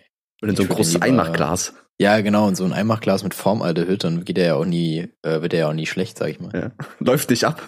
Oder 0.42 0.52
in 0.52 0.56
so 0.56 0.64
ein 0.64 0.70
großes 0.70 1.02
Einmachglas. 1.02 1.74
Ja, 2.00 2.22
genau, 2.22 2.48
und 2.48 2.56
so 2.56 2.64
ein 2.64 2.74
Einmachglas 2.74 3.24
mit 3.24 3.34
Formaldehyd, 3.34 4.04
dann 4.04 4.24
geht 4.24 4.38
der 4.38 4.46
ja 4.46 4.56
auch 4.56 4.66
nie, 4.66 5.10
äh, 5.24 5.42
wird 5.42 5.52
der 5.54 5.62
ja 5.62 5.70
auch 5.70 5.74
nie 5.74 5.88
schlecht, 5.88 6.18
sag 6.18 6.30
ich 6.30 6.40
mal. 6.40 6.52
Ja. 6.54 6.72
Läuft 7.00 7.30
nicht 7.32 7.44
ab. 7.44 7.68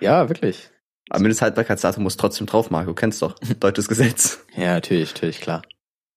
Ja, 0.00 0.28
wirklich. 0.28 0.70
Aber 1.10 1.20
Mindesthaltbarkeitsdatum 1.20 2.02
muss 2.02 2.16
trotzdem 2.16 2.46
drauf, 2.46 2.70
Marco. 2.70 2.88
Du 2.90 2.94
kennst 2.94 3.20
doch. 3.20 3.34
Deutsches 3.60 3.88
Gesetz. 3.88 4.40
Ja, 4.56 4.72
natürlich, 4.74 5.12
natürlich, 5.14 5.40
klar. 5.40 5.62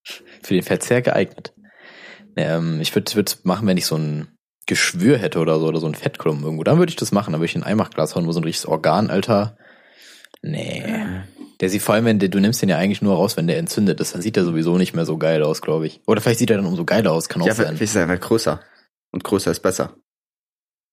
Für 0.04 0.54
den 0.54 0.63
Verzehr 0.63 1.02
geeignet. 1.02 1.54
Ähm, 2.38 2.80
ich 2.80 2.95
würde 2.95 3.13
würd 3.15 3.39
machen, 3.43 3.67
wenn 3.67 3.76
ich 3.78 3.86
so 3.86 3.97
ein 3.97 4.30
Geschwür 4.65 5.17
hätte 5.17 5.39
oder 5.39 5.60
so, 5.60 5.67
oder 5.67 5.80
so 5.82 5.88
ein 5.88 5.95
Fettklumpen 5.95 6.43
irgendwo. 6.45 6.63
Dann 6.63 6.78
würde 6.78 6.89
ich 6.91 6.95
das 6.95 7.12
machen, 7.12 7.34
dann 7.34 7.41
würde 7.41 7.50
ich 7.50 7.56
ein 7.58 7.63
Einmachglas 7.63 8.15
hauen, 8.15 8.26
wo 8.26 8.32
so 8.32 8.39
ein 8.39 8.43
richtiges 8.45 8.67
Organ, 8.67 9.10
Alter. 9.10 9.58
Nee. 10.41 10.84
Der 11.60 11.70
sieht 11.70 11.82
vor 11.82 11.96
allem, 11.96 12.06
wenn 12.06 12.20
der, 12.20 12.30
du 12.30 12.39
nimmst 12.39 12.62
den 12.62 12.70
ja 12.70 12.78
eigentlich 12.78 13.02
nur 13.02 13.15
raus, 13.15 13.36
wenn 13.38 13.48
der 13.48 13.58
entzündet 13.58 14.00
ist, 14.00 14.13
dann 14.13 14.22
sieht 14.22 14.38
er 14.38 14.46
sowieso 14.46 14.78
nicht 14.78 14.93
mehr 14.93 15.06
so 15.06 15.17
geil 15.17 15.41
aus, 15.43 15.62
glaube 15.62 15.88
ich. 15.88 16.02
Oder 16.06 16.22
vielleicht 16.22 16.39
sieht 16.39 16.52
er 16.52 16.58
dann 16.58 16.65
umso 16.67 16.86
geiler 16.86 17.12
aus, 17.12 17.30
kann 17.30 17.41
auch 17.41 17.48
Ja, 17.48 17.54
sein. 17.56 17.65
vielleicht 17.67 17.82
ist 17.82 17.96
er 17.96 18.04
einfach 18.08 18.20
größer. 18.28 18.62
Und 19.12 19.24
größer 19.24 19.50
ist 19.52 19.62
besser. 19.62 19.96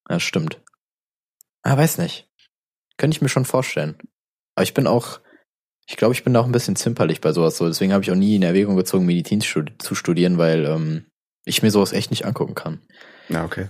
Ja, 0.09 0.19
stimmt. 0.21 0.61
Ah, 1.63 1.77
weiß 1.77 1.99
nicht. 1.99 2.29
Könnte 2.97 3.17
ich 3.17 3.23
mir 3.23 3.29
schon 3.29 3.45
vorstellen. 3.45 3.97
Aber 4.55 4.63
ich 4.65 4.73
bin 4.75 4.87
auch, 4.87 5.21
ich 5.87 5.97
glaube, 5.97 6.15
ich 6.15 6.25
bin 6.25 6.33
da 6.33 6.41
auch 6.41 6.47
ein 6.47 6.53
bisschen 6.53 6.77
zimperlich 6.77 7.21
bei 7.21 7.33
sowas 7.33 7.57
so. 7.57 7.67
Deswegen 7.67 7.93
habe 7.93 8.03
ich 8.05 8.11
auch 8.11 8.15
nie 8.17 8.37
in 8.37 8.43
Erwägung 8.43 8.77
gezogen, 8.77 9.05
Medizin 9.07 9.41
zu 9.43 9.95
studieren, 9.95 10.39
weil 10.39 10.65
ähm, 10.65 11.07
ich 11.45 11.63
mir 11.63 11.71
sowas 11.71 11.93
echt 11.93 12.11
nicht 12.11 12.25
angucken 12.25 12.55
kann. 12.55 12.81
Ja, 13.29 13.45
okay. 13.45 13.69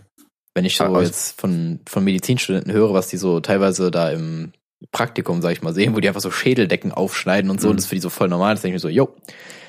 Wenn 0.55 0.65
ich 0.65 0.77
so 0.77 0.85
Aber- 0.85 1.03
jetzt 1.03 1.41
von, 1.41 1.81
von 1.89 2.05
Medizinstudenten 2.05 2.73
höre, 2.73 2.93
was 2.93 3.09
die 3.09 3.17
so 3.17 3.41
teilweise 3.41 3.91
da 3.91 4.11
im 4.11 4.53
Praktikum, 4.93 5.41
sag 5.43 5.53
ich 5.53 5.63
mal, 5.63 5.73
sehen, 5.75 5.95
wo 5.95 6.01
die 6.01 6.09
einfach 6.09 6.21
so 6.21 6.31
Schädeldecken 6.31 6.93
aufschneiden 6.93 7.51
und 7.51 7.61
so, 7.61 7.67
Mhm. 7.69 7.71
und 7.73 7.77
das 7.79 7.85
ist 7.85 7.89
für 7.89 7.95
die 7.97 8.01
so 8.01 8.11
voll 8.11 8.29
normal, 8.29 8.55
das 8.55 8.63
denke 8.63 8.77
ich 8.77 8.83
mir 8.83 8.89
so, 8.89 8.95
yo, 8.95 9.15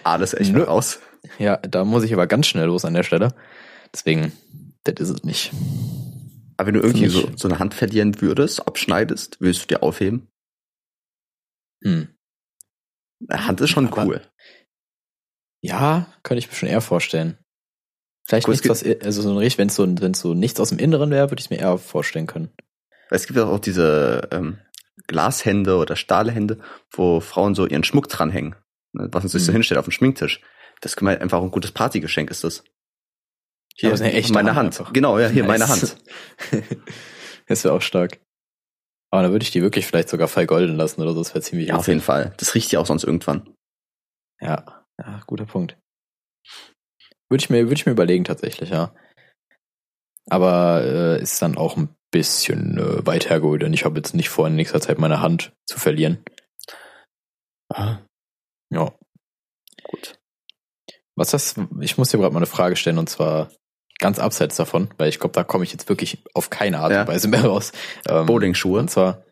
Alles 0.04 0.34
echt 0.34 0.52
Nö. 0.54 0.64
raus. 0.64 1.00
ja, 1.40 1.58
da 1.58 1.84
muss 1.86 2.04
ich 2.04 2.14
aber 2.14 2.28
ganz 2.28 2.48
schnell 2.48 2.66
los 2.66 2.86
an 2.86 2.94
der 2.94 3.04
Stelle. 3.04 3.34
Deswegen, 3.94 4.32
das 4.84 4.96
ist 5.00 5.10
es 5.10 5.24
nicht. 5.24 5.52
Aber 6.58 6.68
wenn 6.68 6.76
du 6.76 6.82
irgendwie 6.82 7.08
so, 7.08 7.28
so 7.36 7.48
eine 7.48 7.60
Hand 7.60 7.74
verlieren 7.74 8.22
würdest, 8.22 8.68
abschneidest, 8.68 9.42
würdest 9.42 9.64
du 9.64 9.68
dir 9.68 9.84
aufheben? 9.84 10.28
Hm. 11.84 12.08
Eine 13.28 13.48
Hand 13.48 13.62
ist 13.62 13.70
schon 13.72 13.88
Aber- 13.88 14.06
cool. 14.06 14.22
Ja, 15.62 16.08
könnte 16.24 16.40
ich 16.40 16.48
mir 16.48 16.54
schon 16.56 16.70
eher 16.70 16.82
vorstellen. 16.82 17.38
Vielleicht 18.28 18.48
es 18.48 18.64
nichts, 18.64 18.70
was, 18.70 18.84
also 19.04 19.22
so 19.22 19.30
ein 19.32 19.38
richtig, 19.38 19.58
wenn 19.58 19.68
es 19.70 19.76
so, 19.76 19.86
wenn's 20.02 20.20
so 20.20 20.34
nichts 20.34 20.60
aus 20.60 20.70
dem 20.70 20.80
Inneren 20.80 21.12
wäre, 21.12 21.30
würde 21.32 21.40
ich 21.40 21.46
es 21.46 21.50
mir 21.50 21.60
eher 21.60 21.78
vorstellen 21.78 22.28
können. 22.28 22.50
Weil 23.10 23.18
Es 23.18 23.28
gibt 23.28 23.38
ja 23.38 23.46
auch 23.46 23.60
diese 23.60 24.28
ähm, 24.32 24.60
Glashände 25.08 25.78
oder 25.78 25.96
Stahlhände, 25.96 26.60
wo 26.92 27.20
Frauen 27.20 27.56
so 27.56 27.66
ihren 27.66 27.84
Schmuck 27.84 28.10
dranhängen. 28.10 28.56
Ne, 28.94 29.08
was 29.12 29.24
man 29.24 29.30
sich 29.30 29.44
so 29.44 29.52
Mhm. 29.52 29.56
hinstellt 29.58 29.78
auf 29.78 29.86
dem 29.86 29.92
Schminktisch. 29.92 30.42
Das 30.82 30.96
kann 30.96 31.06
man 31.06 31.18
einfach 31.18 31.42
ein 31.42 31.52
gutes 31.52 31.72
Partygeschenk 31.72 32.30
ist 32.32 32.44
das. 32.44 32.64
Hier, 33.78 33.92
ist 33.92 34.02
eine 34.02 34.14
echte 34.14 34.34
meine 34.34 34.56
Hand 34.56 34.80
Hand. 34.80 34.94
Genau, 34.94 35.20
ja, 35.20 35.28
hier 35.28 35.44
meine 35.44 35.66
Nice. 35.68 35.98
Hand. 36.52 36.62
das 37.48 37.64
wäre 37.64 37.74
auch 37.74 37.82
stark. 37.82 38.20
Aber 39.12 39.24
dann 39.24 39.32
würde 39.32 39.44
ich 39.44 39.52
die 39.52 39.62
wirklich 39.62 39.86
vielleicht 39.86 40.10
sogar 40.10 40.28
vergolden 40.28 40.76
lassen 40.76 41.02
oder 41.02 41.14
so, 41.14 41.20
das 41.20 41.34
wäre 41.34 41.42
ziemlich 41.42 41.70
Ja, 41.70 41.76
auf 41.76 41.88
jeden 41.88 42.02
Fall. 42.02 42.34
Das 42.38 42.56
riecht 42.56 42.72
ja 42.72 42.80
auch 42.80 42.86
sonst 42.86 43.04
irgendwann. 43.04 43.54
Ja, 44.42 44.86
ja, 44.98 45.22
guter 45.28 45.46
Punkt. 45.46 45.78
Würde 47.30 47.42
ich 47.44 47.50
mir, 47.50 47.64
würde 47.64 47.74
ich 47.76 47.86
mir 47.86 47.92
überlegen 47.94 48.24
tatsächlich, 48.24 48.70
ja. 48.70 48.94
Aber 50.30 50.82
äh, 50.84 51.22
ist 51.22 51.42
dann 51.42 51.58
auch 51.58 51.78
ein 51.78 51.90
bisschen 52.16 52.78
äh, 52.78 53.06
weit 53.06 53.30
hergeholt, 53.30 53.62
denn 53.62 53.74
ich 53.74 53.84
habe 53.86 53.98
jetzt 53.98 54.16
nicht 54.16 54.30
vor, 54.30 54.48
in 54.48 54.56
nächster 54.56 54.80
Zeit 54.82 54.98
meine 55.00 55.20
Hand 55.22 55.52
zu 55.66 55.78
verlieren. 55.80 56.24
Ah, 57.70 57.98
Ja. 58.72 58.92
gut. 59.84 60.20
Was 61.18 61.32
das, 61.32 61.56
ich 61.80 61.98
muss 61.98 62.10
dir 62.10 62.18
gerade 62.18 62.34
mal 62.34 62.40
eine 62.40 62.46
Frage 62.46 62.76
stellen 62.76 62.98
und 62.98 63.10
zwar 63.10 63.50
ganz 64.00 64.20
abseits 64.20 64.56
davon, 64.58 64.90
weil 64.98 65.10
ich 65.10 65.20
glaube, 65.20 65.34
da 65.34 65.44
komme 65.44 65.64
ich 65.64 65.72
jetzt 65.72 65.88
wirklich 65.90 66.24
auf 66.34 66.50
keine 66.50 66.80
Art 66.80 66.92
Ja. 66.92 67.02
und 67.02 67.08
Weise 67.08 67.28
mehr 67.28 67.46
raus. 67.46 67.72
Ähm, 68.08 68.26
Bowlingschuhe. 68.26 68.80
Und 68.80 68.90
zwar, 68.92 69.24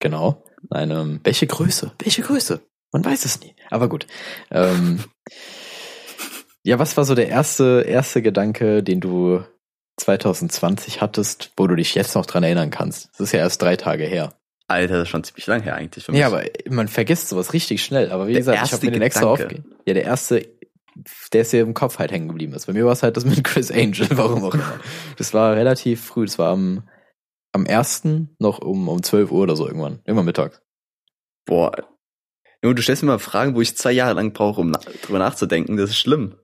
genau, 0.00 0.42
nein, 0.70 0.90
ähm, 0.90 1.20
welche 1.24 1.46
Größe? 1.46 1.92
Welche 2.02 2.22
Größe? 2.22 2.60
Man 2.92 3.04
weiß 3.04 3.24
es 3.26 3.40
nie. 3.40 3.54
Aber 3.70 3.88
gut. 3.88 4.06
Ähm, 4.50 5.04
ja, 6.64 6.78
was 6.78 6.96
war 6.96 7.04
so 7.04 7.14
der 7.14 7.28
erste, 7.28 7.84
erste 7.86 8.22
Gedanke, 8.22 8.82
den 8.82 9.00
du 9.00 9.44
2020 9.96 11.00
hattest, 11.00 11.52
wo 11.56 11.66
du 11.66 11.74
dich 11.74 11.94
jetzt 11.94 12.14
noch 12.14 12.26
dran 12.26 12.42
erinnern 12.42 12.70
kannst? 12.70 13.10
Das 13.12 13.20
ist 13.20 13.32
ja 13.32 13.40
erst 13.40 13.62
drei 13.62 13.76
Tage 13.76 14.04
her. 14.04 14.34
Alter, 14.68 14.94
das 14.94 15.04
ist 15.04 15.08
schon 15.10 15.24
ziemlich 15.24 15.46
lang 15.46 15.62
her 15.62 15.76
eigentlich 15.76 16.04
für 16.04 16.12
mich. 16.12 16.20
Ja, 16.20 16.26
aber 16.26 16.44
man 16.68 16.88
vergisst 16.88 17.28
sowas 17.28 17.52
richtig 17.52 17.84
schnell. 17.84 18.10
Aber 18.10 18.26
wie 18.26 18.32
Der 18.32 18.40
gesagt, 18.40 18.66
ich 18.66 18.72
habe 18.72 18.86
mir 18.86 18.92
den 18.92 19.02
extra 19.02 19.26
aufgegeben. 19.26 19.76
Ja, 19.86 19.94
der 19.94 20.04
erste, 20.04 20.48
der 21.32 21.42
ist 21.42 21.52
dir 21.52 21.60
im 21.60 21.74
Kopf 21.74 21.98
halt 21.98 22.10
hängen 22.10 22.28
geblieben 22.28 22.52
ist. 22.52 22.66
Bei 22.66 22.72
mir 22.72 22.84
war 22.84 22.92
es 22.92 23.02
halt 23.02 23.16
das 23.16 23.24
mit 23.24 23.44
Chris 23.44 23.70
Angel, 23.70 24.08
warum 24.10 24.44
auch 24.44 24.54
immer. 24.54 24.80
Das 25.18 25.34
war 25.34 25.54
relativ 25.54 26.04
früh, 26.04 26.26
das 26.26 26.38
war 26.38 26.52
am, 26.52 26.88
am 27.52 27.64
ersten 27.64 28.34
noch 28.38 28.58
um, 28.58 28.88
um 28.88 29.02
12 29.02 29.30
Uhr 29.30 29.42
oder 29.42 29.54
so 29.54 29.66
irgendwann. 29.66 30.00
Immer 30.04 30.24
mittags. 30.24 30.60
Boah. 31.46 31.72
Junge, 32.62 32.74
du 32.74 32.82
stellst 32.82 33.04
mir 33.04 33.10
mal 33.10 33.18
Fragen, 33.20 33.54
wo 33.54 33.60
ich 33.60 33.76
zwei 33.76 33.92
Jahre 33.92 34.14
lang 34.14 34.32
brauche, 34.32 34.60
um 34.60 34.70
na 34.70 34.80
drüber 35.02 35.20
nachzudenken. 35.20 35.76
Das 35.76 35.90
ist 35.90 35.98
schlimm. 35.98 36.36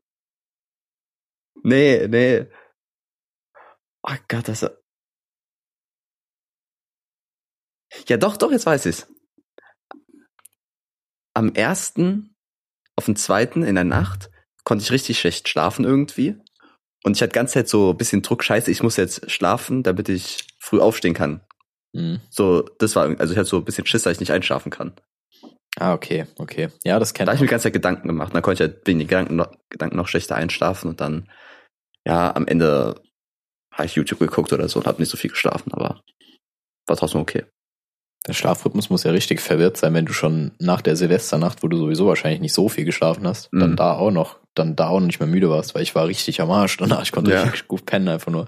Nee, 1.64 2.06
nee. 2.08 2.46
Oh 4.02 4.16
Gott, 4.28 4.48
das. 4.48 4.68
Ja, 8.08 8.16
doch, 8.16 8.36
doch, 8.36 8.50
jetzt 8.50 8.66
weiß 8.66 8.86
ich's. 8.86 9.06
Am 11.34 11.54
ersten 11.54 12.34
auf 12.96 13.06
den 13.06 13.16
zweiten 13.16 13.62
in 13.62 13.74
der 13.74 13.84
Nacht 13.84 14.30
konnte 14.64 14.82
ich 14.82 14.90
richtig 14.90 15.18
schlecht 15.18 15.48
schlafen 15.48 15.84
irgendwie. 15.84 16.36
Und 17.04 17.16
ich 17.16 17.22
hatte 17.22 17.32
ganze 17.32 17.54
Zeit 17.54 17.68
so 17.68 17.90
ein 17.90 17.96
bisschen 17.96 18.22
Druck, 18.22 18.44
scheiße, 18.44 18.70
ich 18.70 18.82
muss 18.82 18.96
jetzt 18.96 19.30
schlafen, 19.30 19.82
damit 19.82 20.08
ich 20.08 20.46
früh 20.60 20.80
aufstehen 20.80 21.14
kann. 21.14 21.40
Mhm. 21.92 22.20
So, 22.30 22.62
das 22.78 22.94
war, 22.96 23.08
also 23.18 23.32
ich 23.32 23.38
hatte 23.38 23.48
so 23.48 23.58
ein 23.58 23.64
bisschen 23.64 23.86
Schiss, 23.86 24.02
dass 24.02 24.14
ich 24.14 24.20
nicht 24.20 24.32
einschlafen 24.32 24.70
kann. 24.70 24.94
Ah, 25.78 25.94
okay, 25.94 26.26
okay. 26.36 26.68
Ja, 26.84 26.98
das 26.98 27.12
Da 27.12 27.18
kennt 27.18 27.28
habe 27.28 27.36
ich 27.36 27.40
mir 27.40 27.46
die 27.46 27.50
ganze 27.50 27.64
Zeit 27.64 27.72
Gedanken 27.72 28.08
gemacht. 28.08 28.34
Dann 28.34 28.42
konnte 28.42 28.62
ich 28.62 28.70
halt 28.70 28.86
wegen 28.86 28.98
den 28.98 29.08
Gedanken 29.08 29.36
noch, 29.36 29.52
Gedanken 29.70 29.96
noch 29.96 30.06
schlechter 30.08 30.36
einschlafen 30.36 30.88
und 30.88 31.00
dann, 31.00 31.30
ja, 32.04 32.34
am 32.36 32.46
Ende 32.46 33.00
habe 33.72 33.86
ich 33.86 33.94
YouTube 33.94 34.18
geguckt 34.20 34.52
oder 34.52 34.68
so 34.68 34.78
und 34.80 34.86
habe 34.86 35.00
nicht 35.00 35.08
so 35.10 35.16
viel 35.16 35.30
geschlafen, 35.30 35.72
aber 35.72 36.02
war 36.86 36.96
trotzdem 36.96 37.20
okay. 37.20 37.44
Der 38.26 38.34
Schlafrhythmus 38.34 38.88
muss 38.90 39.02
ja 39.02 39.10
richtig 39.10 39.40
verwirrt 39.40 39.76
sein, 39.76 39.94
wenn 39.94 40.06
du 40.06 40.12
schon 40.12 40.52
nach 40.60 40.80
der 40.80 40.94
Silvesternacht, 40.94 41.62
wo 41.64 41.68
du 41.68 41.76
sowieso 41.76 42.06
wahrscheinlich 42.06 42.40
nicht 42.40 42.52
so 42.54 42.68
viel 42.68 42.84
geschlafen 42.84 43.26
hast, 43.26 43.48
dann 43.52 43.72
Mhm. 43.72 43.76
da 43.76 43.94
auch 43.94 44.12
noch, 44.12 44.38
dann 44.54 44.76
da 44.76 44.88
auch 44.88 45.00
noch 45.00 45.06
nicht 45.06 45.18
mehr 45.18 45.28
müde 45.28 45.50
warst, 45.50 45.74
weil 45.74 45.82
ich 45.82 45.94
war 45.96 46.06
richtig 46.06 46.40
am 46.40 46.50
Arsch 46.50 46.76
danach. 46.76 47.02
Ich 47.02 47.10
konnte 47.10 47.32
Ja. 47.32 47.42
richtig 47.42 47.66
gut 47.66 47.84
pennen 47.84 48.06
einfach 48.08 48.30
nur. 48.30 48.46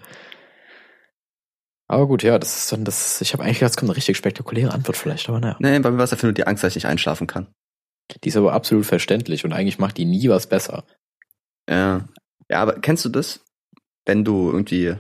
Aber 1.87 2.07
gut, 2.07 2.23
ja, 2.23 2.39
das 2.39 2.57
ist 2.57 2.73
dann 2.73 2.85
das, 2.85 3.21
ich 3.21 3.33
habe 3.33 3.43
eigentlich 3.43 3.59
gedacht, 3.59 3.73
es 3.73 3.77
kommt 3.77 3.91
eine 3.91 3.97
richtig 3.97 4.17
spektakuläre 4.17 4.73
Antwort 4.73 4.97
vielleicht, 4.97 5.29
aber 5.29 5.41
naja. 5.41 5.57
Nee, 5.59 5.79
bei 5.81 5.91
mir 5.91 5.99
war 5.99 6.05
es 6.05 6.13
einfach 6.13 6.23
nur 6.25 6.33
die 6.33 6.47
Angst, 6.47 6.63
dass 6.65 6.71
ich 6.73 6.77
nicht 6.83 6.87
einschlafen 6.91 7.27
kann. 7.27 7.49
Die 8.23 8.29
ist 8.29 8.37
aber 8.37 8.53
absolut 8.53 8.87
verständlich 8.87 9.45
und 9.45 9.53
eigentlich 9.53 9.79
macht 9.79 9.97
die 9.99 10.05
nie 10.05 10.29
was 10.29 10.47
besser. 10.47 10.85
Ja. 11.69 12.07
Ja, 12.51 12.61
aber 12.63 12.75
kennst 12.81 13.05
du 13.05 13.09
das? 13.09 13.41
Wenn 14.07 14.25
du 14.25 14.51
irgendwie 14.51 14.97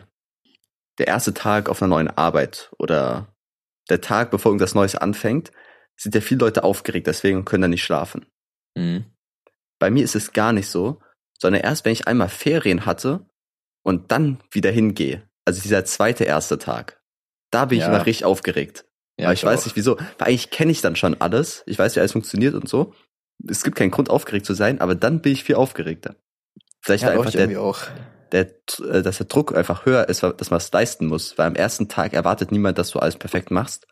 der 0.99 1.09
erste 1.09 1.35
Tag 1.35 1.69
auf 1.69 1.83
einer 1.83 1.89
neuen 1.91 2.09
Arbeit 2.09 2.71
oder 2.79 3.29
der 3.91 4.01
Tag, 4.01 4.31
bevor 4.31 4.51
irgendwas 4.51 4.75
Neues 4.75 4.95
anfängt, 4.97 5.51
sind 5.97 6.15
ja 6.15 6.21
viele 6.21 6.41
Leute 6.41 6.65
aufgeregt 6.65 7.07
deswegen 7.07 7.45
können 7.45 7.63
dann 7.63 7.71
nicht 7.71 7.85
schlafen. 7.85 8.27
Mhm. 8.77 9.05
Bei 9.79 9.91
mir 9.91 10.05
ist 10.05 10.15
es 10.15 10.33
gar 10.33 10.53
nicht 10.53 10.69
so, 10.69 11.01
sondern 11.39 11.63
erst 11.63 11.85
wenn 11.85 11.93
ich 11.93 12.09
einmal 12.09 12.29
Ferien 12.29 12.87
hatte 12.87 13.27
und 13.83 14.11
dann 14.11 14.41
wieder 14.51 14.71
hingehe. 14.71 15.29
Also 15.45 15.61
dieser 15.61 15.85
zweite 15.85 16.25
erste 16.25 16.59
Tag. 16.59 17.01
Da 17.51 17.67
bin 17.67 17.79
ich 17.79 17.85
Ja. 17.85 17.89
immer 17.91 18.07
richtig 18.07 18.25
aufgeregt. 18.25 18.87
Ja, 19.19 19.27
Aber 19.27 19.35
ich, 19.35 19.45
weiß 19.45 19.61
auch. 19.61 19.65
nicht 19.67 19.77
wieso. 19.77 19.97
Weil 20.19 20.29
eigentlich 20.29 20.51
kenne 20.51 20.73
ich 20.73 20.81
dann 20.81 20.97
schon 20.97 21.21
alles. 21.21 21.63
Ich 21.67 21.79
weiß, 21.79 21.95
wie 21.95 22.01
alles 22.01 22.13
funktioniert 22.13 22.55
und 22.55 22.69
so. 22.69 22.95
Es 23.47 23.63
gibt 23.63 23.77
keinen 23.77 23.91
Grund, 23.91 24.11
aufgeregt 24.11 24.47
zu 24.47 24.55
sein, 24.55 24.81
aber 24.81 24.95
dann 24.95 25.21
bin 25.21 25.33
ich 25.33 25.45
viel 25.45 25.57
aufgeregter. 25.57 26.17
Vielleicht 26.81 27.03
Ja, 27.03 27.09
war 27.11 27.15
einfach 27.19 27.27
ich 27.35 27.37
der, 27.37 27.61
auch. 27.61 27.83
Der, 28.33 28.51
äh, 28.91 29.03
dass 29.03 29.19
der 29.19 29.27
Druck 29.27 29.55
einfach 29.55 29.87
höher 29.87 30.09
ist, 30.09 30.23
dass 30.23 30.51
man 30.51 30.59
es 30.59 30.73
leisten 30.73 31.07
muss. 31.07 31.37
Weil 31.39 31.47
am 31.47 31.57
ersten 31.57 31.89
Tag 31.89 32.13
erwartet 32.13 32.53
niemand, 32.53 32.79
dass 32.79 32.91
du 32.91 32.99
alles 32.99 33.17
perfekt 33.17 33.51
machst. 33.51 33.87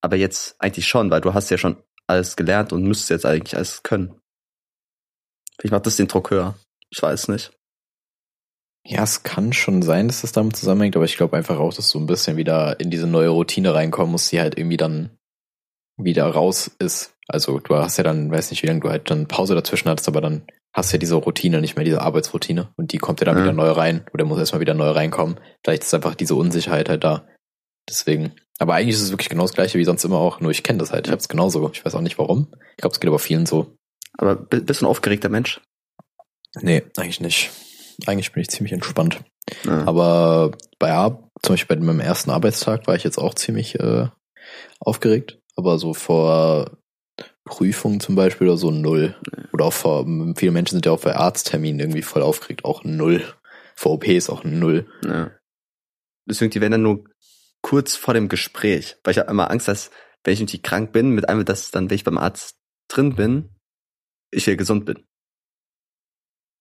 Aber 0.00 0.16
jetzt 0.16 0.56
eigentlich 0.58 0.86
schon, 0.86 1.10
weil 1.10 1.20
du 1.20 1.34
hast 1.34 1.50
ja 1.50 1.58
schon 1.58 1.82
alles 2.06 2.36
gelernt 2.36 2.72
und 2.72 2.84
müsstest 2.84 3.10
jetzt 3.10 3.26
eigentlich 3.26 3.56
alles 3.56 3.82
können. 3.82 4.20
Vielleicht 5.58 5.72
macht 5.72 5.86
das 5.86 5.96
den 5.96 6.08
Druck 6.08 6.30
höher. 6.30 6.54
Ich 6.90 7.02
weiß 7.02 7.28
nicht. 7.28 7.52
Ja, 8.88 9.02
es 9.02 9.24
kann 9.24 9.52
schon 9.52 9.82
sein, 9.82 10.06
dass 10.06 10.20
das 10.20 10.30
damit 10.30 10.54
zusammenhängt, 10.54 10.94
aber 10.94 11.06
ich 11.06 11.16
glaube 11.16 11.36
einfach 11.36 11.58
auch, 11.58 11.74
dass 11.74 11.90
du 11.90 11.98
ein 11.98 12.06
bisschen 12.06 12.36
wieder 12.36 12.78
in 12.78 12.90
diese 12.90 13.08
neue 13.08 13.30
Routine 13.30 13.74
reinkommen 13.74 14.12
musst, 14.12 14.30
die 14.30 14.38
halt 14.38 14.56
irgendwie 14.56 14.76
dann 14.76 15.10
wieder 15.96 16.26
raus 16.26 16.70
ist. 16.78 17.16
Also 17.26 17.58
du 17.58 17.74
hast 17.74 17.96
ja 17.96 18.04
dann, 18.04 18.30
weiß 18.30 18.50
nicht, 18.50 18.62
wie 18.62 18.68
lange 18.68 18.80
du 18.80 18.90
halt 18.90 19.10
dann 19.10 19.26
Pause 19.26 19.56
dazwischen 19.56 19.88
hattest, 19.88 20.06
aber 20.06 20.20
dann 20.20 20.46
hast 20.76 20.92
ja 20.92 20.98
diese 20.98 21.14
Routine 21.14 21.60
nicht 21.60 21.74
mehr, 21.76 21.84
diese 21.84 22.02
Arbeitsroutine 22.02 22.72
und 22.76 22.92
die 22.92 22.98
kommt 22.98 23.20
ja 23.20 23.24
dann 23.24 23.38
Ja. 23.38 23.42
wieder 23.44 23.52
neu 23.54 23.70
rein 23.70 24.04
oder 24.12 24.24
muss 24.26 24.38
erstmal 24.38 24.60
wieder 24.60 24.74
neu 24.74 24.90
reinkommen. 24.90 25.40
Vielleicht 25.64 25.84
ist 25.84 25.94
einfach 25.94 26.14
diese 26.14 26.34
Unsicherheit 26.34 26.88
halt 26.88 27.02
da. 27.02 27.26
Deswegen. 27.88 28.32
Aber 28.58 28.74
eigentlich 28.74 28.94
ist 28.96 29.02
es 29.02 29.10
wirklich 29.10 29.28
genau 29.28 29.42
das 29.44 29.52
gleiche 29.54 29.78
wie 29.78 29.84
sonst 29.84 30.04
immer 30.04 30.18
auch, 30.18 30.40
nur 30.40 30.50
ich 30.50 30.62
kenne 30.62 30.78
das 30.78 30.92
halt. 30.92 31.06
Ich 31.06 31.10
habe 31.12 31.20
es 31.20 31.28
genauso. 31.28 31.70
Ich 31.72 31.84
weiß 31.84 31.94
auch 31.94 32.00
nicht 32.00 32.18
warum. 32.18 32.52
Ich 32.72 32.76
glaube, 32.78 32.92
es 32.94 33.00
geht 33.00 33.08
aber 33.08 33.18
vielen 33.18 33.46
so. 33.46 33.76
Aber 34.18 34.34
bi- 34.36 34.60
bist 34.60 34.80
du 34.80 34.84
ein 34.86 34.88
aufgeregter 34.90 35.28
Mensch? 35.28 35.60
Nee, 36.60 36.82
eigentlich 36.96 37.20
nicht. 37.20 37.50
Eigentlich 38.06 38.32
bin 38.32 38.42
ich 38.42 38.48
ziemlich 38.48 38.72
entspannt. 38.72 39.20
Ja. 39.64 39.86
Aber 39.86 40.52
bei 40.78 40.92
Ar 40.92 41.30
zum 41.42 41.54
Beispiel 41.54 41.76
bei 41.76 41.82
meinem 41.84 42.00
ersten 42.00 42.30
Arbeitstag 42.30 42.86
war 42.86 42.96
ich 42.96 43.04
jetzt 43.04 43.18
auch 43.18 43.34
ziemlich 43.34 43.78
äh, 43.78 44.08
aufgeregt. 44.80 45.38
Aber 45.54 45.78
so 45.78 45.94
vor 45.94 46.76
Prüfungen 47.46 48.00
zum 48.00 48.16
Beispiel 48.16 48.48
oder 48.48 48.58
so 48.58 48.70
null. 48.70 49.14
Oder 49.52 49.64
auch 49.64 49.72
vor, 49.72 50.04
viele 50.36 50.52
Menschen 50.52 50.74
sind 50.74 50.84
ja 50.84 50.92
auch 50.92 51.00
bei 51.00 51.16
Arztterminen 51.16 51.80
irgendwie 51.80 52.02
voll 52.02 52.20
aufgeregt, 52.20 52.64
auch 52.64 52.84
null. 52.84 53.24
Vor 53.74 53.92
OPs 53.92 54.28
auch 54.28 54.44
null. 54.44 54.86
Ja. 55.04 55.30
Deswegen, 56.28 56.50
die 56.50 56.60
werden 56.60 56.72
dann 56.72 56.82
nur 56.82 57.04
kurz 57.62 57.94
vor 57.94 58.14
dem 58.14 58.28
Gespräch. 58.28 58.96
Weil 59.04 59.12
ich 59.12 59.18
habe 59.18 59.30
immer 59.30 59.50
Angst, 59.50 59.68
dass, 59.68 59.90
wenn 60.24 60.34
ich 60.34 60.40
irgendwie 60.40 60.60
krank 60.60 60.92
bin, 60.92 61.10
mit 61.10 61.28
einmal, 61.28 61.44
dass 61.44 61.70
dann, 61.70 61.88
wenn 61.88 61.94
ich 61.94 62.04
beim 62.04 62.18
Arzt 62.18 62.58
drin 62.88 63.14
bin, 63.14 63.50
ich 64.30 64.44
hier 64.44 64.56
gesund 64.56 64.84
bin. 64.84 65.06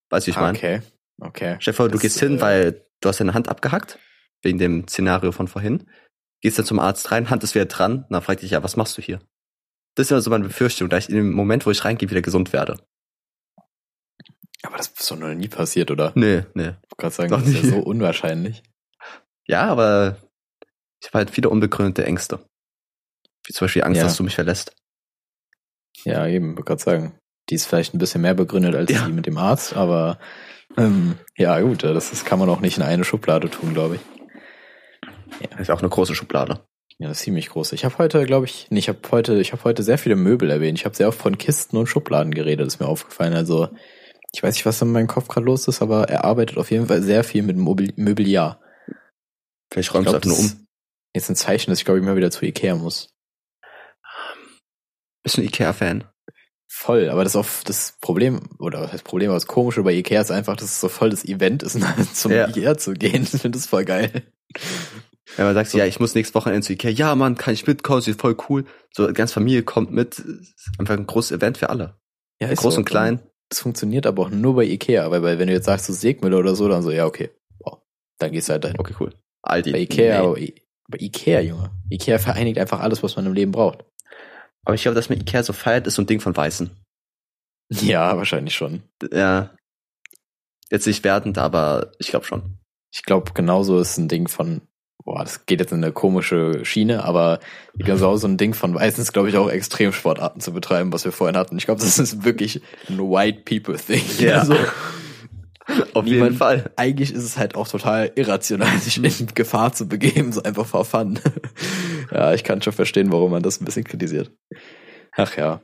Weißt 0.10 0.28
du, 0.28 0.30
wie 0.30 0.32
ich 0.32 0.38
meine? 0.38 0.58
okay. 0.58 0.82
Okay. 1.20 1.74
Vor, 1.74 1.90
du 1.90 1.98
gehst 1.98 2.20
hin, 2.20 2.38
äh, 2.38 2.42
weil 2.42 2.86
du 3.02 3.10
hast 3.10 3.20
deine 3.20 3.34
Hand 3.34 3.50
abgehackt, 3.50 3.98
wegen 4.42 4.60
dem 4.60 4.88
Szenario 4.88 5.32
von 5.32 5.48
vorhin. 5.48 5.90
Gehst 6.42 6.60
dann 6.60 6.66
zum 6.66 6.80
Arzt 6.80 7.12
rein, 7.12 7.30
Hand 7.30 7.44
ist 7.44 7.56
wieder 7.56 7.66
dran, 7.66 8.04
und 8.04 8.12
dann 8.12 8.22
fragt 8.22 8.42
dich 8.42 8.52
ja, 8.52 8.62
was 8.62 8.76
machst 8.76 8.98
du 8.98 9.02
hier? 9.02 9.20
Das 9.96 10.08
ist 10.08 10.12
immer 10.12 10.22
so 10.22 10.30
meine 10.30 10.44
Befürchtung, 10.46 10.90
da 10.90 10.98
ich 10.98 11.10
in 11.10 11.16
dem 11.16 11.32
Moment, 11.32 11.66
wo 11.66 11.72
ich 11.72 11.84
reingehe, 11.86 12.10
wieder 12.10 12.22
gesund 12.22 12.54
werde. 12.54 12.78
Aber 14.64 14.78
das 14.78 14.88
ist 14.88 15.10
doch 15.12 15.18
noch 15.18 15.34
nie 15.34 15.48
passiert, 15.48 15.92
oder? 15.92 16.12
Nee, 16.16 16.44
nee. 16.54 16.72
Ich 16.90 16.98
gerade 16.98 17.14
sagen, 17.16 17.30
Noch 17.30 17.40
das 17.42 17.50
ist 17.50 17.64
ja 17.64 17.70
so 17.72 17.80
unwahrscheinlich. 17.80 18.64
Ja, 19.48 19.64
aber 19.64 20.18
ich 21.02 21.08
habe 21.10 21.20
halt 21.20 21.32
viele 21.32 21.50
unbegründete 21.50 22.06
Ängste. 22.06 22.40
Wie 23.46 23.54
zum 23.54 23.66
Beispiel 23.66 23.84
Angst, 23.84 24.00
Ja. 24.00 24.06
dass 24.06 24.18
du 24.18 24.24
mich 24.24 24.36
verlässt. 24.36 24.76
Ja, 26.04 26.26
eben, 26.28 26.58
ich 26.58 26.66
gerade 26.66 26.82
sagen. 26.82 27.20
Die 27.50 27.56
ist 27.56 27.68
vielleicht 27.68 27.94
ein 27.94 28.00
bisschen 28.00 28.22
mehr 28.22 28.34
begründet 28.34 28.74
als 28.76 28.92
Ja. 28.92 29.06
die 29.06 29.12
mit 29.14 29.28
dem 29.28 29.38
Arzt, 29.38 29.76
aber 29.76 30.18
ähm, 30.78 31.20
ja 31.38 31.60
gut, 31.62 31.84
das, 31.84 32.10
das 32.10 32.26
kann 32.26 32.40
man 32.40 32.50
auch 32.50 32.60
nicht 32.60 32.78
in 32.78 32.84
eine 32.84 33.04
Schublade 33.04 33.52
tun, 33.52 33.74
glaube 33.76 33.96
ich. 33.98 34.02
Das 35.52 35.60
ist 35.62 35.70
auch 35.70 35.80
eine 35.80 35.90
große 35.90 36.16
Schublade. 36.16 36.66
Ja, 36.98 37.10
das 37.10 37.18
ist 37.18 37.24
ziemlich 37.24 37.50
groß. 37.50 37.74
Ich 37.74 37.84
habe 37.84 37.98
heute, 37.98 38.26
glaube 38.26 38.46
ich, 38.46 38.68
nee, 38.70 38.80
ich 38.80 38.88
habe 38.88 39.00
heute, 39.12 39.40
ich 39.42 39.52
habe 39.52 39.64
heute 39.66 39.84
sehr 39.84 39.98
viele 39.98 40.16
Möbel 40.16 40.50
erwähnt. 40.50 40.80
Ich 40.80 40.86
habe 40.86 40.96
sehr 40.96 41.10
oft 41.10 41.20
von 41.20 41.38
Kisten 41.38 41.76
und 41.76 41.88
Schubladen 41.88 42.34
geredet, 42.34 42.68
ist 42.68 42.80
mir 42.80 42.88
aufgefallen. 42.88 43.34
Also 43.34 43.68
ich 44.34 44.42
weiß 44.42 44.56
nicht, 44.56 44.66
was 44.66 44.82
in 44.82 44.92
meinem 44.92 45.08
Kopf 45.08 45.28
gerade 45.28 45.46
los 45.46 45.68
ist, 45.68 45.82
aber 45.82 46.10
er 46.10 46.24
arbeitet 46.24 46.58
auf 46.58 46.72
jeden 46.72 46.88
Fall 46.88 47.02
sehr 47.02 47.24
viel 47.24 47.44
mit 47.44 47.58
Mobil 47.58 47.94
Möbiliar. 47.98 48.62
Vielleicht 49.72 49.90
Ich 49.90 49.94
räumst 49.94 50.08
du 50.08 50.12
nur 50.12 50.38
das 50.38 50.54
um. 50.54 50.68
Jetzt 51.14 51.30
ein 51.30 51.36
Zeichen, 51.36 51.72
dass 51.72 51.80
ich 51.80 51.86
glaube 51.86 52.00
ich 52.00 52.06
mal 52.06 52.16
wieder 52.16 52.32
zu 52.32 52.46
Ikea 52.46 52.76
muss. 52.76 53.10
Bist 55.24 55.38
du 55.38 55.42
ein 55.42 55.48
Ikea-Fan? 55.48 56.04
Voll, 56.70 57.10
aber 57.10 57.24
das 57.24 57.34
ist 57.34 57.38
auch 57.38 57.64
das 57.64 57.98
Problem, 58.02 58.50
oder 58.60 58.82
was 58.82 58.92
heißt 58.94 59.04
Problem, 59.04 59.30
aber 59.30 59.38
das 59.38 59.48
Komische 59.48 59.84
bei 59.84 59.94
Ikea 59.94 60.22
ist 60.22 60.32
einfach, 60.32 60.56
dass 60.56 60.70
es 60.70 60.80
so 60.82 60.90
voll 60.90 61.10
das 61.10 61.26
Event 61.26 61.64
ist, 61.64 61.80
zum 62.14 62.32
Ja. 62.32 62.48
Ikea 62.48 62.78
zu 62.78 62.94
gehen. 62.94 63.24
Ich 63.24 63.42
finde 63.42 63.58
das 63.58 63.66
voll 63.68 63.86
geil. 63.86 64.24
Wenn 65.38 65.46
man 65.46 65.56
sagt, 65.56 65.72
So. 65.72 65.78
ja, 65.78 65.86
ich 65.86 66.00
muss 66.00 66.14
nächstes 66.16 66.36
Wochenende 66.36 66.66
zu 66.66 66.74
Ikea, 66.74 66.92
ja, 66.92 67.16
Mann, 67.16 67.36
kann 67.36 67.54
ich 67.54 67.66
mitkommen, 67.68 68.02
ist 68.06 68.20
voll 68.22 68.38
cool. 68.50 68.66
So, 68.94 69.08
die 69.08 69.14
ganze 69.14 69.34
Familie 69.34 69.64
kommt 69.64 69.92
mit. 69.92 70.20
Ist 70.20 70.70
einfach 70.78 70.96
ein 70.96 71.08
großes 71.08 71.32
Event 71.38 71.58
für 71.58 71.70
alle. 71.70 71.98
Ja, 72.40 72.50
ist 72.50 72.60
Groß 72.60 72.76
so. 72.76 72.80
und 72.82 72.86
klein. 72.86 73.22
Das 73.50 73.60
funktioniert 73.60 74.06
aber 74.08 74.24
auch 74.24 74.30
nur 74.30 74.56
bei 74.56 74.64
Ikea, 74.66 75.10
weil, 75.12 75.22
weil 75.24 75.40
wenn 75.40 75.48
du 75.48 75.54
jetzt 75.54 75.66
sagst, 75.66 75.88
du 75.90 75.94
Segmüller 75.94 76.38
oder 76.40 76.56
so, 76.56 76.68
dann 76.68 76.84
so, 76.84 76.92
ja, 76.92 77.06
okay. 77.06 77.30
Wow. 77.60 77.80
Dann 78.20 78.32
gehst 78.32 78.50
du 78.50 78.54
halt 78.54 78.64
dahin. 78.64 78.80
Okay, 78.80 78.96
cool. 79.00 79.14
Aldi. 79.44 79.72
Bei 79.72 79.80
Ikea, 79.80 80.34
Nee. 80.34 80.56
bei 80.90 80.98
Ikea, 81.00 81.42
Junge. 81.42 81.72
Ikea 81.90 82.18
vereinigt 82.20 82.58
einfach 82.58 82.80
alles, 82.80 83.04
was 83.04 83.16
man 83.16 83.26
im 83.26 83.34
Leben 83.34 83.52
braucht. 83.52 83.84
Aber 84.64 84.74
ich 84.76 84.82
glaube, 84.82 84.96
dass 84.96 85.10
man 85.10 85.20
Ikea 85.20 85.44
so 85.44 85.54
feiert, 85.54 85.86
ist 85.88 85.96
so 85.96 86.02
ein 86.02 86.08
Ding 86.08 86.20
von 86.20 86.36
Weißen. 86.36 86.72
Ja, 87.72 88.16
wahrscheinlich 88.18 88.56
schon. 88.56 88.84
Ja. 89.12 89.56
Jetzt 90.72 90.88
nicht 90.88 91.04
wertend, 91.04 91.38
aber 91.38 91.92
ich 92.00 92.08
glaube 92.08 92.26
schon. 92.26 92.58
Ich 92.92 93.04
glaube, 93.04 93.32
genauso 93.34 93.80
ist 93.80 93.98
ein 93.98 94.08
Ding 94.08 94.28
von, 94.28 94.62
boah, 95.06 95.24
das 95.24 95.46
geht 95.46 95.60
jetzt 95.60 95.72
in 95.72 95.84
eine 95.84 95.94
komische 95.94 96.66
Schiene, 96.66 97.06
aber 97.06 97.40
genauso 97.76 98.28
ein 98.28 98.38
Ding 98.38 98.56
von 98.56 98.74
Weißens, 98.74 99.14
glaube 99.14 99.30
ich, 99.30 99.38
auch 99.38 99.50
Extremsportarten 99.50 100.42
zu 100.42 100.52
betreiben, 100.52 100.92
was 100.92 101.06
wir 101.06 101.12
vorhin 101.12 101.38
hatten. 101.38 101.58
Ich 101.58 101.66
glaube, 101.66 101.80
das 101.80 102.00
ist 102.00 102.26
wirklich 102.26 102.62
ein 102.90 102.98
White 102.98 103.44
People 103.46 103.78
Thing. 103.78 104.04
Ja. 104.20 104.40
Also, 104.40 104.58
Auf 105.94 106.06
jeden 106.06 106.36
Fall. 106.36 106.72
eigentlich 106.76 107.12
ist 107.12 107.24
es 107.24 107.38
halt 107.38 107.56
auch 107.56 107.68
total 107.68 108.12
irrational, 108.16 108.78
sich 108.80 108.98
in 108.98 109.28
Gefahr 109.34 109.74
zu 109.74 109.88
begeben, 109.88 110.32
so 110.32 110.44
einfach 110.44 110.66
for 110.66 110.86
fun. 110.86 111.20
ja, 112.12 112.34
ich 112.34 112.44
kann 112.44 112.62
schon 112.62 112.74
verstehen, 112.74 113.12
warum 113.12 113.32
man 113.32 113.44
das 113.44 113.62
ein 113.62 113.66
bisschen 113.66 113.84
kritisiert. 113.84 114.32
Ach 115.16 115.36
ja. 115.38 115.62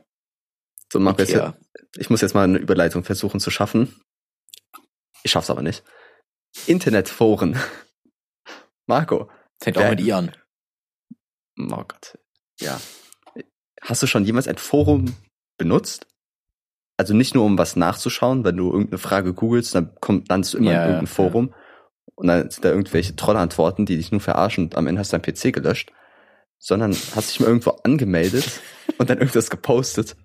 So, 0.92 0.98
Marco, 0.98 1.20
jetzt, 1.20 1.30
Ikea. 1.30 1.56
ich 1.96 2.10
muss 2.10 2.20
jetzt 2.20 2.34
mal 2.34 2.44
eine 2.44 2.58
Überleitung 2.58 3.04
versuchen 3.04 3.40
zu 3.40 3.50
schaffen. 3.50 3.94
Ich 5.22 5.30
schaff's 5.30 5.50
aber 5.50 5.62
nicht. 5.62 5.84
Internetforen. 6.66 7.56
Marco. 8.86 9.30
Fängt 9.62 9.78
auch 9.78 9.88
mit 9.88 10.00
I 10.00 10.12
an. 10.12 10.32
Oh 11.58 11.84
Gott. 11.86 12.18
Ja. 12.60 12.80
Hast 13.80 14.02
du 14.02 14.06
schon 14.06 14.24
jemals 14.24 14.48
ein 14.48 14.58
Forum 14.58 15.16
benutzt? 15.58 16.06
Also 16.96 17.14
nicht 17.14 17.34
nur 17.34 17.44
um 17.44 17.58
was 17.58 17.76
nachzuschauen, 17.76 18.44
wenn 18.44 18.56
du 18.56 18.70
irgendeine 18.70 18.98
Frage 18.98 19.34
googelst, 19.34 19.74
dann 19.74 19.94
kommt, 20.00 20.28
landest 20.28 20.54
du 20.54 20.58
immer 20.58 20.70
Ja, 20.70 20.76
in 20.76 20.78
ja, 20.78 20.86
irgendeinem 20.86 21.06
Forum 21.06 21.54
und 22.14 22.26
dann 22.28 22.50
sind 22.50 22.64
da 22.64 22.70
irgendwelche 22.70 23.16
Trollantworten, 23.16 23.86
die 23.86 23.96
dich 23.96 24.12
nur 24.12 24.20
verarschen 24.20 24.64
und 24.64 24.76
am 24.76 24.86
Ende 24.86 25.00
hast 25.00 25.12
du 25.12 25.18
dein 25.18 25.22
PC 25.22 25.52
gelöscht, 25.52 25.92
sondern 26.58 26.92
hast 26.92 27.30
dich 27.30 27.40
mal 27.40 27.46
irgendwo 27.46 27.70
angemeldet 27.70 28.60
und 28.98 29.10
dann 29.10 29.18
irgendwas 29.18 29.50
gepostet. 29.50 30.16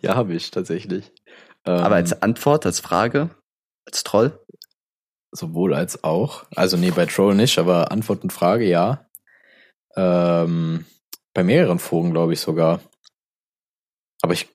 Ja, 0.00 0.14
habe 0.14 0.34
ich 0.34 0.50
tatsächlich. 0.50 1.12
Ähm, 1.64 1.78
Aber 1.78 1.96
als 1.96 2.22
Antwort, 2.22 2.66
als 2.66 2.80
Frage, 2.80 3.30
als 3.86 4.04
Troll? 4.04 4.38
Sowohl 5.32 5.74
als 5.74 6.04
auch. 6.04 6.44
Also 6.54 6.76
nee, 6.76 6.90
bei 6.90 7.06
Troll 7.06 7.34
nicht, 7.34 7.58
aber 7.58 7.90
Antwort 7.90 8.22
und 8.22 8.32
Frage 8.32 8.64
ja. 8.64 9.06
Ähm, 9.96 10.84
bei 11.34 11.42
mehreren 11.42 11.78
Foren 11.78 12.12
glaube 12.12 12.34
ich 12.34 12.40
sogar. 12.40 12.80
Aber 14.22 14.34
ich, 14.34 14.48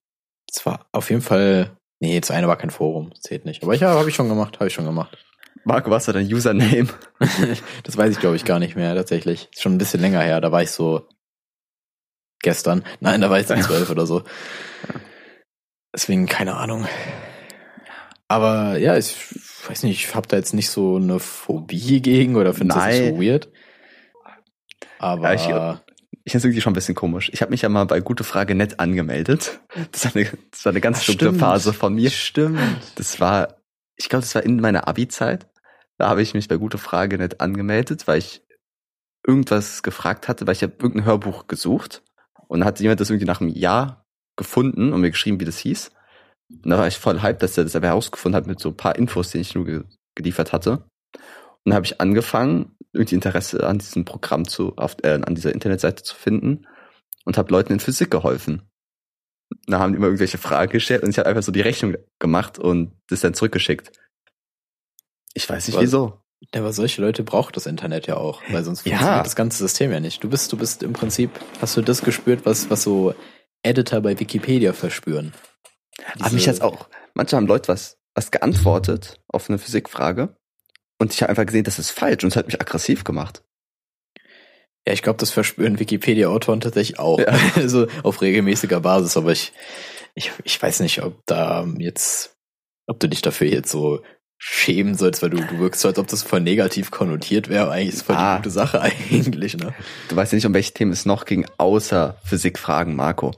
es 0.50 0.66
war 0.66 0.86
auf 0.92 1.10
jeden 1.10 1.22
Fall, 1.22 1.72
nee, 2.00 2.20
das 2.20 2.32
eine 2.32 2.48
war 2.48 2.58
kein 2.58 2.70
Forum, 2.70 3.14
zählt 3.20 3.46
nicht. 3.46 3.64
Aber 3.64 3.76
ja, 3.76 3.90
habe 3.90 4.10
ich 4.10 4.16
schon 4.16 4.30
gemacht, 4.30 4.56
habe 4.56 4.68
ich 4.68 4.74
schon 4.74 4.86
gemacht. 4.86 5.18
Marco, 5.66 5.90
was 5.90 6.08
war 6.08 6.14
dein 6.14 6.32
Username? 6.32 6.88
das 7.84 7.98
weiß 7.98 8.14
ich 8.14 8.20
glaube 8.20 8.38
ich 8.38 8.46
gar 8.46 8.60
nicht 8.60 8.76
mehr 8.76 8.96
tatsächlich. 8.96 9.50
Ist 9.52 9.62
schon 9.62 9.76
ein 9.76 9.80
bisschen 9.80 10.00
länger 10.00 10.22
her. 10.22 10.40
Da 10.40 10.52
war 10.52 10.62
ich 10.62 10.72
so 10.72 11.10
gestern. 12.42 12.86
Nein, 13.02 13.20
da 13.20 13.30
war 13.30 13.40
ich 13.40 13.48
so 13.48 13.56
zwölf 13.56 13.90
oder 13.90 14.06
so. 14.06 14.24
Deswegen 15.94 16.28
keine 16.28 16.56
Ahnung. 16.56 16.88
Aber 18.30 18.78
ja, 18.78 18.96
ich 18.98 19.16
weiß 19.70 19.84
nicht, 19.84 20.04
ich 20.04 20.16
habe 20.16 20.28
da 20.28 20.38
jetzt 20.38 20.54
nicht 20.54 20.70
so 20.70 20.96
eine 20.98 21.20
Phobie 21.20 22.02
gegen 22.02 22.36
oder 22.36 22.54
finde 22.54 22.76
das 22.76 22.86
nicht 22.86 22.98
so 23.16 23.22
weird. 23.22 23.50
Aber 25.00 25.34
Ja, 25.34 25.34
ich- 25.34 25.80
Ich 26.26 26.32
finde 26.32 26.40
es 26.40 26.44
irgendwie 26.46 26.62
schon 26.62 26.72
ein 26.72 26.76
bisschen 26.76 26.96
komisch. 26.96 27.30
Ich 27.34 27.42
habe 27.42 27.52
mich 27.52 27.62
ja 27.62 27.70
mal 27.70 27.86
bei 27.86 28.02
Gute 28.02 28.26
Frage 28.26 28.54
nett 28.54 28.80
angemeldet. 28.82 29.62
Das 29.94 30.04
war 30.06 30.16
eine, 30.16 30.30
das 30.52 30.66
war 30.66 30.72
eine 30.72 30.82
ganz 30.82 31.06
dunkle. 31.06 31.34
Phase 31.34 31.72
von 31.72 31.94
mir. 31.96 32.10
stimmt. 32.10 32.60
Das 32.96 33.20
war, 33.22 33.62
ich 33.96 34.10
glaube, 34.10 34.24
das 34.24 34.36
war 34.36 34.44
in 34.44 34.60
meiner 34.60 34.88
Abi-Zeit. 34.90 35.48
Da 35.98 36.10
habe 36.10 36.22
ich 36.22 36.34
mich 36.34 36.50
bei 36.50 36.58
Gute 36.58 36.78
Frage 36.78 37.18
nicht 37.18 37.40
angemeldet, 37.40 38.08
weil 38.08 38.18
ich 38.20 38.42
irgendwas 39.26 39.84
gefragt 39.84 40.28
hatte, 40.28 40.46
weil 40.48 40.54
ich 40.54 40.64
habe 40.64 40.74
irgendein 40.80 41.06
Hörbuch 41.06 41.48
gesucht 41.48 42.04
und 42.50 42.66
hat 42.66 42.80
jemand 42.82 43.00
das 43.00 43.10
irgendwie 43.10 43.26
nach 43.26 43.40
einem 43.42 43.50
Jahr 43.50 44.06
gefunden 44.36 44.92
und 44.94 45.00
mir 45.02 45.12
geschrieben, 45.12 45.40
wie 45.40 45.46
das 45.46 45.58
hieß. 45.60 45.92
Und 46.50 46.70
da 46.70 46.78
war 46.78 46.88
ich 46.88 46.98
voll 46.98 47.22
hyped, 47.22 47.44
dass 47.44 47.58
er 47.58 47.64
das 47.64 47.76
aber 47.76 47.88
herausgefunden 47.88 48.36
hat 48.36 48.48
mit 48.48 48.60
so 48.60 48.70
ein 48.70 48.78
paar 48.78 48.96
Infos, 48.96 49.32
die 49.32 49.40
ich 49.40 49.56
nur 49.56 49.66
ge 49.66 49.84
geliefert 50.16 50.52
hatte. 50.52 50.72
Und 50.72 50.82
dann 51.66 51.76
habe 51.76 51.86
ich 51.86 52.02
angefangen, 52.02 52.76
irgendwie 52.92 53.14
Interesse 53.16 53.68
an 53.68 53.78
diesem 53.78 54.04
Programm 54.04 54.48
zu, 54.48 54.76
auf, 54.78 54.96
äh, 55.04 55.20
an 55.24 55.36
dieser 55.36 55.54
Internetseite 55.54 56.02
zu 56.02 56.16
finden 56.16 56.66
und 57.26 57.38
habe 57.38 57.52
Leuten 57.52 57.74
in 57.74 57.80
Physik 57.80 58.10
geholfen. 58.10 58.64
Da 59.68 59.80
haben 59.80 59.92
die 59.92 59.98
immer 59.98 60.08
irgendwelche 60.08 60.40
Fragen 60.40 60.72
gestellt 60.72 61.04
und 61.04 61.10
ich 61.12 61.20
habe 61.20 61.30
einfach 61.30 61.44
so 61.44 61.52
die 61.52 61.62
Rechnung 61.62 61.96
gemacht 62.20 62.58
und 62.58 62.94
das 63.10 63.22
dann 63.22 63.36
zurückgeschickt. 63.36 63.92
Ich 65.34 65.48
weiß 65.48 65.68
nicht 65.68 65.76
Was? 65.76 65.84
wieso. 65.84 66.22
Ja, 66.54 66.62
aber 66.62 66.74
solche 66.74 67.02
Leute 67.02 67.24
braucht 67.24 67.56
das 67.58 67.66
Internet 67.66 68.08
ja 68.08 68.18
auch, 68.18 68.42
weil 68.50 68.64
sonst 68.64 68.86
Ja. 68.86 68.92
funktioniert 68.98 69.26
das 69.26 69.36
ganze 69.36 69.58
System 69.60 69.92
ja 69.92 70.00
nicht. 70.00 70.24
Du 70.24 70.30
bist, 70.30 70.52
du 70.52 70.58
bist 70.58 70.84
im 70.84 70.94
Prinzip, 70.94 71.32
hast 71.62 71.78
du 71.78 71.82
das 71.82 72.02
gespürt, 72.02 72.46
was, 72.46 72.70
was 72.70 72.84
so 72.84 73.14
Editor 73.64 74.02
bei 74.02 74.20
Wikipedia 74.20 74.74
verspüren. 74.74 75.34
Aber 76.20 76.32
mich 76.32 76.48
hat's 76.48 76.62
auch. 76.62 76.88
Manchmal 77.14 77.42
haben 77.42 77.48
Leute 77.48 77.68
was, 77.70 77.98
was 78.14 78.32
geantwortet 78.32 79.20
auf 79.28 79.50
eine 79.50 79.58
Physikfrage 79.60 80.36
und 81.00 81.14
ich 81.14 81.22
habe 81.22 81.30
einfach 81.32 81.46
gesehen, 81.46 81.64
das 81.64 81.80
ist 81.80 81.92
falsch 81.92 82.24
und 82.24 82.30
es 82.30 82.36
hat 82.36 82.48
mich 82.48 82.60
aggressiv 82.62 83.04
gemacht. 83.04 83.44
Ja, 84.88 84.94
ich 84.94 85.02
glaube, 85.02 85.18
das 85.20 85.32
verspüren 85.32 85.80
Wikipedia-Autoren 85.80 86.62
tatsächlich 86.62 86.98
auch. 87.00 87.20
Ja. 87.20 87.38
Also 87.56 87.88
auf 88.04 88.22
regelmäßiger 88.22 88.80
Basis, 88.80 89.18
aber 89.18 89.32
ich, 89.32 89.52
ich, 90.16 90.32
ich 90.44 90.62
weiß 90.62 90.80
nicht, 90.80 91.04
ob 91.04 91.26
da 91.26 91.68
jetzt, 91.78 92.38
ob 92.88 93.00
du 93.00 93.10
dich 93.10 93.22
dafür 93.22 93.48
jetzt 93.48 93.70
so 93.70 94.02
schämen 94.40 94.96
sollst, 94.96 95.22
weil 95.24 95.32
du, 95.32 95.38
du 95.38 95.60
wirkst 95.60 95.82
so, 95.82 95.88
als 95.88 95.98
ob 95.98 96.08
das 96.08 96.24
voll 96.24 96.42
negativ 96.42 96.92
konnotiert 96.92 97.50
wäre. 97.50 97.72
Eigentlich 97.72 97.90
ist 97.90 97.96
es 97.96 98.02
voll 98.04 98.16
Ah. 98.16 98.36
die 98.36 98.44
gute 98.44 98.52
Sache 98.52 98.80
eigentlich, 99.12 99.58
ne? 99.58 99.74
Du 100.10 100.16
weißt 100.16 100.32
ja 100.32 100.36
nicht, 100.38 100.46
um 100.46 100.54
welche 100.54 100.74
Themen 100.74 100.92
es 100.92 101.06
noch 101.06 101.26
ging, 101.26 101.46
außer 101.58 102.18
Physikfragen, 102.24 102.96
Marco. 102.96 103.34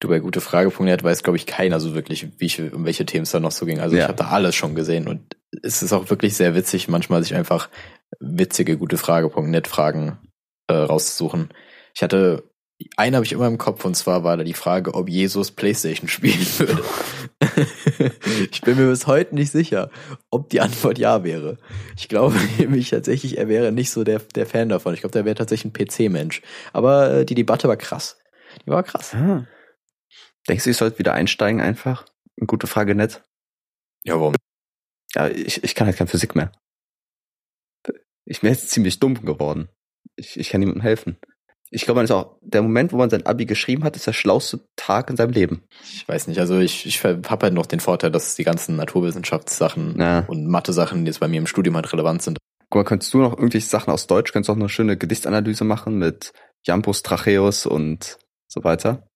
Du 0.00 0.08
bei 0.08 0.18
gute 0.18 0.40
Frage.net 0.40 1.04
weiß, 1.04 1.22
glaube 1.22 1.36
ich, 1.36 1.46
keiner 1.46 1.78
so 1.78 1.94
wirklich, 1.94 2.26
wie 2.38 2.46
ich, 2.46 2.72
um 2.72 2.86
welche 2.86 3.04
Themen 3.04 3.24
es 3.24 3.32
da 3.32 3.40
noch 3.40 3.52
so 3.52 3.66
ging. 3.66 3.80
Also 3.80 3.96
Ja. 3.96 4.02
ich 4.02 4.08
habe 4.08 4.16
da 4.16 4.28
alles 4.28 4.54
schon 4.54 4.74
gesehen 4.74 5.06
und 5.08 5.36
es 5.62 5.82
ist 5.82 5.92
auch 5.92 6.08
wirklich 6.08 6.34
sehr 6.34 6.54
witzig, 6.54 6.88
manchmal 6.88 7.22
sich 7.22 7.34
einfach 7.34 7.68
witzige 8.18 8.78
gute 8.78 8.96
Frage.net 8.96 9.68
Fragen 9.68 10.18
äh, 10.68 10.72
rauszusuchen. 10.72 11.50
Ich 11.94 12.02
hatte 12.02 12.44
eine 12.96 13.16
habe 13.16 13.26
ich 13.26 13.32
immer 13.32 13.46
im 13.46 13.58
Kopf 13.58 13.84
und 13.84 13.94
zwar 13.94 14.24
war 14.24 14.38
da 14.38 14.44
die 14.44 14.54
Frage, 14.54 14.94
ob 14.94 15.10
Jesus 15.10 15.50
Playstation 15.50 16.08
spielen 16.08 16.46
würde. 16.56 16.82
ich 18.50 18.62
bin 18.62 18.78
mir 18.78 18.88
bis 18.88 19.06
heute 19.06 19.34
nicht 19.34 19.52
sicher, 19.52 19.90
ob 20.30 20.48
die 20.48 20.62
Antwort 20.62 20.98
ja 20.98 21.22
wäre. 21.24 21.58
Ich 21.98 22.08
glaube 22.08 22.36
nämlich 22.58 22.88
tatsächlich, 22.88 23.36
er 23.36 23.48
wäre 23.48 23.70
nicht 23.70 23.90
so 23.90 24.02
der, 24.02 24.20
der 24.34 24.46
Fan 24.46 24.70
davon. 24.70 24.94
Ich 24.94 25.00
glaube, 25.00 25.12
der 25.12 25.26
wäre 25.26 25.34
tatsächlich 25.34 25.74
ein 25.74 25.86
PC-Mensch. 25.86 26.40
Aber 26.72 27.12
äh, 27.12 27.24
die 27.26 27.34
Debatte 27.34 27.68
war 27.68 27.76
krass. 27.76 28.18
Die 28.64 28.70
war 28.70 28.82
krass. 28.82 29.14
Ah. 29.14 29.44
Denkst 30.48 30.64
du, 30.64 30.70
ich 30.70 30.76
sollte 30.76 30.98
wieder 30.98 31.12
einsteigen 31.14 31.60
einfach? 31.60 32.06
Gute 32.46 32.66
Frage, 32.66 32.94
nett. 32.94 33.22
Ja, 34.04 34.14
warum? 34.14 34.34
Ja, 35.14 35.28
ich, 35.28 35.62
ich 35.62 35.74
kann 35.74 35.86
halt 35.86 35.96
keine 35.96 36.08
Physik 36.08 36.34
mehr. 36.34 36.52
Ich 38.24 38.40
bin 38.40 38.50
jetzt 38.50 38.70
ziemlich 38.70 39.00
dumm 39.00 39.14
geworden. 39.24 39.68
Ich, 40.16 40.38
ich 40.38 40.50
kann 40.50 40.60
niemandem 40.60 40.82
helfen. 40.82 41.18
Ich 41.72 41.84
glaube, 41.84 41.98
man 41.98 42.04
ist 42.04 42.10
auch, 42.10 42.36
der 42.40 42.62
Moment, 42.62 42.92
wo 42.92 42.96
man 42.96 43.10
sein 43.10 43.26
Abi 43.26 43.46
geschrieben 43.46 43.84
hat, 43.84 43.94
ist 43.94 44.06
der 44.06 44.12
schlauste 44.12 44.66
Tag 44.76 45.08
in 45.08 45.16
seinem 45.16 45.30
Leben. 45.32 45.62
Ich 45.84 46.06
weiß 46.08 46.26
nicht, 46.26 46.40
also 46.40 46.58
ich, 46.58 46.84
ich 46.86 47.04
habe 47.04 47.38
halt 47.42 47.54
noch 47.54 47.66
den 47.66 47.78
Vorteil, 47.80 48.10
dass 48.10 48.34
die 48.34 48.42
ganzen 48.44 48.76
Naturwissenschaftssachen 48.76 49.98
Ja. 50.00 50.20
und 50.26 50.46
Mathe-Sachen, 50.46 51.04
die 51.04 51.10
jetzt 51.10 51.20
bei 51.20 51.28
mir 51.28 51.38
im 51.38 51.46
Studium 51.46 51.76
halt 51.76 51.92
relevant 51.92 52.22
sind. 52.22 52.38
Guck 52.70 52.80
mal, 52.80 52.84
könntest 52.84 53.14
du 53.14 53.18
noch 53.18 53.32
irgendwelche 53.36 53.68
Sachen 53.68 53.92
aus 53.92 54.06
Deutsch, 54.08 54.32
könntest 54.32 54.48
du 54.48 54.52
auch 54.52 54.56
eine 54.56 54.68
schöne 54.68 54.96
Gedichtanalyse 54.96 55.64
machen 55.64 55.98
mit 55.98 56.32
Jampus 56.66 57.02
Tracheus 57.02 57.66
und 57.66 58.18
so 58.48 58.64
weiter? 58.64 59.06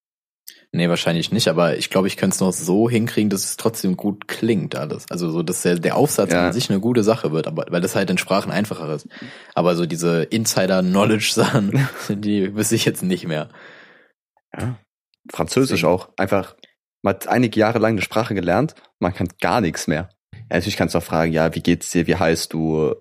Nee, 0.73 0.89
wahrscheinlich 0.89 1.31
nicht, 1.31 1.47
aber 1.49 1.77
ich 1.77 1.89
glaube, 1.89 2.09
ich 2.09 2.17
könnte 2.17 2.35
es 2.35 2.41
noch 2.41 2.53
so 2.53 2.91
hinkriegen, 2.91 3.31
dass 3.31 3.45
es 3.45 3.57
trotzdem 3.57 3.97
gut 3.97 4.27
klingt 4.27 4.75
alles. 4.75 5.07
Also 5.09 5.31
so, 5.31 5.43
dass 5.45 5.63
der, 5.63 5.79
der 5.79 5.97
Aufsatz 5.97 6.33
Ja. 6.33 6.47
an 6.49 6.53
sich 6.53 6.69
eine 6.69 6.81
gute 6.81 7.05
Sache 7.05 7.31
wird, 7.33 7.47
aber 7.47 7.67
weil 7.71 7.81
das 7.81 7.95
halt 7.95 8.11
in 8.11 8.19
Sprachen 8.19 8.51
einfacher 8.51 8.93
ist. 8.93 9.09
Aber 9.55 9.77
so 9.77 9.87
diese 9.87 10.25
Insider-Knowledge-Sachen, 10.25 11.89
die 12.09 12.55
wüsste 12.57 12.75
ich 12.75 12.85
jetzt 12.85 13.03
nicht 13.03 13.27
mehr. 13.27 13.49
Ja. 14.57 14.77
Französisch 15.33 15.81
Deswegen. 15.83 15.95
auch. 15.95 16.09
Einfach, 16.17 16.57
man 17.03 17.15
hat 17.15 17.29
einige 17.29 17.59
Jahre 17.59 17.79
lang 17.79 17.93
eine 17.93 18.03
Sprache 18.03 18.35
gelernt, 18.35 18.75
man 18.99 19.15
kann 19.15 19.29
gar 19.41 19.61
nichts 19.61 19.87
mehr. 19.87 20.11
Ja, 20.33 20.57
natürlich 20.57 20.77
kannst 20.77 20.95
du 20.95 20.99
auch 20.99 21.03
fragen, 21.05 21.33
ja, 21.33 21.55
wie 21.55 21.61
geht's 21.63 21.91
dir, 21.91 22.07
wie 22.07 22.17
heißt 22.17 22.53
du? 22.53 22.95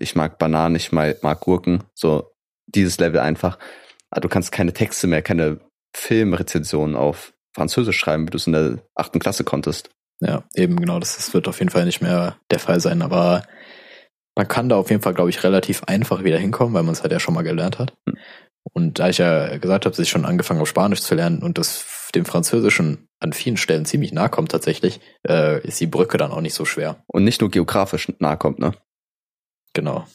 Ich 0.00 0.16
mag 0.16 0.38
Bananen, 0.38 0.74
ich 0.76 0.92
mag, 0.92 1.20
Gurken. 1.40 1.84
So, 1.94 2.32
dieses 2.66 2.98
Level 2.98 3.20
einfach. 3.20 3.58
Aber 4.10 4.20
du 4.22 4.28
kannst 4.28 4.50
keine 4.50 4.72
Texte 4.72 5.06
mehr, 5.06 5.22
keine 5.22 5.60
Filmrezensionen 5.94 6.96
auf 6.96 7.32
Französisch 7.54 7.98
schreiben, 7.98 8.26
wie 8.26 8.30
du 8.30 8.36
es 8.36 8.46
in 8.46 8.52
der 8.52 8.78
achten 8.94 9.18
Klasse 9.18 9.44
konntest. 9.44 9.90
Ja, 10.20 10.44
eben 10.54 10.76
genau, 10.76 10.98
das, 10.98 11.16
das 11.16 11.34
wird 11.34 11.48
auf 11.48 11.58
jeden 11.58 11.70
Fall 11.70 11.84
nicht 11.84 12.00
mehr 12.00 12.36
der 12.50 12.58
Fall 12.58 12.80
sein, 12.80 13.02
aber 13.02 13.42
man 14.36 14.48
kann 14.48 14.68
da 14.68 14.76
auf 14.76 14.90
jeden 14.90 15.02
Fall, 15.02 15.14
glaube 15.14 15.30
ich, 15.30 15.42
relativ 15.42 15.84
einfach 15.84 16.24
wieder 16.24 16.38
hinkommen, 16.38 16.74
weil 16.74 16.84
man 16.84 16.92
es 16.92 17.02
halt 17.02 17.12
ja 17.12 17.20
schon 17.20 17.34
mal 17.34 17.42
gelernt 17.42 17.78
hat. 17.78 17.92
Hm. 18.08 18.16
Und 18.72 18.98
da 18.98 19.08
ich 19.08 19.18
ja 19.18 19.58
gesagt 19.58 19.84
habe, 19.84 19.94
dass 19.94 19.98
ich 19.98 20.08
schon 20.08 20.24
angefangen 20.24 20.60
habe, 20.60 20.68
Spanisch 20.68 21.02
zu 21.02 21.14
lernen 21.14 21.42
und 21.42 21.58
das 21.58 21.84
dem 22.14 22.24
Französischen 22.24 23.08
an 23.20 23.32
vielen 23.32 23.56
Stellen 23.56 23.84
ziemlich 23.84 24.12
nahe 24.12 24.28
kommt 24.28 24.50
tatsächlich, 24.50 25.00
äh, 25.26 25.66
ist 25.66 25.80
die 25.80 25.86
Brücke 25.86 26.18
dann 26.18 26.30
auch 26.30 26.40
nicht 26.40 26.54
so 26.54 26.64
schwer. 26.64 27.02
Und 27.06 27.24
nicht 27.24 27.40
nur 27.40 27.50
geografisch 27.50 28.12
nahe 28.18 28.36
kommt, 28.36 28.58
ne? 28.58 28.72
Genau. 29.72 30.06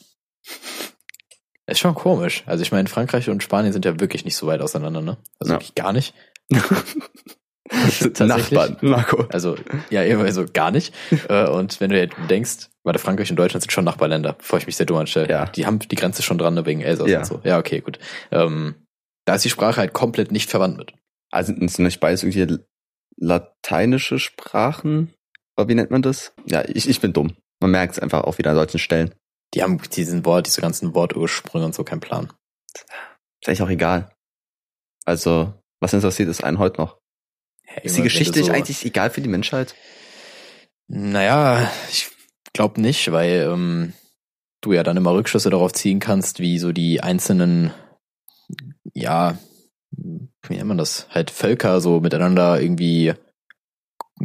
Ist 1.67 1.79
schon 1.79 1.95
komisch. 1.95 2.43
Also 2.45 2.61
ich 2.63 2.71
meine, 2.71 2.87
Frankreich 2.87 3.29
und 3.29 3.43
Spanien 3.43 3.73
sind 3.73 3.85
ja 3.85 3.99
wirklich 3.99 4.23
nicht 4.25 4.35
so 4.35 4.47
weit 4.47 4.61
auseinander, 4.61 5.01
ne? 5.01 5.17
Also 5.39 5.53
Ja. 5.53 5.59
wirklich 5.59 5.75
gar 5.75 5.91
nicht. 5.93 6.13
Nachbarn, 8.19 8.77
Marco. 8.81 9.25
Also, 9.29 9.57
ja, 9.89 10.03
eben, 10.03 10.21
also 10.21 10.45
gar 10.51 10.71
nicht. 10.71 10.93
Äh, 11.29 11.49
und 11.49 11.81
wenn 11.81 11.89
du 11.89 11.99
jetzt 11.99 12.15
denkst, 12.29 12.69
warte, 12.83 12.99
Frankreich 12.99 13.29
und 13.29 13.35
Deutschland 13.37 13.63
sind 13.63 13.71
schon 13.71 13.83
Nachbarländer, 13.83 14.33
bevor 14.33 14.59
ich 14.59 14.65
mich 14.65 14.77
sehr 14.77 14.85
dumm 14.85 14.97
anstelle. 14.97 15.27
Ja. 15.29 15.45
Die 15.47 15.65
haben 15.65 15.79
die 15.79 15.95
Grenze 15.95 16.23
schon 16.23 16.37
dran, 16.37 16.53
ne, 16.53 16.65
wegen 16.65 16.79
Elsass 16.81 17.09
Ja. 17.09 17.19
und 17.19 17.25
so. 17.25 17.41
Ja, 17.43 17.59
okay, 17.59 17.81
gut. 17.81 17.99
Ähm, 18.31 18.75
da 19.25 19.35
ist 19.35 19.43
die 19.43 19.49
Sprache 19.49 19.81
halt 19.81 19.91
komplett 19.93 20.31
nicht 20.31 20.49
verwandt 20.49 20.77
mit. 20.77 20.93
Also 21.31 21.53
sind 21.53 21.79
nicht 21.79 21.99
beides 21.99 22.23
irgendwie 22.23 22.59
lateinische 23.17 24.19
Sprachen? 24.19 25.13
Wie 25.59 25.75
nennt 25.75 25.91
man 25.91 26.01
das? 26.01 26.33
Ja, 26.45 26.63
ich, 26.65 26.87
ich 26.87 27.01
bin 27.01 27.11
dumm. 27.11 27.35
Man 27.59 27.71
merkt 27.71 27.93
es 27.93 27.99
einfach 27.99 28.23
auch 28.23 28.37
wieder 28.37 28.51
an 28.51 28.55
solchen 28.55 28.79
Stellen. 28.79 29.13
Die 29.53 29.63
haben 29.63 29.79
diesen 29.95 30.25
Wort, 30.25 30.47
diese 30.47 30.61
ganzen 30.61 30.93
Wortursprünge 30.93 31.65
und 31.65 31.75
so 31.75 31.83
keinen 31.83 32.01
Plan. 32.01 32.31
Ist 32.73 33.47
eigentlich 33.47 33.61
auch 33.61 33.69
egal. 33.69 34.11
Also, 35.05 35.53
was 35.79 35.93
interessiert 35.93 36.29
es 36.29 36.43
einen 36.43 36.59
heute 36.59 36.81
noch? 36.81 36.97
Ja, 37.65 37.81
Ist 37.83 37.97
die 37.97 38.01
Geschichte 38.01 38.43
so- 38.43 38.51
eigentlich 38.51 38.85
egal 38.85 39.09
für 39.09 39.21
die 39.21 39.29
Menschheit? 39.29 39.75
Naja, 40.87 41.69
ich 41.89 42.09
glaube 42.53 42.79
nicht, 42.81 43.11
weil 43.11 43.49
ähm, 43.51 43.93
du 44.61 44.73
ja 44.73 44.83
dann 44.83 44.97
immer 44.97 45.13
Rückschlüsse 45.13 45.49
darauf 45.49 45.73
ziehen 45.73 45.99
kannst, 45.99 46.39
wie 46.39 46.59
so 46.59 46.71
die 46.71 47.01
einzelnen, 47.01 47.73
ja, 48.93 49.37
wie 49.91 50.55
nennt 50.55 50.67
man 50.67 50.77
das, 50.77 51.07
halt 51.09 51.29
Völker 51.31 51.81
so 51.81 51.99
miteinander 51.99 52.61
irgendwie 52.61 53.13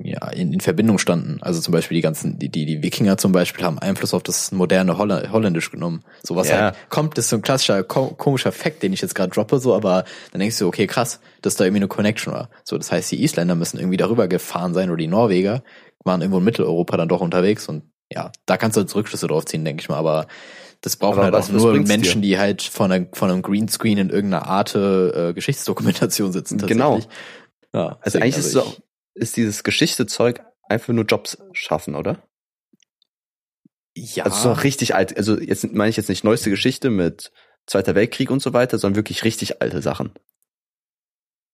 ja, 0.03 0.29
in, 0.31 0.53
in 0.53 0.61
Verbindung 0.61 0.99
standen. 0.99 1.39
Also 1.43 1.61
zum 1.61 1.73
Beispiel 1.73 1.97
die 1.97 2.01
ganzen, 2.03 2.39
die, 2.39 2.49
die, 2.49 2.65
die 2.65 2.83
Wikinger 2.83 3.19
zum 3.19 3.33
Beispiel 3.33 3.65
haben 3.65 3.79
Einfluss 3.79 4.15
auf 4.15 4.23
das 4.23 4.51
moderne 4.53 4.97
Holla 4.99 5.31
Holländisch 5.33 5.71
genommen. 5.71 6.03
So 6.23 6.35
was 6.37 6.49
Ja. 6.49 6.57
halt 6.61 6.75
kommt, 6.89 7.19
das 7.19 7.27
ist 7.27 7.31
so 7.31 7.37
ein 7.37 7.43
klassischer, 7.43 7.83
ko 7.85 8.09
komischer 8.09 8.53
Fact, 8.53 8.83
den 8.83 8.93
ich 8.93 9.03
jetzt 9.03 9.15
gerade 9.15 9.31
droppe, 9.33 9.59
so, 9.59 9.75
aber 9.75 10.05
dann 10.33 10.41
denkst 10.41 10.59
du, 10.59 10.67
okay, 10.67 10.87
krass, 10.87 11.21
dass 11.43 11.57
da 11.57 11.65
irgendwie 11.65 11.81
eine 11.81 11.89
Connection 11.89 12.33
war. 12.33 12.49
So, 12.65 12.79
das 12.79 12.91
heißt, 12.91 13.11
die 13.13 13.23
Isländer 13.23 13.55
müssen 13.55 13.79
irgendwie 13.79 13.97
darüber 13.99 14.29
gefahren 14.29 14.73
sein 14.75 14.89
oder 14.91 14.99
die 14.99 15.09
Norweger 15.09 15.63
waren 16.05 16.21
irgendwo 16.21 16.39
in 16.39 16.45
Mitteleuropa 16.45 16.97
dann 16.97 17.09
doch 17.09 17.21
unterwegs 17.21 17.69
und 17.69 17.83
ja, 18.13 18.31
da 18.47 18.57
kannst 18.57 18.77
du 18.77 18.81
jetzt 18.83 18.95
Rückschlüsse 18.95 19.27
drauf 19.27 19.45
ziehen, 19.47 19.65
denke 19.65 19.81
ich 19.83 19.89
mal, 19.89 19.97
aber 19.97 20.27
das 20.81 20.97
brauchen 20.97 21.15
Aber 21.15 21.23
halt 21.25 21.35
was- 21.35 21.49
auch 21.49 21.53
nur 21.53 21.73
Menschen, 21.75 22.23
dir? 22.23 22.29
die 22.29 22.39
halt 22.39 22.63
von, 22.63 22.91
einer, 22.91 23.07
von 23.13 23.31
einem 23.31 23.41
Greenscreen 23.43 23.99
in 23.99 24.11
irgendeiner 24.11 24.47
Art 24.47 24.75
äh, 24.75 25.33
Geschichtsdokumentation 25.33 26.33
sitzen. 26.33 26.59
Genau. 26.59 26.95
tatsächlich. 26.97 27.19
Ja, 27.75 27.87
Also 27.87 28.19
deswegen, 28.19 28.23
eigentlich 28.25 28.37
ist, 28.39 28.47
es 28.47 28.57
auch, 28.57 28.77
ist 29.15 29.37
dieses 29.37 29.63
Geschichtezeug 29.65 30.43
einfach 30.69 30.93
nur 30.93 31.05
Jobs 31.05 31.39
schaffen, 31.53 31.95
oder? 31.95 32.23
Ja, 33.95 34.25
Also 34.25 34.51
auch 34.51 34.65
richtig 34.65 34.95
alt. 34.95 35.17
Also 35.17 35.39
jetzt 35.39 35.71
meine 35.73 35.91
ich 35.91 35.97
jetzt 35.97 36.09
nicht 36.09 36.25
neueste 36.25 36.51
Geschichte 36.51 36.91
mit 36.91 37.31
Zweiter 37.67 37.95
Weltkrieg 37.95 38.31
und 38.31 38.43
so 38.43 38.53
weiter, 38.53 38.79
sondern 38.79 38.97
wirklich 38.97 39.23
richtig 39.25 39.61
alte 39.63 39.83
Sachen. 39.83 40.13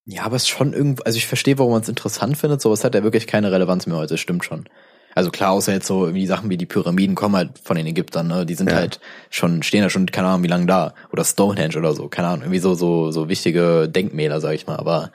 ja, 0.06 0.22
aber 0.22 0.36
es 0.36 0.42
ist 0.44 0.48
schon 0.48 0.72
irgendwie, 0.72 1.04
also 1.04 1.18
ich 1.18 1.26
verstehe, 1.26 1.58
warum 1.58 1.72
man 1.72 1.82
es 1.82 1.88
interessant 1.88 2.38
findet, 2.38 2.62
so 2.62 2.72
es 2.72 2.82
hat 2.82 2.94
ja 2.94 3.02
wirklich 3.02 3.26
keine 3.26 3.52
Relevanz 3.52 3.86
mehr 3.86 3.98
heute, 3.98 4.16
stimmt 4.16 4.44
schon. 4.44 4.68
Also 5.14 5.30
klar, 5.30 5.50
außer 5.52 5.72
jetzt 5.72 5.86
so 5.86 6.04
irgendwie 6.06 6.26
Sachen 6.26 6.48
wie 6.48 6.56
die 6.56 6.64
Pyramiden 6.66 7.14
kommen 7.14 7.36
halt 7.36 7.58
von 7.58 7.76
den 7.76 7.86
Ägyptern, 7.86 8.28
ne? 8.28 8.46
Die 8.46 8.54
sind 8.54 8.70
Ja. 8.70 8.76
halt 8.76 9.00
schon, 9.30 9.62
stehen 9.62 9.82
ja 9.82 9.90
schon, 9.90 10.06
keine 10.06 10.28
Ahnung, 10.28 10.44
wie 10.44 10.48
lange 10.48 10.66
da. 10.66 10.94
Oder 11.12 11.24
Stonehenge 11.24 11.76
oder 11.76 11.92
so, 11.94 12.08
keine 12.08 12.28
Ahnung, 12.28 12.42
irgendwie 12.42 12.60
so, 12.60 12.74
so, 12.74 13.10
so 13.10 13.28
wichtige 13.28 13.88
Denkmäler, 13.88 14.40
sag 14.40 14.54
ich 14.54 14.66
mal, 14.66 14.76
aber 14.76 15.10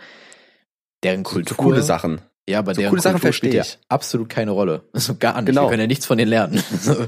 deren 1.04 1.24
Kultur. 1.24 1.56
So 1.58 1.64
coole 1.64 1.82
Sachen. 1.82 2.22
Ja, 2.48 2.60
aber 2.60 2.76
so 2.76 2.82
deren 2.82 2.92
coole 2.92 3.02
Sachen 3.02 3.16
ja 3.18 3.22
verstehe 3.22 3.62
ich. 3.62 3.80
absolut 3.88 4.30
keine 4.30 4.52
Rolle. 4.52 4.90
Also 4.94 5.16
gar 5.16 5.36
nicht. 5.36 5.48
Genau. 5.48 5.64
Wir 5.64 5.70
können 5.70 5.82
ja 5.82 5.88
nichts 5.88 6.06
von 6.06 6.18
denen 6.18 6.30
lernen. 6.30 6.64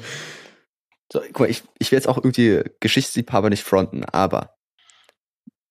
So, 1.14 1.22
guck 1.22 1.42
mal, 1.42 1.50
ich, 1.52 1.62
ich 1.78 1.92
will 1.92 1.98
jetzt 1.98 2.08
auch 2.08 2.18
irgendwie 2.18 2.64
Geschichtsliebhaber 2.80 3.52
nicht 3.52 3.64
fronten, 3.64 4.04
aber 4.06 4.58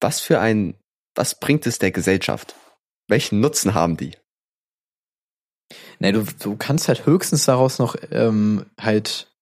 was 0.01 0.21
für 0.21 0.39
ein, 0.39 0.79
was 1.17 1.41
bringt 1.41 1.67
es 1.67 1.81
der 1.81 1.91
Gesellschaft? 1.91 2.55
Welchen 3.09 3.41
Nutzen 3.41 3.75
haben 3.75 3.97
die? 3.97 4.17
Nee, 5.99 6.13
du, 6.13 6.23
du 6.23 6.57
kannst 6.57 6.87
halt 6.87 7.05
höchstens 7.05 7.47
daraus 7.47 7.81
noch 7.81 7.97
ähm, 8.13 8.67
halt 8.81 9.34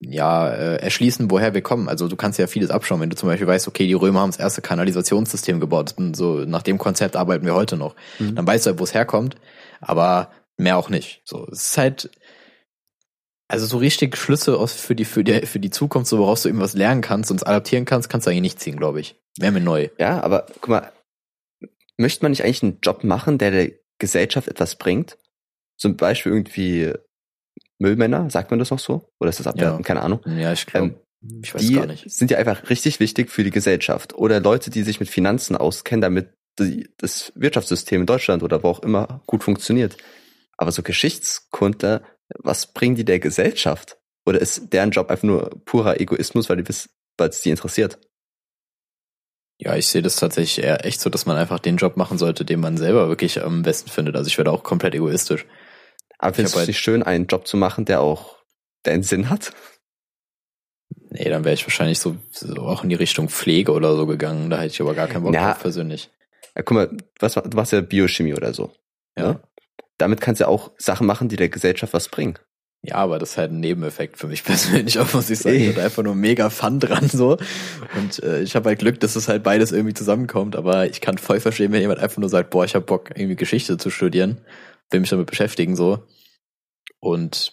ja 0.00 0.48
äh, 0.50 0.76
erschließen, 0.76 1.30
woher 1.30 1.54
wir 1.54 1.62
kommen. 1.62 1.88
Also 1.88 2.08
du 2.08 2.16
kannst 2.16 2.38
ja 2.38 2.46
vieles 2.46 2.70
abschauen, 2.70 3.00
wenn 3.00 3.10
du 3.10 3.16
zum 3.16 3.28
Beispiel 3.28 3.46
weißt, 3.46 3.66
okay, 3.68 3.86
die 3.86 3.94
Römer 3.94 4.20
haben 4.20 4.30
das 4.30 4.38
erste 4.40 4.62
Kanalisationssystem 4.62 5.60
gebaut. 5.60 5.94
So 6.14 6.44
nach 6.44 6.62
dem 6.62 6.78
Konzept 6.78 7.16
arbeiten 7.16 7.46
wir 7.46 7.54
heute 7.54 7.76
noch. 7.76 7.96
Mhm. 8.18 8.34
Dann 8.34 8.46
weißt 8.46 8.66
du 8.66 8.70
halt, 8.70 8.80
wo 8.80 8.84
es 8.84 8.94
herkommt, 8.94 9.36
aber 9.80 10.30
mehr 10.58 10.76
auch 10.76 10.90
nicht. 10.90 11.22
So, 11.24 11.46
es 11.50 11.66
ist 11.66 11.78
halt 11.78 12.10
Also 13.48 13.66
so 13.66 13.78
richtig 13.78 14.16
Schlüsse 14.16 14.58
aus 14.58 14.72
für 14.72 14.96
die, 14.96 15.04
für 15.04 15.22
die, 15.22 15.46
für 15.46 15.60
die 15.60 15.70
Zukunft, 15.70 16.08
so 16.08 16.18
woraus 16.18 16.42
du 16.42 16.48
irgendwas 16.48 16.74
lernen 16.74 17.00
kannst 17.00 17.30
und 17.30 17.46
adaptieren 17.46 17.84
kannst, 17.84 18.08
kannst 18.08 18.26
du 18.26 18.30
eigentlich 18.30 18.42
nicht 18.42 18.60
ziehen, 18.60 18.76
glaube 18.76 19.00
ich. 19.00 19.16
Wäre 19.38 19.52
mir 19.52 19.60
neu. 19.60 19.88
Ja, 19.98 20.20
aber 20.22 20.46
guck 20.60 20.68
mal, 20.68 20.92
möchte 21.96 22.24
man 22.24 22.32
nicht 22.32 22.42
eigentlich 22.42 22.62
einen 22.62 22.78
Job 22.82 23.04
machen, 23.04 23.38
der 23.38 23.50
der 23.52 23.70
Gesellschaft 23.98 24.48
etwas 24.48 24.76
bringt? 24.76 25.16
Zum 25.78 25.96
Beispiel 25.96 26.32
irgendwie 26.32 26.92
Müllmänner, 27.78 28.30
sagt 28.30 28.50
man 28.50 28.58
das 28.58 28.70
noch 28.70 28.78
so? 28.78 29.08
Oder 29.20 29.30
ist 29.30 29.40
das 29.40 29.46
abwertend? 29.46 29.80
Ja. 29.80 29.84
Keine 29.84 30.02
Ahnung. 30.02 30.20
Ja, 30.26 30.52
ich 30.52 30.66
glaube, 30.66 30.86
Ähm, 31.22 31.40
ich 31.42 31.54
weiß 31.54 31.60
die 31.62 31.74
gar 31.74 31.86
nicht. 31.86 32.10
sind 32.10 32.30
ja 32.30 32.38
einfach 32.38 32.68
richtig 32.70 33.00
wichtig 33.00 33.30
für 33.30 33.44
die 33.44 33.50
Gesellschaft. 33.50 34.14
Oder 34.14 34.40
Leute, 34.40 34.70
die 34.70 34.82
sich 34.82 35.00
mit 35.00 35.08
Finanzen 35.08 35.56
auskennen, 35.56 36.00
damit 36.00 36.30
die, 36.58 36.88
das 36.96 37.32
Wirtschaftssystem 37.34 38.02
in 38.02 38.06
Deutschland 38.06 38.42
oder 38.42 38.62
wo 38.62 38.68
auch 38.68 38.80
immer 38.82 39.22
gut 39.26 39.44
funktioniert. 39.44 39.96
Aber 40.56 40.72
so 40.72 40.82
Geschichtskunde, 40.82 42.02
was 42.38 42.72
bringen 42.72 42.94
die 42.96 43.04
der 43.04 43.18
Gesellschaft? 43.18 43.98
Oder 44.24 44.40
ist 44.40 44.72
deren 44.72 44.90
Job 44.90 45.10
einfach 45.10 45.24
nur 45.24 45.50
purer 45.66 46.00
Egoismus, 46.00 46.48
weil 46.48 46.56
die 46.56 46.68
wissen, 46.68 46.90
weil 47.18 47.28
es 47.28 47.42
die 47.42 47.50
interessiert? 47.50 47.98
Ja, 49.58 49.74
ich 49.74 49.86
sehe 49.86 50.02
das 50.02 50.16
tatsächlich 50.16 50.62
eher 50.64 50.84
echt 50.84 51.00
so, 51.00 51.08
dass 51.08 51.24
man 51.24 51.36
einfach 51.36 51.58
den 51.60 51.76
Job 51.78 51.96
machen 51.96 52.18
sollte, 52.18 52.44
den 52.44 52.60
man 52.60 52.76
selber 52.76 53.08
wirklich 53.08 53.42
am 53.42 53.62
besten 53.62 53.90
findet. 53.90 54.14
Also 54.16 54.28
ich 54.28 54.36
werde 54.36 54.50
auch 54.52 54.62
komplett 54.62 54.94
egoistisch. 54.94 55.46
Aber 56.18 56.30
Ich 56.30 56.36
findest 56.36 56.54
du 56.54 56.58
es 56.58 56.60
halt- 56.62 56.68
nicht 56.68 56.78
schön, 56.78 57.02
einen 57.02 57.26
Job 57.26 57.46
zu 57.46 57.56
machen, 57.56 57.84
der 57.84 58.00
auch 58.00 58.36
deinen 58.82 59.02
Sinn 59.02 59.28
hat? 59.30 59.52
Nee, 61.10 61.28
dann 61.28 61.44
wäre 61.44 61.54
ich 61.54 61.64
wahrscheinlich 61.66 61.98
so, 61.98 62.16
so 62.30 62.54
auch 62.62 62.82
in 62.82 62.88
die 62.90 62.94
Richtung 62.94 63.28
Pflege 63.28 63.72
oder 63.72 63.96
so 63.96 64.06
gegangen. 64.06 64.50
Da 64.50 64.58
hätte 64.58 64.74
ich 64.74 64.80
aber 64.80 64.94
gar 64.94 65.08
keinen 65.08 65.24
Bock 65.24 65.34
Ja. 65.34 65.52
drauf 65.52 65.62
persönlich. 65.62 66.10
Ja, 66.54 66.62
guck 66.62 66.74
mal, 66.74 66.90
was, 67.18 67.34
du 67.34 67.56
machst 67.56 67.72
ja 67.72 67.80
Biochemie 67.80 68.34
oder 68.34 68.54
so. 68.54 68.72
Ja. 69.16 69.32
Ne? 69.32 69.40
Damit 69.98 70.20
kannst 70.20 70.40
du 70.40 70.44
ja 70.44 70.48
auch 70.48 70.72
Sachen 70.78 71.06
machen, 71.06 71.28
die 71.28 71.36
der 71.36 71.48
Gesellschaft 71.48 71.92
was 71.94 72.08
bringen. 72.08 72.38
Ja, 72.82 72.96
aber 72.96 73.18
das 73.18 73.30
ist 73.30 73.36
halt 73.38 73.50
ein 73.50 73.60
Nebeneffekt 73.60 74.18
für 74.18 74.26
mich 74.26 74.44
persönlich, 74.44 74.98
auch 74.98 75.12
muss 75.14 75.30
ich 75.30 75.38
sagen. 75.38 75.56
Ich 75.56 75.68
hatte 75.70 75.82
einfach 75.82 76.02
nur 76.02 76.14
mega 76.14 76.50
Fun 76.50 76.78
dran 76.80 77.08
so. 77.08 77.38
Und 77.96 78.22
äh, 78.22 78.42
ich 78.42 78.54
habe 78.54 78.68
halt 78.68 78.78
Glück, 78.78 79.00
dass 79.00 79.16
es 79.16 79.28
halt 79.28 79.42
beides 79.42 79.72
irgendwie 79.72 79.94
zusammenkommt. 79.94 80.54
Aber 80.54 80.86
ich 80.86 81.00
kann 81.00 81.18
voll 81.18 81.40
verstehen, 81.40 81.72
wenn 81.72 81.80
jemand 81.80 82.00
einfach 82.00 82.18
nur 82.18 82.28
sagt, 82.28 82.50
boah, 82.50 82.64
ich 82.64 82.74
habe 82.74 82.84
Bock, 82.84 83.10
irgendwie 83.14 83.36
Geschichte 83.36 83.78
zu 83.78 83.90
studieren, 83.90 84.38
will 84.90 85.00
mich 85.00 85.10
damit 85.10 85.26
beschäftigen 85.26 85.76
so. 85.76 86.06
Und 87.00 87.52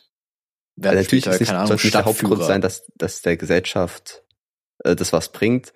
Ja, 0.78 0.86
werde 0.86 0.98
natürlich 1.02 1.24
später, 1.24 1.36
ist 1.36 1.40
nicht, 1.42 1.48
keine 1.50 1.60
Ahnung, 1.60 1.68
sollte 1.70 1.86
nicht 1.88 1.96
der 1.96 2.06
Hauptgrund 2.06 2.44
sein, 2.44 2.62
dass, 2.62 2.86
dass 2.96 3.22
der 3.22 3.38
Gesellschaft 3.38 4.24
äh, 4.84 4.96
das 4.96 5.14
was 5.14 5.32
bringt. 5.32 5.74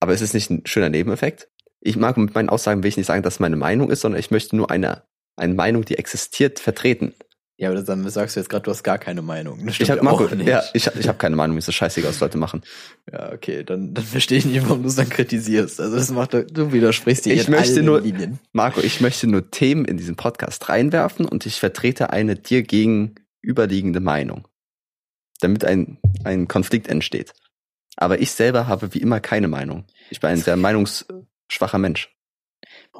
Aber 0.00 0.12
es 0.12 0.22
ist 0.22 0.34
nicht 0.34 0.50
ein 0.50 0.66
schöner 0.66 0.88
Nebeneffekt. 0.88 1.48
Ich 1.80 1.96
mag 1.96 2.16
mit 2.16 2.34
meinen 2.34 2.48
Aussagen 2.48 2.82
will 2.82 2.88
ich 2.88 2.96
nicht 2.96 3.06
sagen, 3.06 3.22
dass 3.22 3.40
meine 3.40 3.56
Meinung 3.56 3.90
ist, 3.90 4.00
sondern 4.00 4.20
ich 4.20 4.30
möchte 4.30 4.56
nur 4.56 4.70
eine, 4.70 5.04
eine 5.36 5.54
Meinung, 5.54 5.84
die 5.84 5.96
existiert, 5.96 6.58
vertreten. 6.58 7.14
Ja, 7.60 7.68
aber 7.70 7.82
dann 7.82 8.08
sagst 8.08 8.36
du 8.36 8.40
jetzt 8.40 8.48
gerade, 8.48 8.62
du 8.62 8.70
hast 8.70 8.82
gar 8.82 8.96
keine 8.98 9.20
Meinung. 9.20 9.58
Das 9.58 9.68
Ich 9.68 9.74
stimmt 9.74 9.90
habe 9.90 10.02
Marco, 10.02 10.24
auch 10.24 10.30
nicht. 10.30 10.48
ja, 10.48 10.62
ich, 10.72 10.86
ich 10.86 11.06
habe 11.08 11.18
keine 11.18 11.36
Meinung, 11.36 11.54
mir 11.54 11.58
ist 11.58 11.68
das 11.68 11.74
scheißegal, 11.74 12.08
was 12.10 12.18
Leute 12.20 12.38
machen. 12.38 12.62
Ja, 13.12 13.32
okay, 13.32 13.64
dann, 13.64 13.92
dann 13.92 14.02
verstehe 14.04 14.38
ich 14.38 14.46
nicht, 14.46 14.62
warum 14.62 14.82
du 14.82 14.88
es 14.88 14.96
dann 14.96 15.10
kritisierst. 15.10 15.78
Also 15.78 15.94
das 15.96 16.10
macht, 16.10 16.32
du 16.32 16.72
widersprichst 16.72 17.26
dir 17.26 17.34
Ich 17.34 17.48
in 17.48 17.50
möchte 17.52 17.74
allen 17.76 17.84
nur- 17.84 18.00
Linien. 18.00 18.38
Marco, 18.52 18.80
ich 18.80 19.02
möchte 19.02 19.26
nur 19.26 19.50
Themen 19.50 19.84
in 19.84 19.98
diesen 19.98 20.16
Podcast 20.16 20.70
reinwerfen 20.70 21.26
und 21.26 21.44
ich 21.44 21.60
vertrete 21.60 22.08
eine 22.10 22.34
dir 22.36 22.62
gegenüberliegende 22.62 24.00
Meinung, 24.00 24.48
damit 25.42 25.62
ein, 25.66 25.98
ein 26.24 26.48
Konflikt 26.48 26.88
entsteht. 26.88 27.34
Aber 27.96 28.20
ich 28.20 28.30
selber 28.32 28.68
habe 28.68 28.94
wie 28.94 29.00
immer 29.02 29.20
keine 29.20 29.48
Meinung. 29.48 29.84
Ich 30.08 30.20
bin 30.20 30.30
ein 30.30 30.38
sehr 30.38 30.56
meinungsschwacher 30.56 31.76
Mensch. 31.78 32.08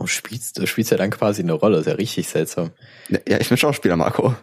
Warum 0.01 0.09
spielst 0.09 0.57
du? 0.59 0.67
spielst 0.67 0.91
ja 0.93 0.97
dann 0.97 1.11
quasi 1.11 1.43
eine 1.43 1.53
Rolle, 1.53 1.77
ist 1.77 1.87
ja 1.87 1.93
richtig 1.93 2.27
seltsam. 2.27 2.71
Ja, 3.29 3.39
ich 3.39 3.51
bin 3.51 3.59
Schauspieler, 3.59 3.97
Marco. 3.97 4.35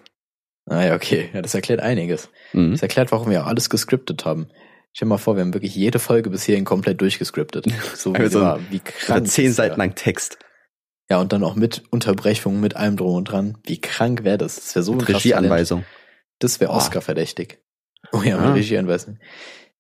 Ah 0.70 0.84
ja, 0.86 0.94
okay. 0.94 1.32
Ja, 1.34 1.42
das 1.42 1.56
erklärt 1.56 1.80
einiges. 1.80 2.30
Mhm. 2.54 2.74
Das 2.74 2.84
erklärt, 2.84 3.12
warum 3.12 3.32
wir 3.32 3.48
alles 3.48 3.72
gescriptet 3.72 4.24
haben. 4.24 4.50
Stell 4.94 5.08
dir 5.08 5.10
mal 5.10 5.18
vor, 5.18 5.36
wir 5.36 5.42
haben 5.42 5.56
wirklich 5.56 5.74
jede 5.76 5.98
Folge 5.98 6.30
bis 6.30 6.44
hierhin 6.44 6.64
komplett 6.64 7.02
durchgescriptet. 7.02 7.66
So 7.96 8.14
wie, 8.14 8.20
Also, 8.20 8.40
war. 8.42 8.60
wie 8.70 8.80
krank. 8.82 9.28
zehn 9.28 9.52
Seiten 9.52 9.80
lang 9.80 9.96
Text. 9.96 10.38
Ja, 11.10 11.20
und 11.20 11.34
dann 11.34 11.44
auch 11.44 11.56
mit 11.56 11.82
Unterbrechungen, 11.90 12.62
mit 12.62 12.76
allem 12.76 12.96
drum 12.96 13.16
und 13.16 13.24
dran. 13.32 13.58
Wie 13.64 13.82
krank 13.82 14.24
wäre 14.24 14.38
das? 14.38 14.58
Das 14.58 14.76
wäre 14.76 14.84
so 14.84 14.92
ein 14.92 14.98
Mit. 15.00 15.10
Regieanweisung. 15.10 15.86
Das 16.38 16.60
wäre 16.60 16.70
Boah. 16.72 16.78
Oscar-verdächtig. 16.78 17.58
Oh 18.12 18.22
ja, 18.22 18.38
mit 18.38 18.46
Ah. 18.46 18.54
Regieanweisung. 18.54 19.18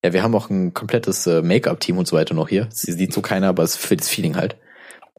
Ja, 0.03 0.11
wir 0.13 0.23
haben 0.23 0.33
auch 0.33 0.49
ein 0.49 0.73
komplettes 0.73 1.27
äh, 1.27 1.43
Make-up-Team 1.43 1.99
und 1.99 2.07
so 2.07 2.15
weiter 2.15 2.33
noch 2.33 2.49
hier. 2.49 2.67
Sie 2.71 2.93
sieht 2.93 3.13
so 3.13 3.21
keiner, 3.21 3.49
aber 3.49 3.61
es 3.61 3.75
ist 3.75 3.85
für 3.85 3.95
das 3.95 4.09
Feeling 4.09 4.35
halt. 4.37 4.55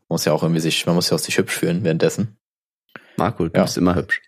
Man 0.08 0.14
muss 0.14 0.24
ja 0.24 0.32
auch 0.32 0.42
irgendwie 0.42 0.60
sich, 0.60 0.86
man 0.86 0.94
muss 0.94 1.10
ja 1.10 1.16
auch 1.16 1.20
sich 1.20 1.36
hübsch 1.38 1.54
fühlen 1.58 1.84
währenddessen. 1.84 2.38
Marco, 3.16 3.46
du 3.48 3.56
Ja. 3.56 3.64
bist 3.64 3.76
immer 3.76 3.94
hübsch. 3.94 4.22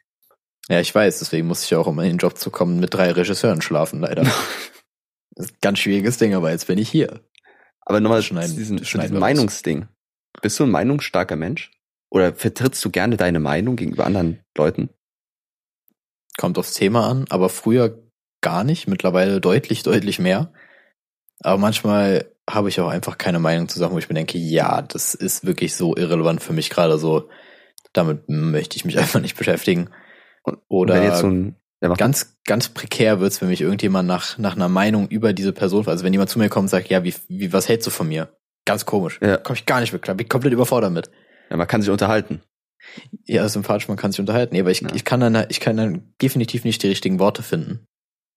Ja, 0.69 0.81
ich 0.81 0.95
weiß, 0.95 1.19
deswegen 1.21 1.47
muss 1.47 1.65
ich 1.65 1.71
ja 1.71 1.79
auch 1.79 1.87
immer 1.87 2.03
in 2.03 2.11
den 2.11 2.19
Job 2.19 2.37
zu 2.39 2.51
kommen, 2.51 2.79
mit 2.81 2.93
drei 2.95 3.11
Regisseuren 3.13 3.63
schlafen, 3.63 4.01
leider. 4.01 4.23
das 5.35 5.47
ist 5.47 5.53
ein 5.53 5.59
ganz 5.61 5.79
schwieriges 5.79 6.19
Ding, 6.19 6.35
aber 6.35 6.51
jetzt 6.51 6.67
bin 6.67 6.79
ich 6.79 6.89
hier. 6.91 7.21
Aber 7.81 8.01
nochmal 8.01 8.23
Schneiden- 8.23 8.51
zu 8.53 8.57
diesem, 8.57 8.85
zu 8.85 8.99
diesem. 8.99 9.19
Meinungsding. 9.19 9.89
Bist 10.43 10.59
du 10.61 10.65
ein 10.65 10.71
meinungsstarker 10.71 11.37
Mensch? 11.37 11.71
Oder 12.11 12.35
vertrittst 12.35 12.85
du 12.85 12.91
gerne 12.91 13.17
deine 13.17 13.41
Meinung 13.41 13.77
gegenüber 13.77 14.05
anderen 14.05 14.41
Leuten? 14.57 14.91
Kommt 16.37 16.59
aufs 16.59 16.75
Thema 16.75 17.09
an, 17.09 17.27
aber 17.31 17.49
früher 17.49 17.99
gar 18.41 18.65
nicht, 18.65 18.87
mittlerweile 18.87 19.41
deutlich, 19.41 19.83
deutlich 19.83 20.19
mehr. 20.19 20.53
Aber 21.43 21.59
manchmal 21.59 22.27
habe 22.49 22.69
ich 22.69 22.81
auch 22.81 22.89
einfach 22.89 23.19
keine 23.19 23.39
Meinung 23.39 23.69
zu 23.69 23.79
Sachen, 23.79 23.95
wo 23.95 23.99
ich 23.99 24.09
mir 24.09 24.15
denke, 24.15 24.39
ja, 24.39 24.83
das 24.83 25.15
ist 25.15 25.47
wirklich 25.47 25.75
so 25.77 25.97
irrelevant 25.97 26.43
für 26.43 26.53
mich 26.53 26.71
gerade 26.71 26.99
so. 26.99 27.29
Damit 27.93 28.29
möchte 28.29 28.77
ich 28.77 28.85
mich 28.85 28.99
einfach 28.99 29.21
nicht 29.21 29.37
beschäftigen. 29.37 29.91
Oder 30.69 30.95
wenn 30.95 31.03
jetzt 31.05 31.21
so 31.21 31.29
ein, 31.29 31.57
ganz, 31.97 32.39
ganz 32.47 32.69
prekär 32.69 33.21
wird's, 33.21 33.41
wenn 33.41 33.49
mich 33.49 33.61
irgendjemand 33.61 34.09
nach, 34.09 34.39
nach 34.39 34.57
einer 34.57 34.69
Meinung 34.69 35.09
über 35.09 35.33
diese 35.33 35.53
Person, 35.53 35.87
also 35.87 36.05
wenn 36.05 36.13
jemand 36.13 36.31
zu 36.31 36.39
mir 36.39 36.49
kommt 36.49 36.65
und 36.65 36.69
sagt, 36.69 36.89
ja, 36.89 37.05
wie, 37.05 37.15
wie, 37.29 37.53
was 37.53 37.69
hältst 37.69 37.87
du 37.87 37.91
von 37.91 38.09
mir? 38.09 38.29
Ganz 38.65 38.85
komisch. 38.87 39.19
Ja. 39.23 39.37
Komm 39.39 39.55
ich 39.57 39.67
gar 39.67 39.81
nicht 39.81 39.93
mit 39.93 40.03
klar, 40.03 40.17
bin 40.17 40.29
komplett 40.29 40.53
überfordert 40.53 40.93
mit. 40.93 41.11
ja, 41.51 41.57
man 41.57 41.67
kann 41.67 41.83
sich 41.83 41.91
unterhalten. 41.91 42.43
Ja, 43.27 43.47
sympathisch, 43.49 43.89
man 43.89 43.97
kann 43.97 44.13
sich 44.13 44.21
unterhalten. 44.21 44.55
Nee, 44.55 44.61
aber 44.61 44.71
ich, 44.71 44.81
Ja. 44.81 44.89
ich 44.95 45.05
kann 45.05 45.21
dann, 45.21 45.47
ich 45.49 45.61
kann 45.61 45.77
dann 45.77 46.15
definitiv 46.21 46.65
nicht 46.65 46.83
die 46.83 46.89
richtigen 46.89 47.19
Worte 47.19 47.43
finden. 47.43 47.87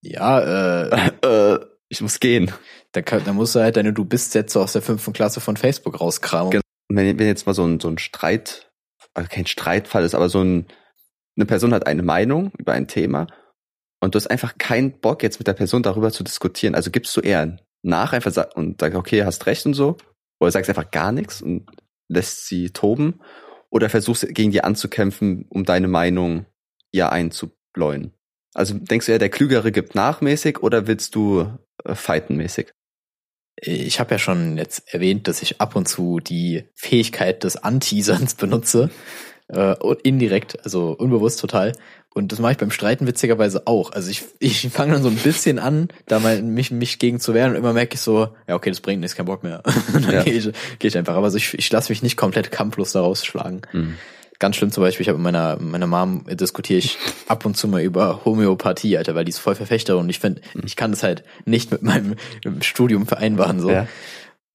Ja, 0.02 0.40
äh, 0.86 1.10
äh, 1.54 1.60
ich 1.94 2.02
muss 2.02 2.20
gehen. 2.20 2.52
da, 2.92 3.02
kann, 3.02 3.24
da 3.24 3.34
musst 3.34 3.56
du 3.56 3.60
halt 3.60 3.78
deine 3.78 3.94
Du 3.94 4.04
bist-Sätze 4.04 4.60
aus 4.60 4.74
der 4.74 4.82
fünften 4.82 5.14
Klasse 5.14 5.40
von 5.40 5.58
Facebook 5.58 6.02
rauskramen. 6.02 6.52
Genau. 6.52 6.64
Wenn, 6.90 7.18
wenn 7.20 7.28
jetzt 7.28 7.46
mal 7.46 7.54
so 7.54 7.64
ein, 7.64 7.80
so 7.80 7.88
ein 7.88 7.98
Streit, 7.98 8.72
also 9.14 9.30
kein 9.30 9.46
Streitfall 9.46 10.04
ist, 10.04 10.16
aber 10.16 10.28
so 10.28 10.42
ein, 10.42 10.68
eine 11.38 11.46
Person 11.46 11.74
hat 11.74 11.88
eine 11.88 12.04
Meinung 12.04 12.52
über 12.58 12.74
ein 12.74 12.88
Thema 12.88 13.28
und 14.02 14.14
du 14.14 14.18
hast 14.18 14.28
einfach 14.28 14.58
keinen 14.58 15.00
Bock, 15.00 15.24
jetzt 15.24 15.40
mit 15.40 15.48
der 15.48 15.54
Person 15.54 15.82
darüber 15.82 16.12
zu 16.12 16.24
diskutieren. 16.24 16.76
Also 16.76 16.92
gibst 16.92 17.16
du 17.16 17.22
eher 17.22 17.58
nach 17.84 18.14
einfach 18.14 18.32
und 18.56 18.82
sagst, 18.82 18.98
okay, 18.98 19.24
hast 19.24 19.46
recht 19.46 19.66
und 19.66 19.74
so, 19.74 19.98
oder 20.40 20.52
sagst 20.52 20.70
einfach 20.70 20.92
gar 20.92 21.12
nichts 21.12 21.42
und 21.42 21.70
lässt 22.10 22.48
sie 22.48 22.72
toben, 22.72 23.22
oder 23.70 23.90
versuchst 23.90 24.28
gegen 24.34 24.52
die 24.52 24.64
anzukämpfen, 24.64 25.46
um 25.50 25.64
deine 25.64 25.88
Meinung 25.88 26.46
ihr 26.92 27.12
einzubläuen. 27.12 28.14
Also 28.54 28.76
denkst 28.76 29.08
du 29.08 29.14
eher, 29.14 29.20
der 29.20 29.30
Klügere 29.30 29.72
gibt 29.72 29.96
nachmäßig 29.96 30.62
oder 30.62 30.86
willst 30.86 31.16
du 31.16 31.58
fightenmäßig? 31.86 32.72
Ich 33.62 34.00
habe 34.00 34.12
ja 34.16 34.20
schon 34.20 34.58
jetzt 34.58 34.94
erwähnt, 34.94 35.28
dass 35.28 35.42
ich 35.42 35.62
ab 35.62 35.76
und 35.76 35.88
zu 35.88 36.20
die 36.20 36.66
Fähigkeit 36.76 37.44
des 37.44 37.56
Anteaserns 37.58 38.34
benutze. 38.36 38.90
Äh, 39.50 39.76
indirekt, 40.04 40.64
also 40.64 40.92
unbewusst 40.94 41.40
total. 41.40 41.74
Und 42.16 42.32
das 42.32 42.40
mache 42.40 42.54
ich 42.54 42.58
beim 42.58 42.72
Streiten 42.72 43.08
witzigerweise 43.08 43.68
auch. 43.68 43.92
Also 43.92 44.10
ich, 44.10 44.24
ich 44.40 44.68
fange 44.70 44.94
dann 44.94 45.04
so 45.04 45.10
ein 45.10 45.16
bisschen 45.16 45.60
an, 45.60 45.90
da 46.08 46.20
mal 46.20 46.42
mich, 46.42 46.72
mich 46.72 46.98
gegen 46.98 47.20
zu 47.20 47.34
wehren 47.34 47.52
und 47.52 47.58
immer 47.58 47.74
merke 47.74 47.96
ich 47.96 48.02
so, 48.02 48.30
ja 48.48 48.56
okay, 48.56 48.70
das 48.70 48.82
bringt 48.82 49.02
nichts, 49.02 49.16
kein 49.16 49.26
Bock 49.26 49.44
mehr. 49.44 49.62
Und 49.94 50.06
dann 50.06 50.14
Ja. 50.14 50.24
gehe 50.24 50.34
ich, 50.34 50.50
geh 50.80 50.88
ich 50.88 50.98
einfach. 50.98 51.16
Aber 51.16 51.26
also 51.26 51.38
ich, 51.38 51.54
ich 51.54 51.72
lasse 51.72 51.92
mich 51.92 52.02
nicht 52.02 52.18
komplett 52.18 52.52
kampflos 52.52 52.94
da 52.94 53.02
rausschlagen. 53.02 53.62
Hm. 53.72 53.98
Ganz 54.44 54.58
schlimm 54.58 54.72
zum 54.74 54.84
Beispiel, 54.84 55.04
ich 55.04 55.08
habe 55.08 55.18
mit 55.20 55.24
meiner, 55.24 55.58
meiner 55.62 55.88
Mom 55.88 56.26
diskutiere 56.28 56.78
ich 56.80 56.98
ab 57.30 57.46
und 57.46 57.56
zu 57.56 57.70
mal 57.70 57.82
über 57.82 58.26
Homöopathie, 58.26 58.98
Alter, 58.98 59.16
weil 59.16 59.24
die 59.24 59.30
ist 59.30 59.40
voll 59.40 59.56
Verfechter 59.56 59.98
und 59.98 60.10
ich 60.10 60.20
finde, 60.20 60.42
ich 60.66 60.76
kann 60.76 60.92
das 60.92 61.02
halt 61.02 61.24
nicht 61.46 61.72
mit 61.72 61.82
meinem 61.82 62.18
Studium 62.60 63.08
vereinbaren, 63.08 63.62
so. 63.62 63.72
Ja. 63.72 63.88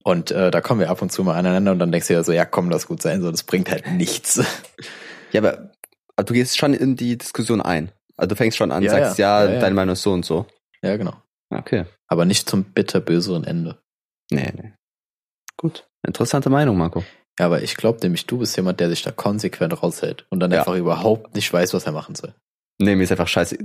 Und 0.05 0.31
äh, 0.31 0.51
da 0.51 0.61
kommen 0.61 0.81
wir 0.81 0.91
ab 0.91 1.01
und 1.01 1.11
zu 1.11 1.25
mal 1.25 1.37
aneinander 1.37 1.73
und 1.73 1.79
dann 1.79 1.91
denkst 1.91 2.07
du 2.09 2.13
ja 2.13 2.23
so, 2.23 2.33
ja 2.33 2.45
komm, 2.45 2.69
das 2.69 2.87
gut 2.87 3.01
sein, 3.01 3.23
so, 3.23 3.31
das 3.31 3.45
bringt 3.45 3.71
halt 3.71 3.91
nichts. 3.91 4.43
Ja, 5.33 5.41
aber, 5.41 5.71
aber 6.17 6.25
du 6.27 6.35
gehst 6.35 6.59
schon 6.59 6.75
in 6.75 6.95
die 6.97 7.17
Diskussion 7.17 7.63
ein. 7.63 7.91
Also 8.19 8.29
du 8.29 8.37
fängst 8.37 8.59
schon 8.59 8.71
an, 8.73 8.83
Ja, 8.83 8.91
sagst, 8.91 9.17
ja. 9.19 9.41
ja, 9.43 9.49
Ja, 9.49 9.55
ja. 9.55 9.61
deine 9.61 9.75
Meinung 9.75 9.95
ist 9.95 10.03
so 10.03 10.13
und 10.13 10.27
so. 10.27 10.45
ja, 10.83 10.99
genau. 10.99 11.15
Okay. 11.49 11.87
Aber 12.09 12.27
nicht 12.27 12.47
zum 12.47 12.65
bitterböseren 12.65 13.45
Ende. 13.45 13.79
Nee, 14.31 14.53
nee. 14.55 14.73
Gut. 15.57 15.89
Interessante 16.07 16.51
Meinung, 16.51 16.77
Marco. 16.77 17.05
Ja, 17.39 17.47
aber 17.47 17.63
ich 17.63 17.77
glaube 17.77 18.01
nämlich, 18.03 18.27
du 18.27 18.39
bist 18.39 18.57
jemand, 18.57 18.81
der 18.81 18.89
sich 18.89 19.03
da 19.03 19.13
konsequent 19.13 19.83
raushält 19.83 20.27
und 20.31 20.41
dann 20.41 20.51
Ja. 20.51 20.59
einfach 20.61 20.75
überhaupt 20.75 21.35
nicht 21.35 21.53
weiß, 21.53 21.73
was 21.75 21.85
er 21.87 21.93
machen 21.93 22.15
soll. 22.15 22.35
Nee, 22.81 22.97
mir 22.97 23.05
ist 23.05 23.11
einfach 23.13 23.29
scheiße. 23.29 23.57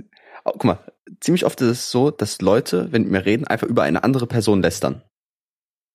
Oh, 0.45 0.51
guck 0.51 0.63
mal, 0.65 0.79
ziemlich 1.21 1.45
oft 1.45 1.59
ist 1.61 1.67
es 1.69 1.91
so, 1.91 2.11
dass 2.11 2.41
Leute, 2.41 2.91
wenn 2.91 3.03
mit 3.03 3.11
mir 3.11 3.25
reden, 3.25 3.47
einfach 3.47 3.67
über 3.67 3.83
eine 3.83 4.03
andere 4.03 4.27
Person 4.27 4.61
lästern. 4.61 5.01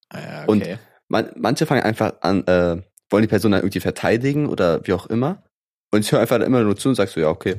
Ah, 0.08 0.20
ja, 0.20 0.44
Und- 0.46 0.62
okay. 0.62 0.78
Man, 1.10 1.30
manche 1.36 1.64
fangen 1.64 1.82
einfach 1.82 2.14
an, 2.20 2.46
äh, 2.46 2.82
wollen 3.10 3.22
die 3.22 3.28
Person 3.28 3.52
dann 3.52 3.60
irgendwie 3.62 3.80
verteidigen 3.80 4.46
oder 4.46 4.86
wie 4.86 4.92
auch 4.92 5.06
immer. 5.06 5.42
Und 5.90 6.00
ich 6.00 6.12
höre 6.12 6.20
einfach 6.20 6.38
immer 6.40 6.62
nur 6.62 6.76
zu 6.76 6.90
und 6.90 6.96
sag 6.96 7.08
so, 7.08 7.18
ja, 7.20 7.28
okay. 7.28 7.56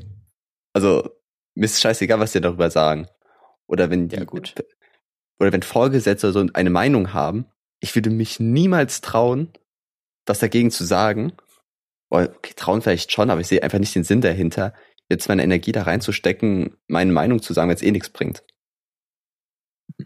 Also, 0.74 1.10
mir 1.56 1.66
ist 1.66 1.82
scheißegal, 1.82 2.20
was 2.20 2.32
die 2.34 2.42
darüber 2.42 2.70
sagen. 2.70 3.08
Oder 3.68 3.90
wenn 3.90 4.08
die, 4.08 4.18
Ja, 4.18 4.24
gut. 4.24 4.54
oder 5.40 5.52
wenn 5.52 5.64
Vorgesetzte 5.64 6.32
so 6.32 6.46
eine 6.54 6.70
Meinung 6.70 7.12
haben, 7.14 7.46
ich 7.80 7.96
würde 7.96 8.12
mich 8.12 8.40
niemals 8.40 9.02
trauen, 9.02 9.52
was 10.30 10.40
dagegen 10.40 10.72
zu 10.72 10.86
sagen. 10.86 11.34
Okay, 12.10 12.54
trauen 12.56 12.82
vielleicht 12.82 13.12
schon, 13.12 13.30
aber 13.30 13.42
ich 13.42 13.48
sehe 13.48 13.62
einfach 13.62 13.80
nicht 13.80 13.94
den 13.96 14.04
Sinn 14.04 14.22
dahinter, 14.22 14.74
jetzt 15.10 15.28
meine 15.30 15.44
Energie 15.44 15.72
da 15.72 15.84
reinzustecken, 15.84 16.76
meine 16.88 17.12
Meinung 17.12 17.42
zu 17.42 17.54
sagen, 17.54 17.70
wenn 17.70 17.76
es 17.76 17.84
eh 17.84 17.92
nichts 17.92 18.10
bringt. 18.10 18.44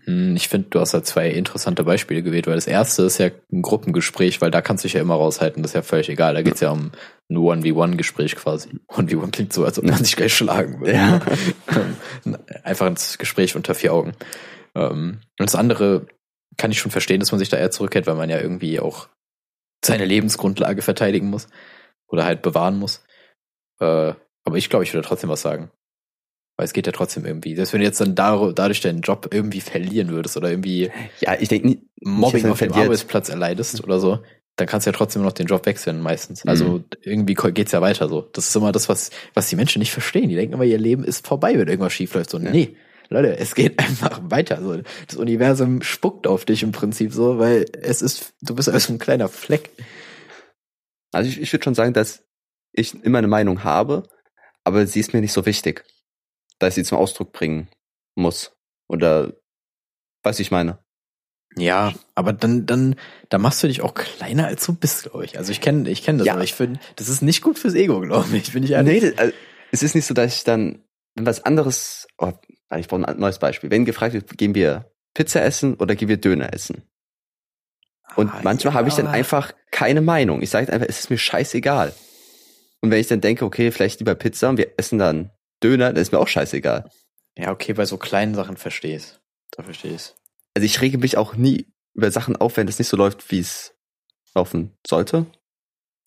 Hm, 0.06 0.36
Ich 0.36 0.48
finde, 0.50 0.70
du 0.70 0.80
hast 0.80 0.94
da 0.94 1.04
zwei 1.04 1.30
interessante 1.30 1.84
Beispiele 1.84 2.24
gewählt, 2.24 2.48
weil 2.48 2.56
das 2.56 2.68
erste 2.68 3.04
ist 3.04 3.20
ja 3.20 3.30
ein 3.52 3.62
Gruppengespräch, 3.62 4.42
weil 4.42 4.52
da 4.52 4.62
kannst 4.62 4.84
du 4.84 4.88
dich 4.88 4.94
ja 4.94 5.02
immer 5.02 5.16
raushalten, 5.16 5.62
das 5.62 5.72
ist 5.72 5.76
ja 5.76 5.82
völlig 5.82 6.10
egal. 6.10 6.34
Da 6.34 6.42
geht's 6.42 6.62
ja 6.62 6.72
um 6.72 6.92
ein 7.30 7.38
One-v-One-Gespräch 7.38 8.36
quasi. 8.36 8.80
One-v-One 8.88 9.32
klingt 9.32 9.54
so, 9.54 9.64
als 9.66 9.78
ob 9.80 9.86
man 9.86 10.04
sich 10.04 10.16
gleich 10.16 10.34
schlagen 10.34 10.80
würde. 10.82 10.94
Ja. 10.94 11.22
Einfach 12.64 12.88
ein 12.88 12.96
Gespräch 13.18 13.56
unter 13.56 13.76
vier 13.76 13.94
Augen. 13.94 14.14
Ähm, 14.76 15.20
Und 15.40 15.50
das 15.50 15.56
andere 15.56 16.08
kann 16.58 16.72
ich 16.72 16.80
schon 16.80 16.92
verstehen, 16.92 17.20
dass 17.20 17.32
man 17.32 17.40
sich 17.40 17.50
da 17.50 17.58
eher 17.58 17.72
zurückhält, 17.72 18.08
weil 18.08 18.16
man 18.16 18.30
ja 18.30 18.40
irgendwie 18.40 18.80
auch 18.80 19.08
seine 19.86 20.06
Lebensgrundlage 20.06 20.82
verteidigen 20.82 21.30
muss 21.30 21.48
oder 22.08 22.26
halt 22.26 22.42
bewahren 22.42 22.78
muss. 22.80 23.04
Äh, 23.80 24.14
Aber 24.46 24.58
ich 24.58 24.70
glaube, 24.70 24.84
ich 24.84 24.94
würde 24.94 25.08
trotzdem 25.08 25.30
was 25.30 25.42
sagen. 25.42 25.72
Weil 26.58 26.66
es 26.66 26.74
geht 26.74 26.86
ja 26.86 26.92
trotzdem 26.92 27.26
irgendwie. 27.26 27.56
Selbst 27.56 27.74
wenn 27.74 27.80
du 27.80 27.86
jetzt 27.88 28.00
dann 28.00 28.14
dadurch 28.16 28.82
deinen 28.82 29.02
Job 29.02 29.30
irgendwie 29.32 29.62
verlieren 29.62 30.10
würdest 30.10 30.38
oder 30.38 30.50
irgendwie 30.52 30.92
Ja, 31.20 31.36
ich 31.40 31.50
denke 31.50 31.80
Mobbing 32.02 32.46
auf 32.48 32.60
dem. 32.60 32.74
Arbeitsplatz 32.74 33.30
erleidest 33.30 33.84
oder 33.84 34.00
so, 34.00 34.20
dann 34.56 34.68
kannst 34.68 34.86
du 34.86 34.92
ja 34.92 34.96
trotzdem 34.96 35.24
noch 35.24 35.32
den 35.32 35.48
Job 35.48 35.66
wechseln 35.66 36.00
meistens. 36.00 36.46
Also 36.46 36.84
irgendwie 37.02 37.34
ko- 37.34 37.52
geht's 37.52 37.72
ja 37.72 37.82
weiter 37.82 38.08
so. 38.08 38.22
Das 38.22 38.48
ist 38.50 38.56
immer 38.56 38.72
das, 38.72 38.88
was, 38.88 39.10
was 39.34 39.50
die 39.50 39.56
Menschen 39.56 39.80
nicht 39.80 39.92
verstehen. 39.92 40.30
Die 40.30 40.36
denken 40.36 40.54
immer, 40.54 40.64
ihr 40.64 40.78
Leben 40.78 41.04
ist 41.04 41.26
vorbei, 41.26 41.58
wenn 41.58 41.68
irgendwas 41.68 41.94
schief 41.94 42.14
läuft. 42.14 42.30
So, 42.30 42.38
Ja. 42.38 42.52
nee. 42.52 42.76
Leute, 43.14 43.38
es 43.38 43.56
geht 43.56 43.80
einfach 43.80 44.20
weiter. 44.24 44.62
So, 44.62 44.82
das 45.08 45.16
Universum 45.16 45.82
spuckt 45.82 46.28
auf 46.28 46.46
dich 46.46 46.64
im 46.64 46.72
Prinzip 46.72 47.14
so, 47.14 47.40
weil 47.40 47.66
es 47.82 48.02
ist, 48.02 48.34
du 48.42 48.56
bist 48.56 48.70
also 48.70 48.94
ein 48.94 49.00
kleiner 49.00 49.30
Fleck. 49.30 49.70
Also 51.12 51.30
ich, 51.30 51.40
ich 51.40 51.54
würde 51.54 51.64
schon 51.64 51.76
sagen, 51.76 51.94
dass 51.94 52.24
ich 52.74 53.02
immer 53.04 53.20
eine 53.20 53.28
Meinung 53.28 53.64
habe, 53.64 54.04
aber 54.64 54.88
sie 54.88 55.00
ist 55.00 55.14
mir 55.14 55.22
nicht 55.22 55.34
so 55.34 55.46
wichtig, 55.46 55.86
dass 56.60 56.76
ich 56.78 56.84
sie 56.84 56.90
zum 56.90 56.98
Ausdruck 56.98 57.32
bringen 57.32 57.70
muss. 58.16 58.52
Oder 58.88 59.34
was 60.24 60.40
ich 60.40 60.52
meine. 60.52 60.80
Ja, 61.56 61.94
aber 62.16 62.34
dann, 62.34 62.66
dann, 62.66 62.96
da 63.30 63.38
machst 63.38 63.62
du 63.62 63.68
dich 63.68 63.82
auch 63.82 63.94
kleiner 63.94 64.48
als 64.48 64.66
du 64.66 64.74
bist, 64.74 65.04
glaube 65.04 65.26
ich. 65.26 65.38
Also 65.38 65.52
ich 65.52 65.62
kenne, 65.62 65.88
ich 65.90 66.04
kenne 66.04 66.20
das, 66.20 66.28
Ja. 66.28 66.34
aber 66.34 66.44
ich 66.44 66.54
finde, 66.56 66.80
das 66.96 67.10
ist 67.10 67.22
nicht 67.22 67.42
gut 67.44 67.60
fürs 67.60 67.76
Ego, 67.76 68.02
glaube 68.02 68.36
ich. 68.36 68.52
Bin 68.54 68.64
ich 68.64 68.72
ehrlich. 68.72 69.04
Nee, 69.04 69.10
das, 69.12 69.20
also, 69.20 69.34
es 69.72 69.84
ist 69.84 69.94
nicht 69.96 70.06
so, 70.08 70.14
dass 70.16 70.36
ich 70.36 70.44
dann, 70.44 70.84
wenn 71.16 71.26
was 71.28 71.46
anderes, 71.46 72.08
oh, 72.18 72.32
ich 72.80 72.88
brauche 72.88 73.08
ein 73.08 73.20
neues 73.20 73.40
Beispiel. 73.40 73.70
Wenn 73.72 73.86
gefragt 73.86 74.14
wird, 74.14 74.38
gehen 74.38 74.56
wir 74.56 74.92
Pizza 75.14 75.44
essen 75.44 75.76
oder 75.76 75.96
gehen 75.96 76.10
wir 76.10 76.18
Döner 76.18 76.54
essen? 76.54 76.84
Und 78.16 78.30
Ah, 78.30 78.42
manchmal 78.44 78.74
ja. 78.74 78.80
habe 78.80 78.90
ich 78.90 78.96
dann 78.96 79.08
einfach 79.08 79.54
keine 79.72 80.02
Meinung. 80.02 80.42
Ich 80.42 80.50
sage 80.50 80.72
einfach, 80.72 80.88
es 80.88 81.00
ist 81.00 81.10
mir 81.10 81.18
scheißegal. 81.18 81.94
Und 82.82 82.92
wenn 82.92 83.00
ich 83.00 83.08
dann 83.08 83.22
denke, 83.22 83.46
okay, 83.46 83.72
vielleicht 83.72 84.00
lieber 84.00 84.16
Pizza 84.16 84.50
und 84.50 84.58
wir 84.58 84.74
essen 84.78 85.00
dann 85.00 85.32
Döner, 85.64 85.94
dann 85.94 86.02
ist 86.02 86.12
mir 86.12 86.20
auch 86.20 86.28
scheißegal. 86.28 86.90
Ja, 87.38 87.52
okay, 87.52 87.74
bei 87.74 87.86
so 87.86 87.98
kleinen 87.98 88.36
Sachen 88.36 88.58
verstehe 88.58 88.98
ich 88.98 89.20
Da 89.52 89.64
verstehe 89.64 89.96
ich 89.96 90.14
Also 90.54 90.66
ich 90.66 90.82
rege 90.82 90.98
mich 90.98 91.18
auch 91.18 91.36
nie 91.36 91.68
über 91.96 92.12
Sachen 92.12 92.36
auf, 92.36 92.58
wenn 92.58 92.68
es 92.68 92.78
nicht 92.78 92.88
so 92.90 92.98
läuft, 92.98 93.32
wie 93.32 93.40
es 93.40 93.74
laufen 94.36 94.78
sollte. 94.86 95.26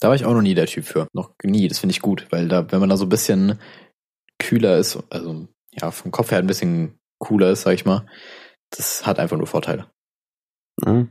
Da 0.00 0.08
war 0.08 0.14
ich 0.14 0.24
auch 0.26 0.34
noch 0.34 0.42
nie 0.42 0.54
der 0.54 0.66
Typ 0.66 0.84
für. 0.84 1.08
Noch 1.12 1.32
nie. 1.42 1.66
Das 1.68 1.78
finde 1.78 1.92
ich 1.92 2.00
gut, 2.02 2.26
weil 2.30 2.48
da, 2.48 2.70
wenn 2.70 2.80
man 2.80 2.90
da 2.90 2.96
so 2.96 3.06
ein 3.06 3.08
bisschen 3.08 3.58
kühler 4.38 4.76
ist, 4.76 4.98
also 5.10 5.48
ja, 5.80 5.90
vom 5.90 6.10
Kopf 6.10 6.30
her 6.30 6.38
ein 6.38 6.46
bisschen 6.46 6.98
cooler 7.18 7.50
ist, 7.50 7.62
sag 7.62 7.74
ich 7.74 7.84
mal, 7.84 8.06
das 8.70 9.06
hat 9.06 9.18
einfach 9.18 9.36
nur 9.36 9.46
Vorteile. 9.46 9.90
Ja. 10.84 11.06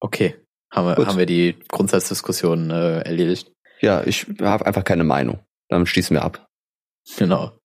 Okay. 0.00 0.36
Haben 0.70 0.88
wir, 0.88 0.94
Gut. 0.96 1.06
haben 1.06 1.18
wir 1.18 1.26
die 1.26 1.56
Grundsatzdiskussion 1.68 2.70
äh, 2.70 3.00
erledigt. 3.00 3.50
Ja, 3.80 4.02
ich 4.04 4.26
habe 4.40 4.66
einfach 4.66 4.84
keine 4.84 5.04
Meinung. 5.04 5.40
Dann 5.68 5.86
schließen 5.86 6.14
wir 6.14 6.24
ab. 6.24 6.46
Genau. 7.16 7.58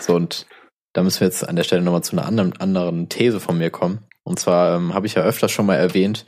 So, 0.00 0.14
und 0.14 0.46
da 0.92 1.02
müssen 1.02 1.20
wir 1.20 1.28
jetzt 1.28 1.48
an 1.48 1.56
der 1.56 1.64
Stelle 1.64 1.82
nochmal 1.82 2.02
zu 2.02 2.12
einer 2.12 2.26
anderen, 2.26 2.56
anderen 2.58 3.08
These 3.08 3.40
von 3.40 3.56
mir 3.56 3.70
kommen. 3.70 4.06
Und 4.24 4.38
zwar 4.38 4.76
ähm, 4.76 4.92
habe 4.94 5.06
ich 5.06 5.14
ja 5.14 5.22
öfters 5.22 5.50
schon 5.50 5.66
mal 5.66 5.76
erwähnt, 5.76 6.26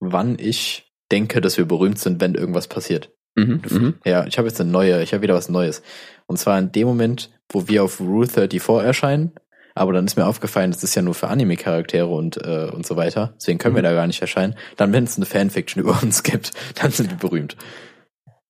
wann 0.00 0.38
ich 0.38 0.90
denke, 1.12 1.40
dass 1.40 1.58
wir 1.58 1.66
berühmt 1.66 1.98
sind, 1.98 2.20
wenn 2.20 2.34
irgendwas 2.34 2.68
passiert. 2.68 3.12
Mhm, 3.34 3.62
mhm. 3.68 3.94
Ja, 4.04 4.26
ich 4.26 4.38
habe 4.38 4.48
jetzt 4.48 4.60
eine 4.60 4.70
neue, 4.70 5.02
ich 5.02 5.12
habe 5.12 5.22
wieder 5.22 5.34
was 5.34 5.48
Neues. 5.48 5.82
Und 6.28 6.36
zwar 6.38 6.58
in 6.58 6.70
dem 6.70 6.86
Moment, 6.86 7.30
wo 7.48 7.66
wir 7.66 7.82
auf 7.82 7.98
Rule 8.00 8.28
34 8.28 8.84
erscheinen, 8.86 9.32
aber 9.74 9.92
dann 9.92 10.04
ist 10.06 10.16
mir 10.16 10.26
aufgefallen, 10.26 10.70
das 10.70 10.84
ist 10.84 10.94
ja 10.94 11.02
nur 11.02 11.14
für 11.14 11.28
Anime-Charaktere 11.28 12.06
und, 12.06 12.36
äh, 12.44 12.70
und 12.72 12.86
so 12.86 12.96
weiter. 12.96 13.34
Deswegen 13.36 13.58
können 13.58 13.74
wir 13.74 13.82
Mhm. 13.82 13.86
da 13.86 13.92
gar 13.94 14.06
nicht 14.06 14.20
erscheinen. 14.20 14.54
Dann, 14.76 14.92
wenn 14.92 15.04
es 15.04 15.16
eine 15.16 15.26
Fanfiction 15.26 15.82
über 15.82 16.00
uns 16.02 16.22
gibt, 16.22 16.52
dann 16.76 16.90
sind 16.92 17.10
wir 17.10 17.16
berühmt. 17.16 17.56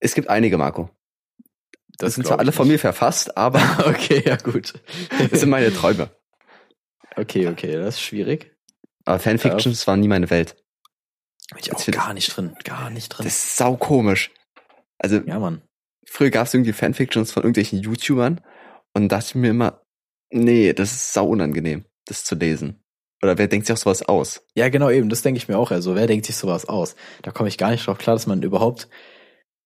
Es 0.01 0.15
gibt 0.15 0.29
einige, 0.29 0.59
Marco. 0.59 0.91
Das, 1.99 2.15
sind 2.15 2.23
glaub 2.25 2.35
zwar 2.35 2.41
alle 2.41 2.53
von 2.53 2.69
mir 2.69 2.79
verfasst, 2.79 3.37
aber 3.37 3.61
Okay, 3.87 4.23
ja 4.27 4.37
gut. 4.37 4.75
das 5.31 5.41
sind 5.41 5.51
meine 5.51 5.73
Träume. 5.73 6.11
okay, 7.17 7.49
okay, 7.49 7.73
das 7.77 7.95
ist 7.97 8.03
schwierig. 8.03 8.55
Aber 9.05 9.19
Fanfictions 9.19 9.87
waren 9.87 10.01
nie 10.01 10.09
meine 10.09 10.31
Welt. 10.31 10.57
Bin 11.51 11.61
ich 11.61 11.73
auch 11.75 11.87
gar 11.87 12.13
nicht 12.13 12.37
drin, 12.37 12.55
gar 12.65 12.91
nicht 12.91 13.09
drin. 13.09 13.25
Das 13.25 13.35
ist 13.35 13.57
sau 13.57 13.77
komisch. 13.77 14.31
Also 14.99 15.17
ja, 15.27 15.39
Mann. 15.39 15.63
Früher 16.11 16.31
gab 16.31 16.47
es 16.47 16.55
irgendwie 16.55 16.73
Fanfictions 16.73 17.33
von 17.33 17.43
irgendwelchen 17.43 17.81
YouTubern 17.81 18.41
und 18.95 19.09
dachte 19.11 19.39
mir 19.39 19.51
immer, 19.51 19.83
nee, 20.31 20.73
das 20.73 20.93
ist 20.93 21.13
sau 21.13 21.29
unangenehm, 21.29 21.85
das 22.07 22.25
zu 22.25 22.35
lesen. 22.35 22.83
Oder 23.23 23.37
wer 23.37 23.49
denkt 23.49 23.67
sich 23.67 23.75
auch 23.75 23.81
sowas 23.81 24.03
aus? 24.03 24.43
Ja, 24.55 24.69
genau 24.69 24.91
eben, 24.91 25.09
das 25.09 25.23
denke 25.23 25.39
ich 25.39 25.49
mir 25.49 25.59
auch. 25.59 25.71
Also, 25.71 25.97
wer 25.97 26.07
denkt 26.07 26.27
sich 26.27 26.37
sowas 26.37 26.69
aus? 26.69 26.95
Da 27.23 27.33
komme 27.33 27.49
ich 27.49 27.59
gar 27.59 27.71
nicht 27.71 27.87
drauf 27.87 27.99
klar, 27.99 28.15
dass 28.15 28.27
man 28.27 28.43
überhaupt. 28.43 28.89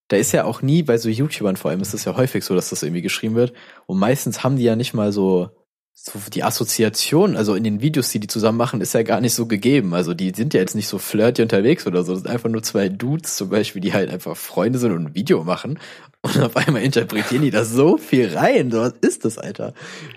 Da 0.07 0.17
ist 0.17 0.31
ja 0.31 0.43
auch 0.45 0.61
nie 0.61 0.83
bei 0.83 0.97
so 0.97 1.09
YouTubern 1.09 1.55
vor 1.55 1.71
allem, 1.71 1.81
ist 1.81 1.93
es 1.93 2.05
ja 2.05 2.15
häufig 2.17 2.43
so, 2.43 2.55
dass 2.55 2.69
das 2.69 2.83
irgendwie 2.83 3.01
geschrieben 3.01 3.35
wird. 3.35 3.53
Und 3.85 3.99
meistens 3.99 4.43
haben 4.43 4.57
die 4.57 4.63
ja 4.63 4.75
nicht 4.75 4.93
mal 4.93 5.11
so, 5.11 5.51
so 5.95 6.19
die 6.33 6.43
Assoziation, 6.43 7.37
also 7.37 7.55
in 7.55 7.63
den 7.63 7.79
Videos, 7.81 8.09
die 8.09 8.19
die 8.19 8.27
zusammen 8.27 8.57
machen, 8.57 8.81
ist 8.81 8.93
ja 8.93 9.03
gar 9.03 9.21
nicht 9.21 9.33
so 9.33 9.45
gegeben. 9.45 9.93
Also 9.93 10.13
die 10.13 10.31
sind 10.35 10.53
ja 10.53 10.59
jetzt 10.59 10.75
nicht 10.75 10.87
so 10.87 10.97
flirty 10.97 11.41
unterwegs 11.41 11.87
oder 11.87 12.03
so. 12.03 12.13
Das 12.13 12.23
sind 12.23 12.31
einfach 12.31 12.49
nur 12.49 12.63
zwei 12.63 12.89
Dudes 12.89 13.35
zum 13.37 13.49
Beispiel, 13.49 13.81
die 13.81 13.93
halt 13.93 14.09
einfach 14.09 14.35
Freunde 14.35 14.79
sind 14.79 14.91
und 14.91 15.05
ein 15.07 15.15
Video 15.15 15.43
machen. 15.43 15.79
Und 16.21 16.39
auf 16.41 16.57
einmal 16.57 16.83
interpretieren 16.83 17.41
die 17.43 17.51
da 17.51 17.63
so 17.63 17.97
viel 17.97 18.35
rein. 18.35 18.71
So, 18.71 18.79
was 18.79 18.93
ist 19.01 19.23
das, 19.23 19.37
Alter? 19.37 19.73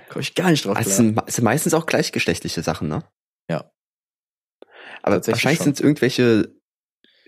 Komme 0.08 0.22
ich 0.22 0.34
gar 0.34 0.50
nicht 0.50 0.64
drauf 0.64 0.76
Also, 0.76 0.90
es, 0.90 0.96
klar. 0.96 1.06
sind, 1.24 1.30
sind 1.32 1.44
meistens 1.44 1.74
auch 1.74 1.86
gleichgeschlechtliche 1.86 2.62
Sachen, 2.62 2.88
ne? 2.88 3.04
Ja. 3.48 3.70
Aber 5.02 5.24
wahrscheinlich 5.26 5.60
sind 5.60 5.74
es 5.76 5.80
irgendwelche 5.80 6.52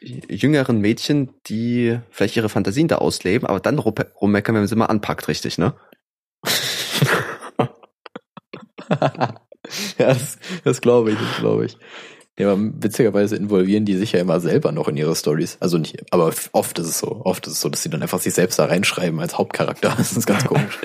jüngeren 0.00 0.80
Mädchen, 0.80 1.30
die 1.46 1.98
vielleicht 2.10 2.36
ihre 2.36 2.48
Fantasien 2.48 2.88
da 2.88 2.96
ausleben, 2.96 3.48
aber 3.48 3.60
dann 3.60 3.78
rum- 3.78 3.94
rummeckern, 4.20 4.54
wenn 4.54 4.62
man 4.62 4.68
sie 4.68 4.76
mal 4.76 4.86
anpackt, 4.86 5.28
richtig, 5.28 5.58
ne? 5.58 5.74
ja, 9.98 10.08
das, 10.08 10.38
das 10.64 10.80
glaube 10.80 11.12
ich, 11.12 11.18
das 11.18 11.38
glaube 11.38 11.66
ich. 11.66 11.76
Ja, 12.38 12.52
aber 12.52 12.60
witzigerweise 12.80 13.34
involvieren 13.34 13.84
die 13.84 13.96
sich 13.96 14.12
ja 14.12 14.20
immer 14.20 14.38
selber 14.38 14.70
noch 14.70 14.86
in 14.86 14.96
ihre 14.96 15.16
Stories. 15.16 15.56
Also 15.58 15.76
nicht, 15.76 16.04
aber 16.12 16.32
oft 16.52 16.78
ist 16.78 16.86
es 16.86 17.00
so. 17.00 17.20
Oft 17.24 17.48
ist 17.48 17.54
es 17.54 17.60
so, 17.60 17.68
dass 17.68 17.82
sie 17.82 17.90
dann 17.90 18.00
einfach 18.00 18.20
sich 18.20 18.32
selbst 18.32 18.60
da 18.60 18.66
reinschreiben 18.66 19.18
als 19.18 19.36
Hauptcharakter. 19.36 19.94
Das 19.98 20.16
ist 20.16 20.26
ganz 20.26 20.44
komisch. 20.44 20.78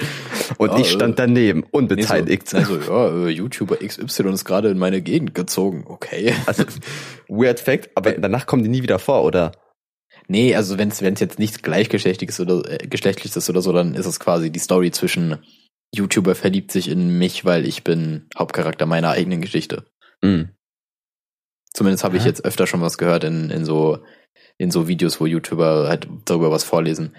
Und 0.57 0.71
Ja, 0.71 0.79
ich 0.79 0.89
stand 0.89 1.13
äh, 1.13 1.23
daneben, 1.23 1.59
Nee, 1.59 1.65
unbeteiligt. 1.71 2.49
so, 2.49 2.57
also, 2.57 2.79
ja, 2.79 3.27
äh, 3.27 3.29
YouTuber 3.29 3.77
XY 3.77 4.29
ist 4.29 4.45
gerade 4.45 4.69
in 4.69 4.79
meine 4.79 5.03
Gegend 5.03 5.35
gezogen. 5.35 5.83
Okay. 5.87 6.33
Also, 6.47 6.63
weird 7.27 7.59
Fact, 7.59 7.91
aber 7.93 8.13
danach 8.13 8.47
kommen 8.47 8.63
die 8.63 8.69
nie 8.69 8.81
wieder 8.81 8.97
vor, 8.97 9.23
oder? 9.23 9.51
Nee, 10.27 10.55
also 10.55 10.79
wenn 10.79 10.89
es 10.89 10.99
jetzt 11.01 11.37
nichts 11.37 11.61
gleichgeschlechtliches 11.61 12.39
oder 12.39 12.63
äh, 12.67 12.87
geschlechtliches 12.87 13.37
ist 13.37 13.49
oder 13.49 13.61
so, 13.61 13.71
dann 13.73 13.93
ist 13.93 14.07
es 14.07 14.19
quasi 14.19 14.49
die 14.49 14.59
Story 14.59 14.89
zwischen 14.89 15.37
YouTuber 15.93 16.35
verliebt 16.35 16.71
sich 16.71 16.87
in 16.89 17.17
mich, 17.17 17.45
weil 17.45 17.65
ich 17.65 17.83
bin 17.83 18.27
Hauptcharakter 18.37 18.85
meiner 18.85 19.11
eigenen 19.11 19.41
Geschichte. 19.41 19.85
Mhm. 20.21 20.49
Zumindest 21.73 22.03
habe 22.03 22.17
ich 22.17 22.23
Ja. 22.23 22.29
jetzt 22.29 22.45
öfter 22.45 22.67
schon 22.67 22.81
was 22.81 22.97
gehört 22.97 23.23
in, 23.23 23.49
in 23.49 23.65
so 23.65 24.03
in 24.57 24.69
so 24.71 24.87
Videos, 24.87 25.19
wo 25.19 25.25
YouTuber 25.25 25.87
halt 25.87 26.07
darüber 26.25 26.51
was 26.51 26.63
vorlesen. 26.63 27.15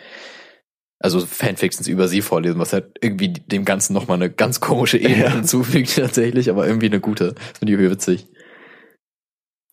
Also 1.00 1.20
Fanfictions 1.26 1.86
über 1.88 2.06
sie 2.08 2.22
vorlesen, 2.22 2.58
was 2.60 2.72
halt 2.72 2.96
irgendwie 3.00 3.28
dem 3.32 3.64
Ganzen 3.64 3.92
nochmal 3.92 4.16
eine 4.16 4.30
ganz 4.30 4.60
komische 4.60 4.98
Ebene 4.98 5.16
Ja. 5.24 5.30
hinzufügt 5.32 5.94
tatsächlich, 5.96 6.48
aber 6.50 6.66
irgendwie 6.66 6.86
eine 6.86 7.00
gute. 7.00 7.34
Das 7.34 7.58
finde 7.58 7.72
ich 7.72 7.78
irgendwie 7.78 7.90
witzig. 7.90 8.28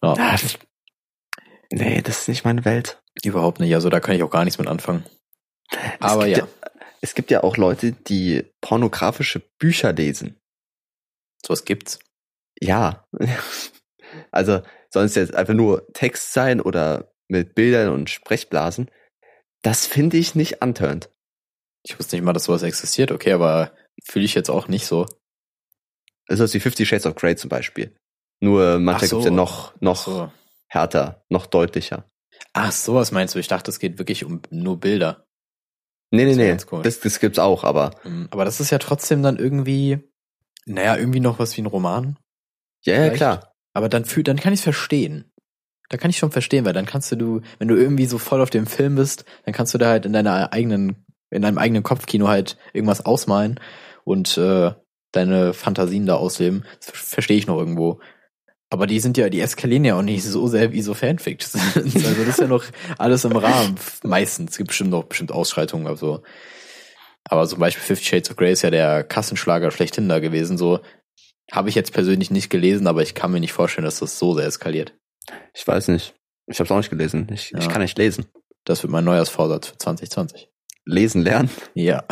Ja, 0.04 0.14
Ah, 0.18 0.32
das- 0.32 0.58
Nee, 1.72 2.02
das 2.02 2.22
ist 2.22 2.28
nicht 2.28 2.44
meine 2.44 2.66
Welt. 2.66 3.02
überhaupt 3.24 3.60
nicht. 3.60 3.74
Also 3.76 3.90
da 3.90 4.00
kann 4.02 4.16
ich 4.16 4.24
auch 4.24 4.32
gar 4.32 4.44
nichts 4.44 4.58
mit 4.60 4.68
anfangen. 4.68 5.06
Aber 6.00 6.28
es 6.28 6.36
gibt 6.40 6.50
ja, 6.50 6.70
Es 7.02 7.16
gibt 7.16 7.32
ja 7.32 7.44
auch 7.44 7.58
Leute, 7.58 7.92
die 7.94 8.44
pornografische 8.62 9.42
Bücher 9.60 9.92
lesen. 9.94 10.40
sowas 11.46 11.66
gibt's. 11.66 12.00
Ja. 12.60 13.06
Also 14.32 14.62
soll 14.90 15.06
es 15.06 15.16
jetzt 15.16 15.34
einfach 15.36 15.54
nur 15.54 15.88
Text 15.94 16.34
sein 16.34 16.60
oder 16.60 17.14
mit 17.30 17.56
Bildern 17.56 17.94
und 17.94 18.10
Sprechblasen. 18.10 18.92
Das 19.62 19.86
finde 19.88 20.18
ich 20.18 20.36
nicht 20.36 20.62
antörend. 20.62 21.10
Ich 21.84 21.98
wusste 21.98 22.18
nicht 22.18 22.26
mal, 22.26 22.34
dass 22.34 22.44
sowas 22.44 22.64
existiert. 22.64 23.14
Okay, 23.14 23.32
aber 23.32 23.74
fühle 24.04 24.26
ich 24.26 24.34
jetzt 24.34 24.50
auch 24.50 24.68
nicht 24.68 24.86
so. 24.86 25.06
Das 26.28 26.42
ist 26.42 26.54
wie 26.54 26.60
Fifty 26.60 26.86
Shades 26.86 27.06
of 27.06 27.16
Grey 27.16 27.38
zum 27.38 27.48
Beispiel. 27.50 27.96
Nur 28.42 28.80
manchmal 28.80 29.08
so. 29.08 29.16
gibt's 29.18 29.26
ja 29.30 29.32
noch, 29.32 29.80
noch 29.80 30.04
So. 30.04 30.32
härter, 30.68 31.24
noch 31.30 31.46
deutlicher. 31.46 32.04
Ach, 32.52 32.74
sowas 32.74 33.14
meinst 33.14 33.34
du? 33.36 33.40
Ich 33.40 33.48
dachte, 33.48 33.72
es 33.72 33.80
geht 33.80 33.98
wirklich 33.98 34.26
um 34.26 34.42
nur 34.50 34.78
Bilder. 34.78 35.26
Nee, 36.12 36.26
nee, 36.26 36.52
Das 36.54 36.70
nee. 36.70 36.82
Das, 36.84 37.00
das 37.00 37.20
gibt's 37.20 37.40
auch, 37.40 37.64
aber 37.64 37.92
Ähm, 38.06 38.28
Aber 38.32 38.46
das 38.46 38.60
ist 38.60 38.70
ja 38.70 38.78
trotzdem 38.78 39.24
dann 39.24 39.38
irgendwie, 39.38 40.00
naja, 40.66 40.98
irgendwie 40.98 41.22
noch 41.22 41.40
was 41.40 41.56
wie 41.58 41.62
ein 41.62 41.68
Roman. 41.68 42.18
ja, 42.84 43.06
ja, 43.06 43.10
klar. 43.10 43.54
Aber 43.74 43.88
dann 43.88 44.06
fühl, 44.06 44.24
dann 44.24 44.38
kann 44.38 44.54
ich 44.54 44.60
es 44.60 44.64
verstehen. 44.64 45.32
Da 45.90 45.98
kann 45.98 46.10
ich 46.10 46.18
schon 46.18 46.32
verstehen, 46.32 46.66
weil 46.66 46.74
dann 46.74 46.86
kannst 46.86 47.12
du, 47.12 47.16
du, 47.16 47.42
wenn 47.60 47.68
du 47.68 47.76
irgendwie 47.76 48.06
so 48.06 48.18
voll 48.18 48.42
auf 48.42 48.50
dem 48.50 48.68
Film 48.68 48.96
bist, 48.96 49.26
dann 49.46 49.54
kannst 49.54 49.74
du 49.74 49.78
da 49.78 49.90
halt 49.90 50.06
in 50.06 50.14
deiner 50.14 50.52
eigenen, 50.54 51.06
in 51.30 51.42
deinem 51.42 51.58
eigenen 51.58 51.84
Kopfkino 51.84 52.28
halt 52.28 52.58
irgendwas 52.74 53.06
ausmalen 53.06 53.60
und 54.04 54.38
äh, 54.38 54.72
deine 55.12 55.54
Fantasien 55.54 56.06
da 56.06 56.16
ausleben. 56.16 56.66
Das 56.80 56.92
verstehe 56.92 57.38
ich 57.38 57.48
noch 57.48 57.58
irgendwo. 57.58 58.00
Aber 58.74 58.88
die 58.88 59.00
sind 59.02 59.18
ja, 59.18 59.30
die 59.30 59.42
eskalieren 59.42 59.84
ja 59.84 59.98
auch 59.98 60.02
nicht 60.02 60.24
so 60.24 60.48
sehr 60.48 60.72
wie 60.72 60.82
so 60.82 60.94
Fanfics. 60.94 61.54
also 61.76 61.84
das 61.92 62.28
ist 62.28 62.40
ja 62.40 62.48
noch 62.48 62.64
alles 62.98 63.26
im 63.26 63.36
Rahmen. 63.36 63.76
Meistens. 64.04 64.52
Es 64.52 64.58
gibt 64.58 64.70
bestimmt 64.70 64.92
noch 64.92 65.04
bestimmt 65.04 65.32
Ausschreitungen, 65.32 65.88
also. 65.88 66.24
Aber 67.26 67.46
zum 67.48 67.60
Beispiel 67.60 67.84
Fifty 67.84 68.06
Shades 68.06 68.32
of 68.32 68.38
Grey 68.38 68.54
ist 68.54 68.62
ja 68.62 68.72
der 68.72 69.04
Kassenschlager 69.04 69.72
schlechthin 69.72 70.08
da 70.10 70.20
gewesen. 70.20 70.58
So 70.58 70.80
habe 71.52 71.68
ich 71.70 71.76
jetzt 71.76 71.92
persönlich 71.94 72.32
nicht 72.32 72.50
gelesen, 72.50 72.88
aber 72.88 73.02
ich 73.04 73.14
kann 73.14 73.32
mir 73.32 73.42
nicht 73.42 73.52
vorstellen, 73.54 73.86
dass 73.86 74.00
das 74.00 74.18
so 74.18 74.34
sehr 74.36 74.46
eskaliert. 74.48 74.96
Ich 75.54 75.68
weiß 75.68 75.90
nicht. 75.90 76.16
Ich 76.48 76.58
habe 76.60 76.66
es 76.66 76.72
auch 76.72 76.78
nicht 76.78 76.90
gelesen. 76.90 77.28
Ich, 77.32 77.54
ich 77.54 77.64
Ja. 77.66 77.70
kann 77.70 77.82
nicht 77.82 77.98
lesen. 77.98 78.26
Das 78.64 78.82
wird 78.84 78.92
mein 78.92 79.04
Neujahrsvorsatz 79.04 79.68
für 79.68 79.78
2020. 79.78 80.50
Lesen 80.86 81.22
lernen. 81.24 81.50
Ja. 81.74 82.04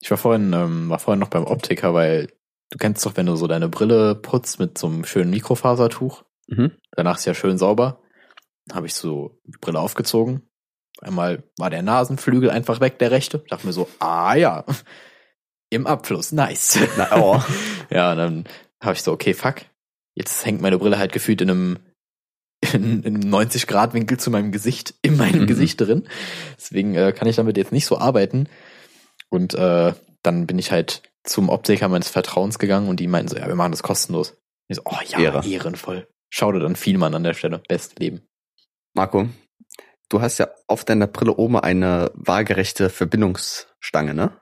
Ich 0.00 0.10
war 0.10 0.18
vorhin, 0.18 0.52
ähm, 0.52 0.88
war 0.90 0.98
vorhin 0.98 1.20
noch 1.20 1.28
beim 1.28 1.44
Optiker, 1.44 1.94
weil 1.94 2.28
du 2.72 2.78
kennst 2.78 3.04
doch, 3.04 3.16
wenn 3.16 3.26
du 3.26 3.36
so 3.36 3.46
deine 3.46 3.68
Brille 3.68 4.14
putzt 4.14 4.58
mit 4.58 4.78
so 4.78 4.86
einem 4.86 5.04
schönen 5.04 5.30
Mikrofasertuch. 5.30 6.24
Mhm. 6.48 6.72
Danach 6.92 7.18
ist 7.18 7.26
ja 7.26 7.34
schön 7.34 7.58
sauber. 7.58 8.00
Habe 8.72 8.86
ich 8.86 8.94
so 8.94 9.38
die 9.44 9.58
Brille 9.60 9.78
aufgezogen. 9.78 10.42
Einmal 11.00 11.44
war 11.58 11.68
der 11.68 11.82
Nasenflügel 11.82 12.50
einfach 12.50 12.80
weg, 12.80 12.98
der 12.98 13.10
rechte. 13.10 13.40
Dachte 13.48 13.66
mir 13.66 13.72
so, 13.72 13.88
ah 13.98 14.34
ja, 14.34 14.64
im 15.70 15.86
Abfluss, 15.86 16.32
nice. 16.32 16.78
Na, 16.96 17.16
oh. 17.18 17.42
Ja, 17.90 18.14
dann 18.14 18.44
habe 18.82 18.94
ich 18.94 19.02
so, 19.02 19.12
okay, 19.12 19.34
fuck. 19.34 19.56
Jetzt 20.14 20.44
hängt 20.46 20.62
meine 20.62 20.78
Brille 20.78 20.98
halt 20.98 21.12
gefühlt 21.12 21.42
in 21.42 21.50
einem, 21.50 21.78
in, 22.72 23.02
in 23.02 23.16
einem 23.16 23.34
90-Grad-Winkel 23.34 24.18
zu 24.18 24.30
meinem 24.30 24.50
Gesicht, 24.50 24.94
in 25.02 25.16
meinem 25.16 25.42
Mhm. 25.42 25.46
Gesicht 25.46 25.80
drin. 25.80 26.08
Deswegen 26.56 26.94
äh, 26.94 27.12
kann 27.12 27.28
ich 27.28 27.36
damit 27.36 27.58
jetzt 27.58 27.72
nicht 27.72 27.86
so 27.86 27.98
arbeiten. 27.98 28.48
Und 29.28 29.54
äh, 29.54 29.92
dann 30.22 30.46
bin 30.46 30.58
ich 30.58 30.72
halt 30.72 31.02
zum 31.24 31.48
Optiker 31.48 31.88
meines 31.88 32.08
Vertrauens 32.08 32.58
gegangen 32.58 32.88
und 32.88 32.98
die 33.00 33.06
meinten 33.06 33.28
so, 33.28 33.36
ja, 33.36 33.46
wir 33.46 33.54
machen 33.54 33.72
das 33.72 33.82
kostenlos. 33.82 34.36
Ich 34.68 34.76
so, 34.76 34.82
oh 34.84 34.96
ja, 35.06 35.18
Ehre. 35.18 35.46
ehrenvoll. 35.46 36.08
Schau 36.30 36.52
dir 36.52 36.60
dann 36.60 36.76
Vielmann 36.76 37.14
an 37.14 37.24
der 37.24 37.34
Stelle. 37.34 37.60
Beste 37.68 37.96
Leben. 38.00 38.22
Marco, 38.94 39.28
du 40.08 40.20
hast 40.20 40.38
ja 40.38 40.48
auf 40.66 40.84
deiner 40.84 41.06
Brille 41.06 41.34
oben 41.34 41.58
eine 41.58 42.10
waagerechte 42.14 42.90
Verbindungsstange, 42.90 44.14
ne? 44.14 44.40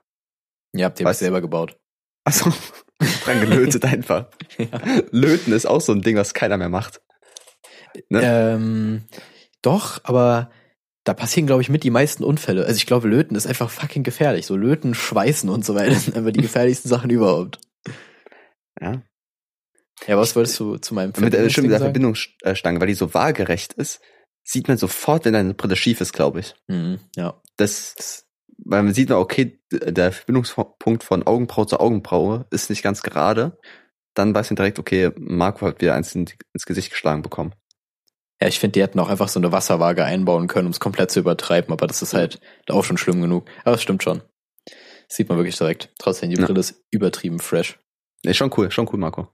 Ja, 0.73 0.87
habt 0.87 1.01
ihr 1.01 1.07
Was? 1.07 1.19
selber 1.19 1.41
gebaut. 1.41 1.77
Achso, 2.25 2.53
dran 3.25 3.41
gelötet 3.41 3.85
einfach. 3.85 4.27
Ja. 4.59 4.69
Löten 5.11 5.53
ist 5.55 5.65
auch 5.65 5.81
so 5.81 5.93
ein 5.93 6.03
Ding, 6.03 6.17
was 6.17 6.35
keiner 6.35 6.59
mehr 6.59 6.69
macht. 6.69 7.01
Ne? 8.11 8.21
Ähm, 8.23 9.05
doch, 9.63 10.01
aber 10.05 10.51
da 11.05 11.15
passieren, 11.15 11.47
glaube 11.47 11.63
ich, 11.63 11.71
mit 11.71 11.83
die 11.83 11.91
meisten 11.91 12.25
Unfälle. 12.25 12.65
Also 12.67 12.77
ich 12.77 12.87
glaube, 12.87 13.09
Löten 13.09 13.35
ist 13.35 13.47
einfach 13.47 13.71
fucking 13.71 14.03
gefährlich. 14.03 14.47
So 14.47 14.57
Löten, 14.57 14.95
Schweißen 14.95 15.49
und 15.49 15.65
so 15.65 15.75
weiter 15.75 15.95
sind 15.99 16.17
einfach 16.17 16.33
die 16.33 16.43
gefährlichsten 16.43 16.89
Sachen 16.89 17.11
überhaupt. 17.11 17.59
Ja. 18.81 19.03
Ja, 20.07 20.17
was 20.17 20.35
wolltest 20.35 20.59
du 20.59 20.77
zu 20.79 20.95
meinem 20.95 21.09
Mit, 21.09 21.17
stimmt, 21.17 21.33
mit 21.33 21.73
der 21.73 21.79
sagen? 21.79 21.93
Verbindungsstange, 21.93 22.81
weil 22.81 22.87
die 22.87 22.95
so 22.95 23.13
waagerecht 23.13 23.75
ist, 23.75 24.01
sieht 24.45 24.69
man 24.69 24.79
sofort, 24.79 25.25
wenn 25.25 25.35
deine 25.35 25.55
Brille 25.55 25.77
schief 25.77 26.01
ist, 26.01 26.13
glaube 26.13 26.41
ich. 26.41 26.55
Mhm, 26.69 26.99
ja. 27.17 27.41
Das, 27.57 28.27
weil 28.65 28.83
man 28.83 28.95
sieht, 28.95 29.11
okay, 29.11 29.61
der 29.71 30.13
Verbindungspunkt 30.13 31.05
von 31.05 31.27
Augenbraue 31.27 31.67
zu 31.67 31.81
Augenbraue 31.81 32.47
ist 32.51 32.71
nicht 32.71 32.83
ganz 32.83 33.03
gerade. 33.03 33.59
Dann 34.15 34.35
weiß 34.35 34.51
man 34.51 34.57
direkt, 34.57 34.79
okay, 34.79 35.11
Marco 35.17 35.67
hat 35.67 35.81
wieder 35.81 35.95
eins 35.95 36.15
in, 36.15 36.27
ins 36.53 36.67
Gesicht 36.67 36.91
geschlagen 36.91 37.23
bekommen. 37.23 37.55
Ja, 38.43 38.49
ich 38.49 38.59
finde, 38.59 38.73
die 38.73 38.83
hätten 38.83 38.99
auch 39.01 39.09
einfach 39.11 39.29
so 39.29 39.39
eine 39.39 39.53
Wasserwaage 39.53 40.05
einbauen 40.05 40.47
können, 40.49 40.67
um 40.67 40.73
es 40.73 40.81
komplett 40.81 41.11
zu 41.11 41.21
übertreiben, 41.21 41.73
aber 41.73 41.87
das 41.87 42.01
ist 42.03 42.15
halt 42.15 42.41
auch 42.69 42.85
schon 42.85 42.97
schlimm 42.97 43.21
genug. 43.21 43.47
Aber 43.65 43.75
es 43.75 43.83
stimmt 43.83 44.03
schon. 44.03 44.23
Das 44.65 45.17
sieht 45.17 45.29
man 45.29 45.37
wirklich 45.39 45.57
direkt. 45.59 45.91
Trotzdem, 45.99 46.31
die 46.31 46.37
Ja. 46.41 46.47
Brille 46.47 46.61
ist 46.61 46.83
übertrieben 46.91 47.39
fresh. 47.39 47.79
Nee, 48.25 48.33
schon 48.35 48.51
cool, 48.57 48.71
schon 48.71 48.89
cool, 48.93 48.99
Marco. 48.99 49.29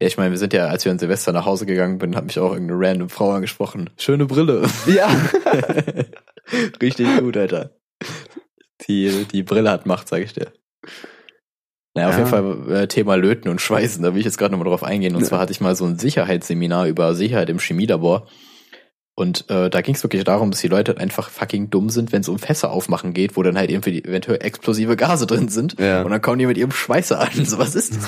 Ja, 0.00 0.06
ich 0.08 0.16
meine, 0.18 0.30
wir 0.30 0.38
sind 0.38 0.52
ja, 0.52 0.66
als 0.68 0.84
wir 0.84 0.92
an 0.92 0.98
Silvester 0.98 1.32
nach 1.32 1.46
Hause 1.46 1.66
gegangen 1.66 1.98
bin, 1.98 2.16
hat 2.16 2.24
mich 2.26 2.38
auch 2.38 2.52
irgendeine 2.52 2.80
random 2.80 3.08
Frau 3.08 3.30
angesprochen. 3.32 3.90
Schöne 3.98 4.26
Brille. 4.26 4.68
Ja. 4.86 5.08
Richtig 6.80 7.08
gut, 7.18 7.36
Alter. 7.36 7.70
Die, 8.88 9.24
die 9.24 9.42
Brille 9.42 9.70
hat 9.70 9.86
Macht, 9.86 10.08
sag 10.08 10.22
ich 10.22 10.32
dir. 10.32 10.52
Naja, 11.94 12.08
auf 12.08 12.14
Ja. 12.14 12.18
jeden 12.18 12.30
Fall 12.30 12.72
äh, 12.82 12.88
Thema 12.88 13.16
Löten 13.16 13.48
und 13.48 13.60
Schweißen, 13.60 14.02
da 14.02 14.12
will 14.12 14.20
ich 14.20 14.26
jetzt 14.26 14.36
gerade 14.38 14.52
nochmal 14.52 14.68
drauf 14.68 14.84
eingehen. 14.84 15.14
Und 15.16 15.22
Ja. 15.22 15.28
zwar 15.28 15.38
hatte 15.40 15.52
ich 15.52 15.60
mal 15.62 15.74
so 15.74 15.86
ein 15.86 15.98
Sicherheitsseminar 15.98 16.86
über 16.86 17.14
Sicherheit 17.14 17.48
im 17.48 17.58
Chemielabor. 17.58 18.28
Und 19.18 19.48
äh, 19.48 19.70
da 19.70 19.80
ging 19.80 19.94
es 19.94 20.02
wirklich 20.02 20.22
darum, 20.24 20.50
dass 20.50 20.60
die 20.60 20.68
Leute 20.68 20.98
einfach 20.98 21.30
fucking 21.30 21.70
dumm 21.70 21.88
sind, 21.88 22.12
wenn 22.12 22.20
es 22.20 22.28
um 22.28 22.38
Fässer 22.38 22.70
aufmachen 22.70 23.14
geht, 23.14 23.34
wo 23.34 23.42
dann 23.42 23.56
halt 23.56 23.70
irgendwie 23.70 24.04
eventuell 24.04 24.44
explosive 24.44 24.94
Gase 24.94 25.26
drin 25.26 25.48
sind. 25.48 25.80
Ja. 25.80 26.02
Und 26.02 26.10
dann 26.10 26.20
kommen 26.20 26.38
die 26.38 26.44
mit 26.44 26.58
ihrem 26.58 26.70
Schweißer 26.70 27.18
an. 27.18 27.30
So, 27.46 27.56
was 27.58 27.74
ist 27.74 27.96
das? 27.96 28.06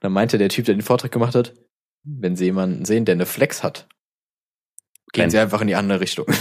dann 0.00 0.12
meinte 0.12 0.38
der 0.38 0.50
Typ, 0.50 0.66
der 0.66 0.76
den 0.76 0.82
Vortrag 0.82 1.10
gemacht 1.10 1.34
hat, 1.34 1.54
wenn 2.04 2.36
sie 2.36 2.44
jemanden 2.44 2.84
sehen, 2.84 3.06
der 3.06 3.14
eine 3.14 3.26
Flex 3.26 3.64
hat, 3.64 3.88
gehen 5.12 5.22
Rennen. 5.22 5.32
sie 5.32 5.38
einfach 5.40 5.60
in 5.62 5.66
die 5.66 5.74
andere 5.74 6.00
Richtung. 6.00 6.26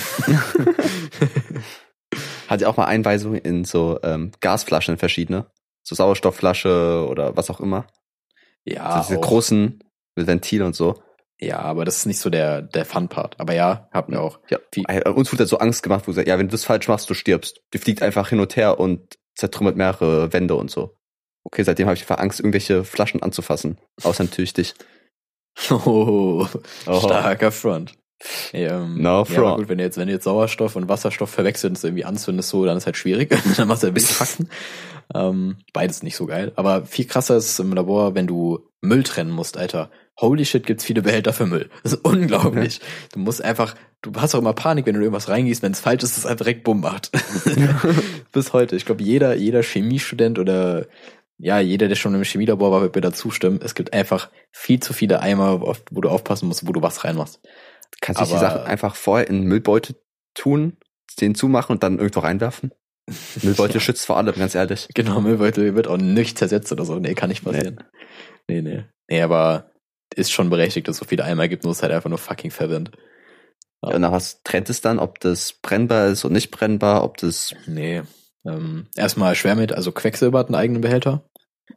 Hat 2.48 2.62
ja 2.62 2.68
auch 2.68 2.78
mal 2.78 2.86
Einweisungen 2.86 3.42
in 3.42 3.66
so 3.66 4.00
ähm, 4.04 4.34
Gasflaschen 4.40 5.00
verschiedene. 5.00 5.48
So 5.82 5.96
Sauerstoffflasche 5.96 7.08
oder 7.10 7.36
was 7.36 7.50
auch 7.50 7.60
immer. 7.60 7.88
ja, 8.66 9.02
so 9.02 9.08
diese 9.08 9.20
auch. 9.20 9.26
großen 9.28 9.84
mit 10.16 10.28
Ventil 10.28 10.62
und 10.62 10.76
so. 10.76 11.02
Ja, 11.40 11.60
aber 11.60 11.86
das 11.86 11.98
ist 11.98 12.06
nicht 12.08 12.20
so 12.20 12.30
der, 12.30 12.62
der 12.64 12.84
Fun-Part. 12.86 13.40
Aber 13.40 13.54
ja, 13.54 13.88
habt 13.94 14.10
mir 14.10 14.20
auch. 14.20 14.40
Ja, 14.50 14.58
Wie- 14.74 14.84
äh, 14.88 15.08
uns 15.10 15.32
wurde 15.32 15.46
so 15.46 15.60
Angst 15.60 15.84
gemacht, 15.84 16.08
wo 16.08 16.12
gesagt, 16.12 16.28
ja, 16.28 16.40
wenn 16.40 16.48
du 16.48 16.52
das 16.52 16.64
falsch 16.64 16.88
machst, 16.88 17.10
du 17.10 17.14
stirbst. 17.14 17.62
Die 17.74 17.78
fliegt 17.78 18.02
einfach 18.02 18.30
hin 18.30 18.40
und 18.40 18.56
her 18.56 18.80
und 18.80 19.18
zertrümmert 19.36 19.76
mehrere 19.76 20.34
Wände 20.34 20.56
und 20.56 20.72
so. 20.72 20.96
Okay, 21.44 21.64
seitdem 21.64 21.86
habe 21.88 21.96
ich 21.96 22.02
einfach 22.02 22.18
Angst, 22.18 22.40
irgendwelche 22.40 22.84
Flaschen 22.84 23.22
anzufassen. 23.22 23.78
Außer 24.04 24.24
natürlich 24.24 24.54
dich. 24.54 24.74
Oh, 25.72 26.46
Oho. 26.86 27.00
starker 27.00 27.52
Front. 27.52 27.94
Ja, 28.52 28.82
ähm, 28.84 29.02
No 29.02 29.20
ja, 29.20 29.26
front. 29.26 29.38
aber 29.48 29.56
gut, 29.58 29.70
wenn 29.70 29.78
du 29.80 29.84
jetzt, 29.84 29.98
wenn 29.98 30.08
du 30.08 30.14
jetzt 30.14 30.24
Sauerstoff 30.24 30.76
und 30.76 30.88
Wasserstoff 30.90 31.30
verwechselst 31.30 31.66
und 31.72 31.78
es 31.78 31.84
irgendwie 31.84 32.06
anzündest, 32.06 32.50
so, 32.50 32.66
dann 32.66 32.78
ist 32.78 32.86
halt 32.86 32.98
schwierig. 32.98 33.30
dann 33.58 33.68
machst 33.68 33.84
du 33.84 33.88
ein 33.88 33.94
bisschen 33.94 34.16
Faxen. 34.18 34.50
Ähm, 35.16 35.58
beides 35.74 36.04
nicht 36.04 36.16
so 36.16 36.26
geil. 36.26 36.52
Aber 36.56 36.86
viel 36.86 37.06
krasser 37.06 37.38
ist 37.38 37.48
es 37.50 37.60
im 37.60 37.74
Labor, 37.74 38.14
wenn 38.16 38.28
du 38.28 38.70
Müll 38.82 39.04
trennen 39.04 39.32
musst, 39.32 39.58
Alter. 39.58 39.90
Holy 40.20 40.46
shit, 40.46 40.66
gibt's 40.66 40.84
viele 40.84 41.02
Behälter 41.02 41.32
für 41.32 41.46
Müll. 41.46 41.70
Das 41.84 41.94
ist 41.94 42.04
unglaublich. 42.06 42.82
Du 43.14 43.20
musst 43.20 43.44
einfach, 43.44 43.76
du 44.02 44.12
hast 44.20 44.34
auch 44.34 44.40
immer 44.40 44.54
Panik, 44.54 44.86
wenn 44.88 44.96
du 44.96 45.02
irgendwas 45.02 45.30
reingießt, 45.30 45.62
wenn 45.62 45.74
es 45.74 45.80
falsch 45.80 46.04
ist, 46.04 46.18
es 46.18 46.26
einfach 46.26 46.46
direkt 46.46 46.64
Bumm 46.64 46.82
macht. 46.82 47.12
Bis 48.32 48.52
heute. 48.54 48.76
Ich 48.76 48.86
glaube, 48.86 49.04
jeder, 49.04 49.36
jeder 49.36 49.62
Chemiestudent 49.62 50.40
oder 50.40 50.88
ja, 51.38 51.60
jeder, 51.60 51.88
der 51.88 51.96
schon 51.96 52.16
im 52.16 52.24
Chemielabor 52.24 52.72
war, 52.72 52.82
wird 52.82 52.96
mir 52.96 53.02
da 53.02 53.14
zustimmen. 53.14 53.60
Es 53.64 53.76
gibt 53.76 53.94
einfach 53.94 54.32
viel 54.52 54.80
zu 54.80 54.94
viele 54.94 55.20
Eimer, 55.22 55.62
wo 55.62 56.02
du 56.02 56.10
aufpassen 56.10 56.48
musst, 56.48 56.68
wo 56.68 56.72
du 56.72 56.82
was 56.82 57.04
reinmachst. 57.04 57.40
Du 57.44 57.98
kannst 58.02 58.20
nicht 58.22 58.34
die 58.34 58.40
Sachen 58.40 58.62
einfach 58.62 58.96
vorher 58.96 59.28
in 59.28 59.42
den 59.42 59.48
Müllbeutel 59.48 59.96
tun, 60.34 60.78
den 61.22 61.36
zumachen 61.36 61.74
und 61.74 61.84
dann 61.84 62.00
irgendwo 62.00 62.22
reinwerfen. 62.22 62.72
Müllbeutel 63.44 63.76
Ja. 63.76 63.82
schützt 63.82 64.08
vor 64.08 64.18
allem, 64.18 64.34
ganz 64.34 64.56
ehrlich. 64.56 64.88
Genau, 64.96 65.22
Müllbeutel 65.22 65.76
wird 65.76 65.88
auch 65.88 65.98
nicht 65.98 66.40
zersetzt 66.40 66.72
oder 66.72 66.86
so. 66.86 66.98
Nee, 66.98 67.14
kann 67.14 67.30
nicht 67.30 67.44
passieren. 67.44 67.84
Nee, 68.48 68.62
nee. 68.64 68.86
Nee, 69.08 69.22
aber 69.22 69.72
ist 70.16 70.32
schon 70.32 70.50
berechtigt, 70.50 70.88
dass 70.88 70.96
es 70.96 71.00
so 71.00 71.06
viele 71.06 71.24
Eimer 71.24 71.48
gibt, 71.48 71.64
nur 71.64 71.72
ist 71.72 71.84
halt 71.84 71.92
einfach 71.92 72.10
nur 72.10 72.18
fucking 72.18 72.52
verwirrend. 72.52 72.92
Ja, 73.84 73.96
und 73.96 74.02
nach 74.02 74.12
was 74.12 74.42
trennt 74.44 74.70
es 74.70 74.82
dann, 74.82 75.00
ob 75.00 75.20
das 75.20 75.54
brennbar 75.54 76.08
ist 76.08 76.26
und 76.26 76.34
nicht 76.34 76.52
brennbar, 76.52 77.04
ob 77.04 77.18
das. 77.18 77.54
Nee. 77.68 78.02
Ähm, 78.46 78.88
erstmal 78.96 79.36
Schwermet, 79.36 79.74
also 79.74 79.92
Quecksilber 79.92 80.40
hat 80.40 80.48
einen 80.48 80.56
eigenen 80.56 80.82
Behälter. 80.82 81.24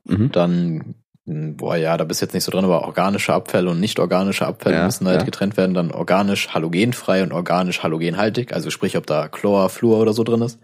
Mhm. 0.05 0.33
Dann, 0.33 0.95
mh, 1.27 1.55
boah, 1.57 1.77
ja, 1.77 1.97
da 1.97 2.05
bist 2.05 2.21
du 2.21 2.27
jetzt 2.27 2.33
nicht 2.33 2.45
so 2.45 2.53
drin, 2.53 2.65
aber 2.65 2.85
organische 2.85 3.35
Abfälle 3.35 3.71
und 3.71 3.81
nicht 3.81 3.99
organische 3.99 4.47
Abfälle 4.47 4.77
Ja, 4.77 4.85
müssen 4.85 5.07
halt 5.07 5.21
ja. 5.21 5.25
getrennt 5.25 5.57
werden. 5.57 5.75
Dann 5.75 5.91
organisch 5.91 6.49
halogenfrei 6.55 7.23
und 7.23 7.33
organisch 7.33 7.83
halogenhaltig, 7.83 8.53
also 8.53 8.71
sprich, 8.71 8.97
ob 8.97 9.07
da 9.07 9.29
Chlor, 9.29 9.69
Fluor 9.69 10.01
oder 10.01 10.13
so 10.13 10.25
drin 10.25 10.43
ist. 10.43 10.59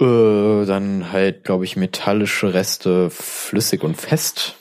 Äh, 0.00 0.66
dann 0.66 1.12
halt, 1.12 1.44
glaube 1.44 1.64
ich, 1.64 1.76
metallische 1.76 2.54
Reste, 2.54 3.10
flüssig 3.10 3.82
und 3.82 3.96
fest. 3.96 4.56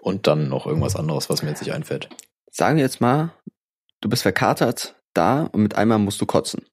Und 0.00 0.26
dann 0.26 0.48
noch 0.48 0.66
irgendwas 0.66 0.96
anderes, 0.96 1.28
was 1.28 1.42
mir 1.42 1.50
jetzt 1.50 1.60
nicht 1.60 1.72
einfällt. 1.72 2.08
Sagen 2.50 2.76
wir 2.76 2.84
jetzt 2.84 3.00
mal, 3.00 3.32
du 4.00 4.08
bist 4.08 4.22
verkatert 4.22 4.96
da 5.14 5.44
und 5.44 5.62
mit 5.62 5.76
einmal 5.76 5.98
musst 5.98 6.20
du 6.20 6.26
kotzen. 6.26 6.64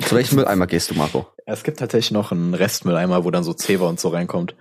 Zu 0.00 0.16
welchem 0.16 0.34
Mülleimer 0.36 0.66
gehst 0.66 0.90
du, 0.90 0.94
Marco? 0.94 1.26
Es 1.46 1.62
gibt 1.62 1.78
tatsächlich 1.78 2.10
noch 2.10 2.32
einen 2.32 2.54
Restmülleimer, 2.54 3.24
wo 3.24 3.30
dann 3.30 3.44
so 3.44 3.54
Zewa 3.54 3.88
und 3.88 4.00
so 4.00 4.08
reinkommt. 4.08 4.54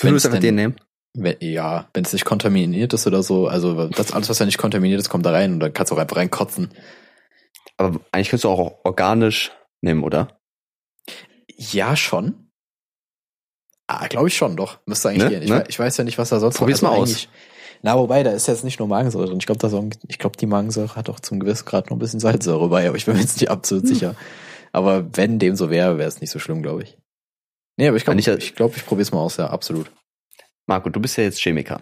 Du 0.00 0.08
würdest 0.08 0.26
einfach 0.26 0.40
den 0.40 0.54
nehmen? 0.54 0.76
Wenn, 1.14 1.36
ja, 1.40 1.88
wenn 1.94 2.04
es 2.04 2.12
nicht 2.12 2.24
kontaminiert 2.24 2.92
ist 2.92 3.06
oder 3.06 3.22
so, 3.22 3.48
also 3.48 3.88
das 3.88 4.12
alles, 4.12 4.28
was 4.28 4.38
ja 4.38 4.46
nicht 4.46 4.58
kontaminiert 4.58 5.00
ist, 5.00 5.08
kommt 5.08 5.26
da 5.26 5.32
rein 5.32 5.54
und 5.54 5.60
dann 5.60 5.72
kannst 5.72 5.90
du 5.90 5.96
auch 5.96 6.00
einfach 6.00 6.16
reinkotzen. 6.16 6.70
Aber 7.76 8.00
eigentlich 8.12 8.30
könntest 8.30 8.44
du 8.44 8.50
auch 8.50 8.84
organisch 8.84 9.52
nehmen, 9.80 10.04
oder? 10.04 10.40
Ja, 11.56 11.96
schon. 11.96 12.47
Ah, 13.88 14.06
glaube 14.06 14.28
ich 14.28 14.36
schon, 14.36 14.54
doch. 14.56 14.78
Müsste 14.86 15.08
eigentlich 15.08 15.24
Ne? 15.24 15.30
gehen. 15.30 15.42
Ich, 15.42 15.50
Ne? 15.50 15.64
ich 15.66 15.78
weiß 15.78 15.96
ja 15.96 16.04
nicht, 16.04 16.18
was 16.18 16.28
da 16.28 16.38
sonst 16.40 16.54
noch- 16.54 16.60
Probier's 16.60 16.82
mal 16.82 16.90
aus. 16.90 17.26
Na, 17.82 17.96
wobei, 17.96 18.22
da 18.22 18.30
ist 18.32 18.46
jetzt 18.48 18.64
nicht 18.64 18.78
nur 18.80 18.88
Magensäure 18.88 19.26
drin. 19.26 19.38
Ich 19.38 19.46
glaube, 19.46 19.60
da 19.60 19.68
so, 19.68 19.88
ich 20.08 20.18
glaube, 20.18 20.36
die 20.36 20.46
Magensäure 20.46 20.94
hat 20.96 21.08
auch 21.08 21.20
zum 21.20 21.40
gewissen 21.40 21.64
Grad 21.64 21.88
noch 21.90 21.96
ein 21.96 22.00
bisschen 22.00 22.20
Salzsäure 22.20 22.68
bei, 22.68 22.86
aber 22.88 22.96
ich 22.96 23.06
bin 23.06 23.14
mir 23.14 23.20
jetzt 23.20 23.40
nicht 23.40 23.50
absolut 23.50 23.84
Hm. 23.84 23.88
sicher. 23.94 24.14
Aber 24.72 25.06
wenn 25.16 25.38
dem 25.38 25.56
so 25.56 25.70
wäre, 25.70 25.96
wäre 25.96 26.08
es 26.08 26.20
nicht 26.20 26.30
so 26.30 26.38
schlimm, 26.38 26.62
glaube 26.62 26.82
ich. 26.82 26.98
Nee, 27.78 27.88
aber 27.88 27.96
ich 27.96 28.04
glaube, 28.04 28.18
ich, 28.20 28.26
ich 28.28 28.54
glaub, 28.56 28.76
ich 28.76 28.84
probiere 28.84 29.02
es 29.02 29.12
mal 29.12 29.20
aus, 29.20 29.36
ja, 29.36 29.48
absolut. 29.48 29.90
Marco, 30.66 30.90
du 30.90 31.00
bist 31.00 31.16
ja 31.16 31.24
jetzt 31.24 31.40
Chemiker. 31.40 31.80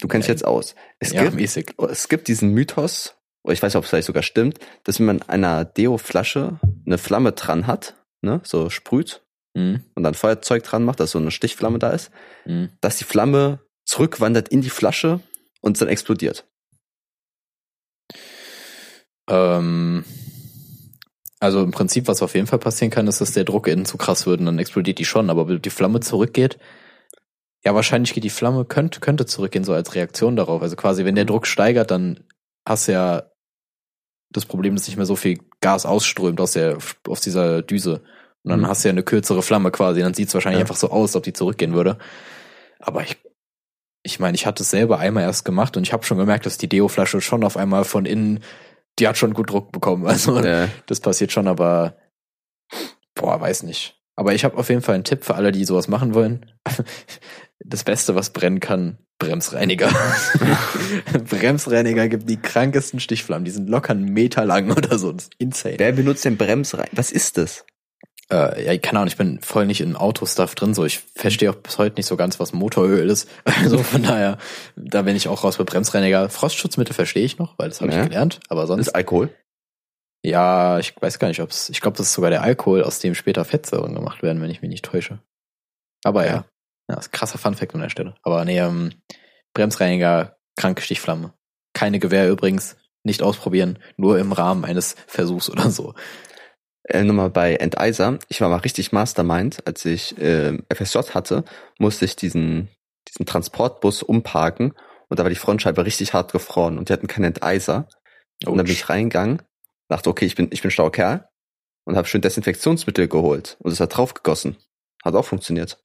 Du 0.00 0.08
kennst 0.08 0.28
Ja. 0.28 0.34
jetzt 0.34 0.44
aus. 0.44 0.74
Es 0.98 1.12
ja, 1.12 1.22
gibt 1.22 1.36
mäßig. 1.36 1.74
es 1.88 2.08
gibt 2.08 2.28
diesen 2.28 2.50
Mythos, 2.50 3.14
oder 3.44 3.54
ich 3.54 3.62
weiß 3.62 3.72
nicht, 3.72 3.78
ob 3.78 3.84
es 3.84 3.90
vielleicht 3.90 4.06
sogar 4.06 4.22
stimmt, 4.24 4.58
dass 4.84 4.98
wenn 4.98 5.06
man 5.06 5.22
einer 5.22 5.64
Deo-Flasche 5.64 6.58
eine 6.84 6.98
Flamme 6.98 7.32
dran 7.32 7.66
hat, 7.66 7.94
ne, 8.20 8.40
so 8.44 8.68
sprüht 8.70 9.22
Mhm. 9.54 9.82
und 9.94 10.02
dann 10.02 10.14
Feuerzeug 10.14 10.62
dran 10.62 10.84
macht, 10.84 11.00
dass 11.00 11.12
so 11.12 11.18
eine 11.18 11.30
Stichflamme 11.30 11.78
da 11.78 11.90
ist, 11.90 12.10
Mhm. 12.44 12.70
dass 12.80 12.98
die 12.98 13.04
Flamme 13.04 13.60
zurückwandert 13.84 14.48
in 14.48 14.60
die 14.60 14.70
Flasche 14.70 15.20
und 15.60 15.80
dann 15.80 15.88
explodiert. 15.88 16.46
Ähm, 19.28 20.04
also 21.40 21.62
im 21.62 21.70
Prinzip, 21.70 22.08
was 22.08 22.22
auf 22.22 22.34
jeden 22.34 22.46
Fall 22.46 22.58
passieren 22.58 22.90
kann, 22.90 23.06
ist, 23.06 23.20
dass 23.20 23.32
der 23.32 23.44
Druck 23.44 23.68
innen 23.68 23.86
zu 23.86 23.96
krass 23.96 24.26
wird 24.26 24.40
und 24.40 24.46
dann 24.46 24.58
explodiert 24.58 24.98
die 24.98 25.04
schon, 25.04 25.30
aber 25.30 25.48
wenn 25.48 25.62
die 25.62 25.70
Flamme 25.70 26.00
zurückgeht, 26.00 26.58
ja, 27.64 27.74
wahrscheinlich 27.74 28.14
geht 28.14 28.24
die 28.24 28.30
Flamme, 28.30 28.64
könnte, 28.64 29.00
könnte 29.00 29.26
zurückgehen, 29.26 29.64
so 29.64 29.72
als 29.72 29.94
Reaktion 29.94 30.36
darauf. 30.36 30.62
Also 30.62 30.76
quasi, 30.76 31.04
wenn 31.04 31.16
der 31.16 31.24
Druck 31.24 31.46
steigert, 31.46 31.90
dann 31.90 32.24
hast 32.66 32.88
du 32.88 32.92
ja 32.92 33.30
das 34.30 34.46
Problem, 34.46 34.74
dass 34.74 34.86
nicht 34.86 34.96
mehr 34.96 35.06
so 35.06 35.16
viel 35.16 35.40
Gas 35.60 35.84
ausströmt 35.86 36.40
aus 36.40 36.52
der, 36.52 36.78
aus 37.08 37.20
dieser 37.20 37.62
Düse. 37.62 38.02
Und 38.44 38.50
dann 38.50 38.60
Mhm. 38.60 38.68
hast 38.68 38.84
du 38.84 38.88
ja 38.88 38.92
eine 38.92 39.02
kürzere 39.02 39.42
Flamme 39.42 39.70
quasi, 39.70 40.00
dann 40.00 40.14
sieht 40.14 40.28
es 40.28 40.34
wahrscheinlich 40.34 40.58
Ja. 40.58 40.62
einfach 40.64 40.76
so 40.76 40.90
aus, 40.90 41.16
ob 41.16 41.22
die 41.24 41.32
zurückgehen 41.32 41.74
würde. 41.74 41.98
Aber 42.78 43.02
ich, 43.02 43.16
ich 44.04 44.20
meine, 44.20 44.34
ich 44.36 44.46
hatte 44.46 44.62
es 44.62 44.70
selber 44.70 44.98
einmal 44.98 45.24
erst 45.24 45.44
gemacht 45.44 45.76
und 45.76 45.82
ich 45.82 45.92
habe 45.92 46.04
schon 46.04 46.18
gemerkt, 46.18 46.46
dass 46.46 46.56
die 46.58 46.68
Deo-Flasche 46.68 47.20
schon 47.20 47.44
auf 47.44 47.56
einmal 47.56 47.84
von 47.84 48.06
innen, 48.06 48.40
die 48.98 49.06
hat 49.08 49.18
schon 49.18 49.34
gut 49.34 49.50
Druck 49.50 49.72
bekommen. 49.72 50.06
Also 50.06 50.38
Äh, 50.38 50.68
das 50.86 51.00
passiert 51.00 51.32
schon, 51.32 51.48
aber 51.48 51.96
boah, 53.14 53.40
weiß 53.40 53.64
nicht. 53.64 53.96
Aber 54.16 54.34
ich 54.34 54.44
habe 54.44 54.56
auf 54.56 54.68
jeden 54.68 54.82
Fall 54.82 54.94
einen 54.96 55.04
Tipp 55.04 55.24
für 55.24 55.34
alle, 55.36 55.52
die 55.52 55.64
sowas 55.64 55.88
machen 55.88 56.14
wollen. 56.14 56.46
Das 57.64 57.82
Beste, 57.82 58.14
was 58.14 58.30
brennen 58.30 58.60
kann, 58.60 58.98
Bremsreiniger. 59.18 59.90
Bremsreiniger 61.28 62.08
gibt 62.08 62.28
die 62.30 62.36
krankesten 62.40 63.00
Stichflammen. 63.00 63.44
Die 63.44 63.50
sind 63.50 63.68
locker 63.68 63.90
einen 63.90 64.12
Meter 64.12 64.44
lang 64.44 64.70
oder 64.70 64.96
so. 64.98 65.12
Das 65.12 65.24
ist 65.24 65.32
insane. 65.38 65.74
wer 65.78 65.92
benutzt 65.92 66.24
den 66.24 66.36
Bremsrein? 66.36 66.88
Was 66.92 67.10
ist 67.10 67.36
das? 67.36 67.64
Äh, 68.30 68.66
ja, 68.66 68.78
keine 68.78 68.98
Ahnung, 69.00 69.08
ich 69.08 69.16
bin 69.16 69.40
voll 69.40 69.64
nicht 69.66 69.80
in 69.80 69.96
Autostuff 69.96 70.54
drin, 70.54 70.74
so 70.74 70.84
ich 70.84 70.98
verstehe 71.14 71.50
auch 71.50 71.54
bis 71.54 71.78
heute 71.78 71.96
nicht 71.96 72.06
so 72.06 72.16
ganz, 72.16 72.38
was 72.38 72.52
Motoröl 72.52 73.08
ist. 73.08 73.28
Also 73.62 73.78
von 73.82 74.02
daher, 74.02 74.36
da 74.76 75.02
bin 75.02 75.16
ich 75.16 75.28
auch 75.28 75.44
raus 75.44 75.56
bei 75.56 75.64
Bremsreiniger. 75.64 76.28
Frostschutzmittel 76.28 76.94
verstehe 76.94 77.24
ich 77.24 77.38
noch, 77.38 77.58
weil 77.58 77.68
das 77.70 77.80
habe 77.80 77.90
Ja. 77.92 78.02
ich 78.02 78.08
gelernt, 78.08 78.40
aber 78.48 78.66
sonst. 78.66 78.88
ist 78.88 78.94
Alkohol. 78.94 79.30
Ja, 80.24 80.78
ich 80.78 80.94
weiß 81.00 81.18
gar 81.18 81.28
nicht, 81.28 81.40
ob 81.40 81.50
es. 81.50 81.70
Ich 81.70 81.80
glaube, 81.80 81.96
das 81.96 82.08
ist 82.08 82.12
sogar 82.14 82.30
der 82.30 82.42
Alkohol, 82.42 82.82
aus 82.82 82.98
dem 82.98 83.14
später 83.14 83.44
Fettsäuren 83.44 83.94
gemacht 83.94 84.22
werden, 84.22 84.42
wenn 84.42 84.50
ich 84.50 84.60
mich 84.62 84.70
nicht 84.70 84.84
täusche. 84.84 85.20
Aber 86.04 86.26
ja. 86.26 86.32
Ja. 86.32 86.44
Ja, 86.90 86.96
ist 86.98 87.08
ein 87.08 87.12
krasser 87.12 87.38
Funfact 87.38 87.74
an 87.74 87.82
der 87.82 87.88
Stelle. 87.90 88.14
Aber 88.22 88.44
nee, 88.44 88.58
ähm, 88.58 88.92
Bremsreiniger, 89.54 90.36
kranke 90.56 90.82
Stichflamme. 90.82 91.32
Keine 91.74 91.98
Gewehr 91.98 92.28
übrigens, 92.30 92.76
nicht 93.04 93.22
ausprobieren, 93.22 93.78
nur 93.96 94.18
im 94.18 94.32
Rahmen 94.32 94.64
eines 94.64 94.96
Versuchs 95.06 95.50
oder 95.50 95.70
so. 95.70 95.94
Äh, 96.88 97.04
nochmal 97.04 97.30
bei 97.30 97.54
Enteiser. 97.56 98.18
Ich 98.28 98.40
war 98.40 98.48
mal 98.48 98.56
richtig 98.56 98.92
Mastermind. 98.92 99.66
Als 99.66 99.84
ich 99.84 100.16
äh, 100.18 100.58
FSJ 100.72 100.98
hatte, 101.14 101.44
musste 101.78 102.04
ich 102.06 102.16
diesen, 102.16 102.68
diesen 103.08 103.26
Transportbus 103.26 104.02
umparken 104.02 104.72
und 105.08 105.18
da 105.18 105.22
war 105.22 105.30
die 105.30 105.36
Frontscheibe 105.36 105.84
richtig 105.84 106.14
hart 106.14 106.32
gefroren 106.32 106.78
und 106.78 106.88
die 106.88 106.92
hatten 106.92 107.06
keinen 107.06 107.24
Enteiser. 107.24 107.88
Und 108.46 108.56
dann 108.56 108.64
bin 108.66 108.72
ich 108.74 108.88
reingegangen, 108.88 109.42
dachte, 109.88 110.08
okay, 110.08 110.24
ich 110.24 110.34
bin, 110.34 110.48
ich 110.50 110.62
bin 110.62 110.70
schlauer 110.70 110.92
Kerl 110.92 111.28
und 111.84 111.96
habe 111.96 112.06
schön 112.08 112.20
Desinfektionsmittel 112.20 113.08
geholt 113.08 113.56
und 113.60 113.72
es 113.72 113.80
hat 113.80 113.96
drauf 113.96 114.14
gegossen. 114.14 114.56
Hat 115.04 115.14
auch 115.14 115.24
funktioniert. 115.24 115.80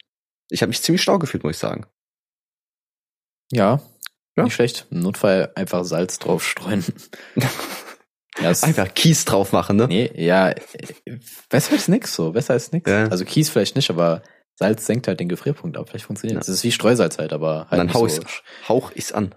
Ich 0.50 0.62
habe 0.62 0.68
mich 0.68 0.82
ziemlich 0.82 1.02
schlau 1.02 1.18
gefühlt, 1.18 1.42
muss 1.44 1.56
ich 1.56 1.58
sagen. 1.58 1.86
Ja, 3.52 3.80
Ja. 4.36 4.44
nicht 4.44 4.54
schlecht. 4.54 4.86
Im 4.90 5.00
Notfall 5.00 5.52
einfach 5.54 5.84
Salz 5.84 6.18
drauf 6.18 6.46
streuen. 6.46 6.84
ja, 8.40 8.48
Einfach 8.62 8.92
Kies 8.94 9.24
drauf 9.24 9.52
machen, 9.52 9.76
ne? 9.76 9.86
Nee, 9.86 10.10
ja, 10.14 10.52
besser 11.48 11.72
als 11.72 11.88
nix 11.88 12.14
so, 12.14 12.32
besser 12.32 12.54
als 12.54 12.72
nix. 12.72 12.90
Ja. 12.90 13.06
Also 13.08 13.24
Kies 13.24 13.48
vielleicht 13.50 13.76
nicht, 13.76 13.90
aber 13.90 14.22
Salz 14.56 14.86
senkt 14.86 15.08
halt 15.08 15.20
den 15.20 15.28
Gefrierpunkt 15.28 15.76
ab. 15.76 15.88
Vielleicht 15.88 16.04
funktioniert 16.06 16.36
Ja. 16.36 16.40
es. 16.40 16.46
Das 16.46 16.56
ist 16.56 16.64
wie 16.64 16.72
Streusalz 16.72 17.18
halt, 17.18 17.32
aber 17.32 17.62
Und 17.62 17.70
halt 17.70 17.78
dann 17.80 17.86
nicht 17.86 17.94
hau 17.96 18.08
so. 18.08 18.22
ich's, 18.22 18.42
hauch 18.68 18.92
ich's 18.94 19.12
an. 19.12 19.34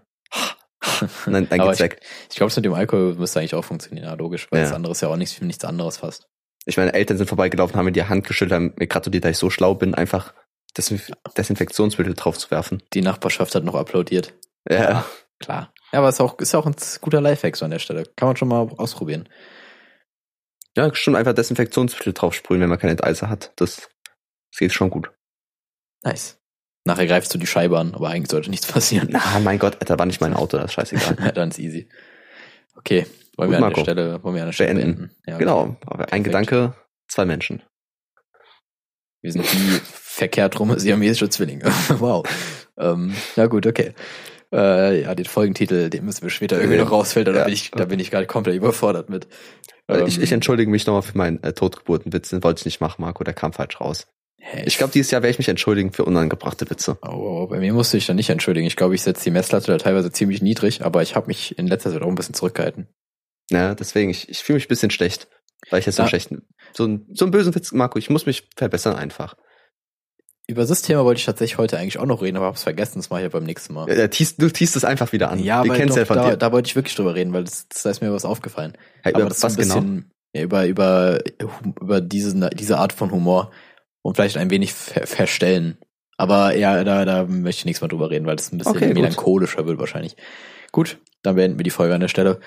Und 1.26 1.34
dann, 1.34 1.50
dann 1.50 1.60
geht's 1.60 1.80
weg. 1.80 2.00
Ich 2.30 2.36
glaube, 2.38 2.50
es 2.50 2.56
mit 2.56 2.66
dem 2.66 2.74
Alkohol 2.74 3.16
müsste 3.16 3.40
eigentlich 3.40 3.56
auch 3.56 3.66
funktionieren, 3.66 4.06
ja, 4.06 4.14
logisch, 4.14 4.48
weil 4.52 4.60
Ja. 4.60 4.66
das 4.66 4.74
andere 4.74 4.92
ist 4.94 5.02
ja 5.02 5.08
auch 5.10 5.16
nichts, 5.16 5.40
nichts 5.42 5.66
anderes 5.66 5.98
fast. 5.98 6.28
Ich 6.66 6.78
meine, 6.78 6.94
Eltern 6.94 7.18
sind 7.18 7.28
vorbeigelaufen, 7.28 7.76
haben 7.76 7.86
mir 7.86 7.92
die 7.92 8.04
Hand 8.04 8.26
geschüttelt, 8.28 8.54
haben 8.54 8.74
mir 8.78 8.88
gratuliert, 8.88 9.24
dass 9.24 9.32
ich 9.32 9.38
so 9.38 9.50
schlau 9.50 9.74
bin, 9.74 9.96
einfach 9.96 10.34
Desinf 10.76 11.12
Desinfektionsmittel 11.36 12.14
drauf 12.14 12.38
zu 12.38 12.52
werfen. 12.52 12.84
Die 12.94 13.02
Nachbarschaft 13.02 13.56
hat 13.56 13.64
noch 13.64 13.76
applaudiert. 13.76 14.34
Ja. 14.70 15.06
Klar. 15.40 15.72
Ja, 15.92 16.00
aber 16.00 16.10
ist 16.10 16.20
auch, 16.20 16.38
ist 16.40 16.54
auch 16.56 16.66
ein 16.66 16.76
guter 17.02 17.22
Lifehack 17.22 17.56
so 17.56 17.66
an 17.66 17.72
der 17.72 17.80
Stelle. 17.80 18.04
Kann 18.16 18.28
man 18.28 18.36
schon 18.36 18.48
mal 18.48 18.70
ausprobieren. 18.78 19.30
Ja, 20.76 20.94
stimmt, 20.94 21.18
einfach 21.18 21.34
Desinfektionsmittel 21.34 22.14
drauf 22.14 22.34
sprühen, 22.34 22.62
wenn 22.62 22.70
man 22.70 22.78
keine 22.78 22.92
Enteiser 22.92 23.30
hat. 23.30 23.52
Das, 23.56 23.90
das 24.52 24.60
geht 24.60 24.74
schon 24.74 24.90
gut. 24.90 25.12
Nice. 26.04 26.40
Nachher 26.84 27.08
greifst 27.08 27.34
du 27.34 27.38
die 27.38 27.48
Scheibe 27.48 27.80
an, 27.80 27.94
aber 27.96 28.10
eigentlich 28.10 28.32
sollte 28.32 28.50
nichts 28.50 28.68
passieren. 28.68 29.10
Na, 29.12 29.40
mein 29.44 29.60
Gott, 29.60 29.78
Alter, 29.82 29.98
war 30.00 30.06
nicht 30.06 30.22
mein 30.22 30.34
Auto, 30.34 30.58
das 30.58 30.68
ist 30.68 30.74
scheißegal. 30.74 31.18
Ja, 31.20 31.32
Dann 31.34 31.50
ist 31.50 31.60
easy. 31.60 31.90
Okay, 32.76 33.06
wollen 33.36 33.50
Gut, 33.50 33.60
wir 33.60 33.66
an 33.66 33.74
der 33.74 33.82
Stelle, 33.82 34.24
wollen 34.24 34.36
wir 34.36 34.42
an 34.44 34.48
der 34.48 34.54
Stelle 34.54 34.74
Beenden. 34.76 34.96
beenden? 34.96 35.16
Ja, 35.26 35.36
okay. 35.36 35.44
Genau, 35.44 35.78
aber 35.86 36.04
ein 36.14 36.24
Perfekt. 36.24 36.26
Gedanke, 36.26 36.76
zwei 37.08 37.26
Menschen. 37.26 37.64
Wir 39.22 39.32
sind 39.32 39.44
wie 39.52 39.82
verkehrt 39.84 40.60
rum 40.60 40.74
siamesische 40.80 41.30
Zwillinge. 41.30 41.66
wow. 41.90 42.26
Ähm, 42.78 43.14
ja 43.36 43.48
gut, 43.48 43.68
okay. 43.68 43.94
Äh, 44.54 45.02
ja, 45.04 45.14
den 45.16 45.26
Folgentitel, 45.26 45.90
den 45.90 46.06
müssen 46.06 46.24
wir 46.24 46.30
später 46.30 46.58
irgendwie 46.58 46.78
Ja. 46.78 46.84
noch 46.86 46.92
rausfiltern. 46.92 47.34
Da 47.34 47.40
Ja. 47.42 47.46
bin 47.46 47.54
ich, 47.54 47.72
da 47.72 47.86
bin 47.86 48.00
ich 48.00 48.12
gerade 48.12 48.28
komplett 48.28 48.56
überfordert 48.56 49.10
mit. 49.10 49.28
Äh, 49.90 50.04
ich, 50.08 50.18
Ähm, 50.18 50.24
ich 50.24 50.32
entschuldige 50.32 50.72
mich 50.72 50.86
nochmal 50.86 51.02
für 51.02 51.18
meinen 51.18 51.44
äh, 51.44 51.54
Totgeburtenwitz, 51.54 52.30
den 52.30 52.44
wollte 52.44 52.60
ich 52.62 52.66
nicht 52.66 52.80
machen, 52.82 53.02
Marco, 53.02 53.24
der 53.24 53.34
kam 53.34 53.52
falsch 53.54 53.80
raus. 53.82 54.08
hä, 54.40 54.64
Ich 54.66 54.78
glaube, 54.78 54.94
dieses 54.94 55.12
Jahr 55.12 55.22
werde 55.22 55.32
ich 55.32 55.38
mich 55.38 55.50
entschuldigen 55.50 55.92
für 55.92 56.06
unangebrachte 56.06 56.70
Witze. 56.70 56.98
Oh, 57.02 57.44
oh, 57.44 57.48
bei 57.48 57.60
mir 57.60 57.74
musste 57.74 57.98
ich 57.98 58.06
dann 58.06 58.16
nicht 58.16 58.30
entschuldigen. 58.30 58.68
Ich 58.68 58.78
glaube, 58.78 58.96
ich 58.96 59.02
setze 59.02 59.24
die 59.26 59.32
Messlatte 59.32 59.68
da 59.72 59.78
teilweise 59.78 60.12
ziemlich 60.12 60.42
niedrig, 60.42 60.86
aber 60.86 61.02
ich 61.02 61.16
habe 61.16 61.28
mich 61.28 61.58
in 61.58 61.68
letzter 61.68 61.92
Zeit 61.92 62.02
auch 62.02 62.08
ein 62.08 62.16
bisschen 62.16 62.36
zurückgehalten. 62.36 62.88
Ja, 63.52 63.76
deswegen, 63.76 64.10
ich, 64.10 64.30
ich 64.30 64.40
fühle 64.40 64.56
mich 64.56 64.66
ein 64.66 64.70
bisschen 64.70 64.92
schlecht, 64.92 65.28
weil 65.70 65.80
ich 65.80 65.86
jetzt 65.86 65.96
so 65.96 66.04
einen 66.04 66.10
schlechten, 66.10 66.48
so, 66.74 66.84
einen, 66.86 67.08
so 67.14 67.26
einen 67.26 67.32
bösen 67.32 67.54
Witz, 67.56 67.72
Marco, 67.74 67.98
ich 68.00 68.10
muss 68.10 68.26
mich 68.26 68.48
verbessern 68.56 68.96
einfach. 68.96 69.36
Über 70.50 70.66
das 70.66 70.82
Thema 70.82 71.04
wollte 71.04 71.20
ich 71.20 71.26
tatsächlich 71.26 71.58
heute 71.58 71.78
eigentlich 71.78 72.00
auch 72.00 72.06
noch 72.06 72.22
reden, 72.22 72.38
aber 72.38 72.46
hab's 72.46 72.64
vergessen. 72.64 73.00
Das 73.00 73.10
mache 73.10 73.20
ich 73.20 73.24
ja 73.26 73.30
beim 73.30 73.44
nächsten 73.44 73.74
Mal. 73.74 74.10
Tiest, 74.10 74.42
du 74.42 74.50
tiest 74.50 74.78
es 74.78 74.86
einfach 74.86 75.12
wieder 75.12 75.30
an. 75.30 75.40
Ja, 75.40 75.66
Wir 75.66 75.74
aber 75.74 75.86
doch, 75.86 75.96
ja 75.98 76.06
da, 76.06 76.36
da 76.38 76.52
wollte 76.54 76.68
ich 76.68 76.76
wirklich 76.76 76.96
drüber 76.96 77.16
reden, 77.16 77.34
weil 77.34 77.44
das, 77.44 77.68
da 77.68 77.90
ist 77.90 78.02
mir 78.02 78.14
was 78.14 78.24
aufgefallen. 78.24 78.78
Aber 79.04 79.20
über 79.20 79.30
das 79.30 79.38
ist 79.38 79.42
so 79.42 79.48
was 79.48 79.58
ein 79.58 79.62
genau? 79.62 79.76
bisschen 79.76 80.12
ja, 80.34 80.44
über 80.44 80.66
über 80.66 81.20
über 81.82 82.00
diese 82.00 82.50
diese 82.52 82.78
Art 82.78 82.94
von 82.94 83.12
Humor 83.12 83.52
und 84.02 84.16
vielleicht 84.16 84.38
ein 84.38 84.50
wenig 84.50 84.74
ver 84.74 85.06
verstellen. 85.06 85.78
Aber 86.16 86.56
ja, 86.56 86.84
da 86.86 87.04
da 87.04 87.26
möchte 87.26 87.60
ich 87.60 87.66
nichts 87.66 87.82
mehr 87.82 87.90
drüber 87.90 88.10
reden, 88.10 88.26
weil 88.26 88.38
das 88.38 88.52
ein 88.54 88.58
bisschen 88.58 88.78
Okay, 88.78 88.94
melancholischer 88.94 89.66
wird 89.66 89.80
wahrscheinlich. 89.80 90.16
Gut, 90.72 90.98
dann 91.24 91.36
beenden 91.36 91.60
wir 91.60 91.64
die 91.64 91.72
Folge 91.72 91.94
an 91.94 92.02
der 92.02 92.08
Stelle. 92.08 92.40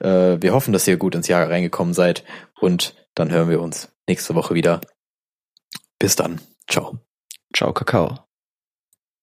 Äh, 0.00 0.38
wir 0.40 0.52
hoffen, 0.52 0.72
dass 0.72 0.88
ihr 0.88 0.96
gut 0.96 1.14
ins 1.14 1.28
Jahr 1.28 1.48
reingekommen 1.48 1.94
seid 1.94 2.24
und 2.60 2.94
dann 3.14 3.30
hören 3.30 3.50
wir 3.50 3.60
uns 3.60 3.88
nächste 4.08 4.34
Woche 4.34 4.54
wieder. 4.54 4.80
Bis 5.98 6.16
dann. 6.16 6.40
Ciao. 6.68 6.98
Ciao, 7.54 7.72
Kakao. 7.72 8.29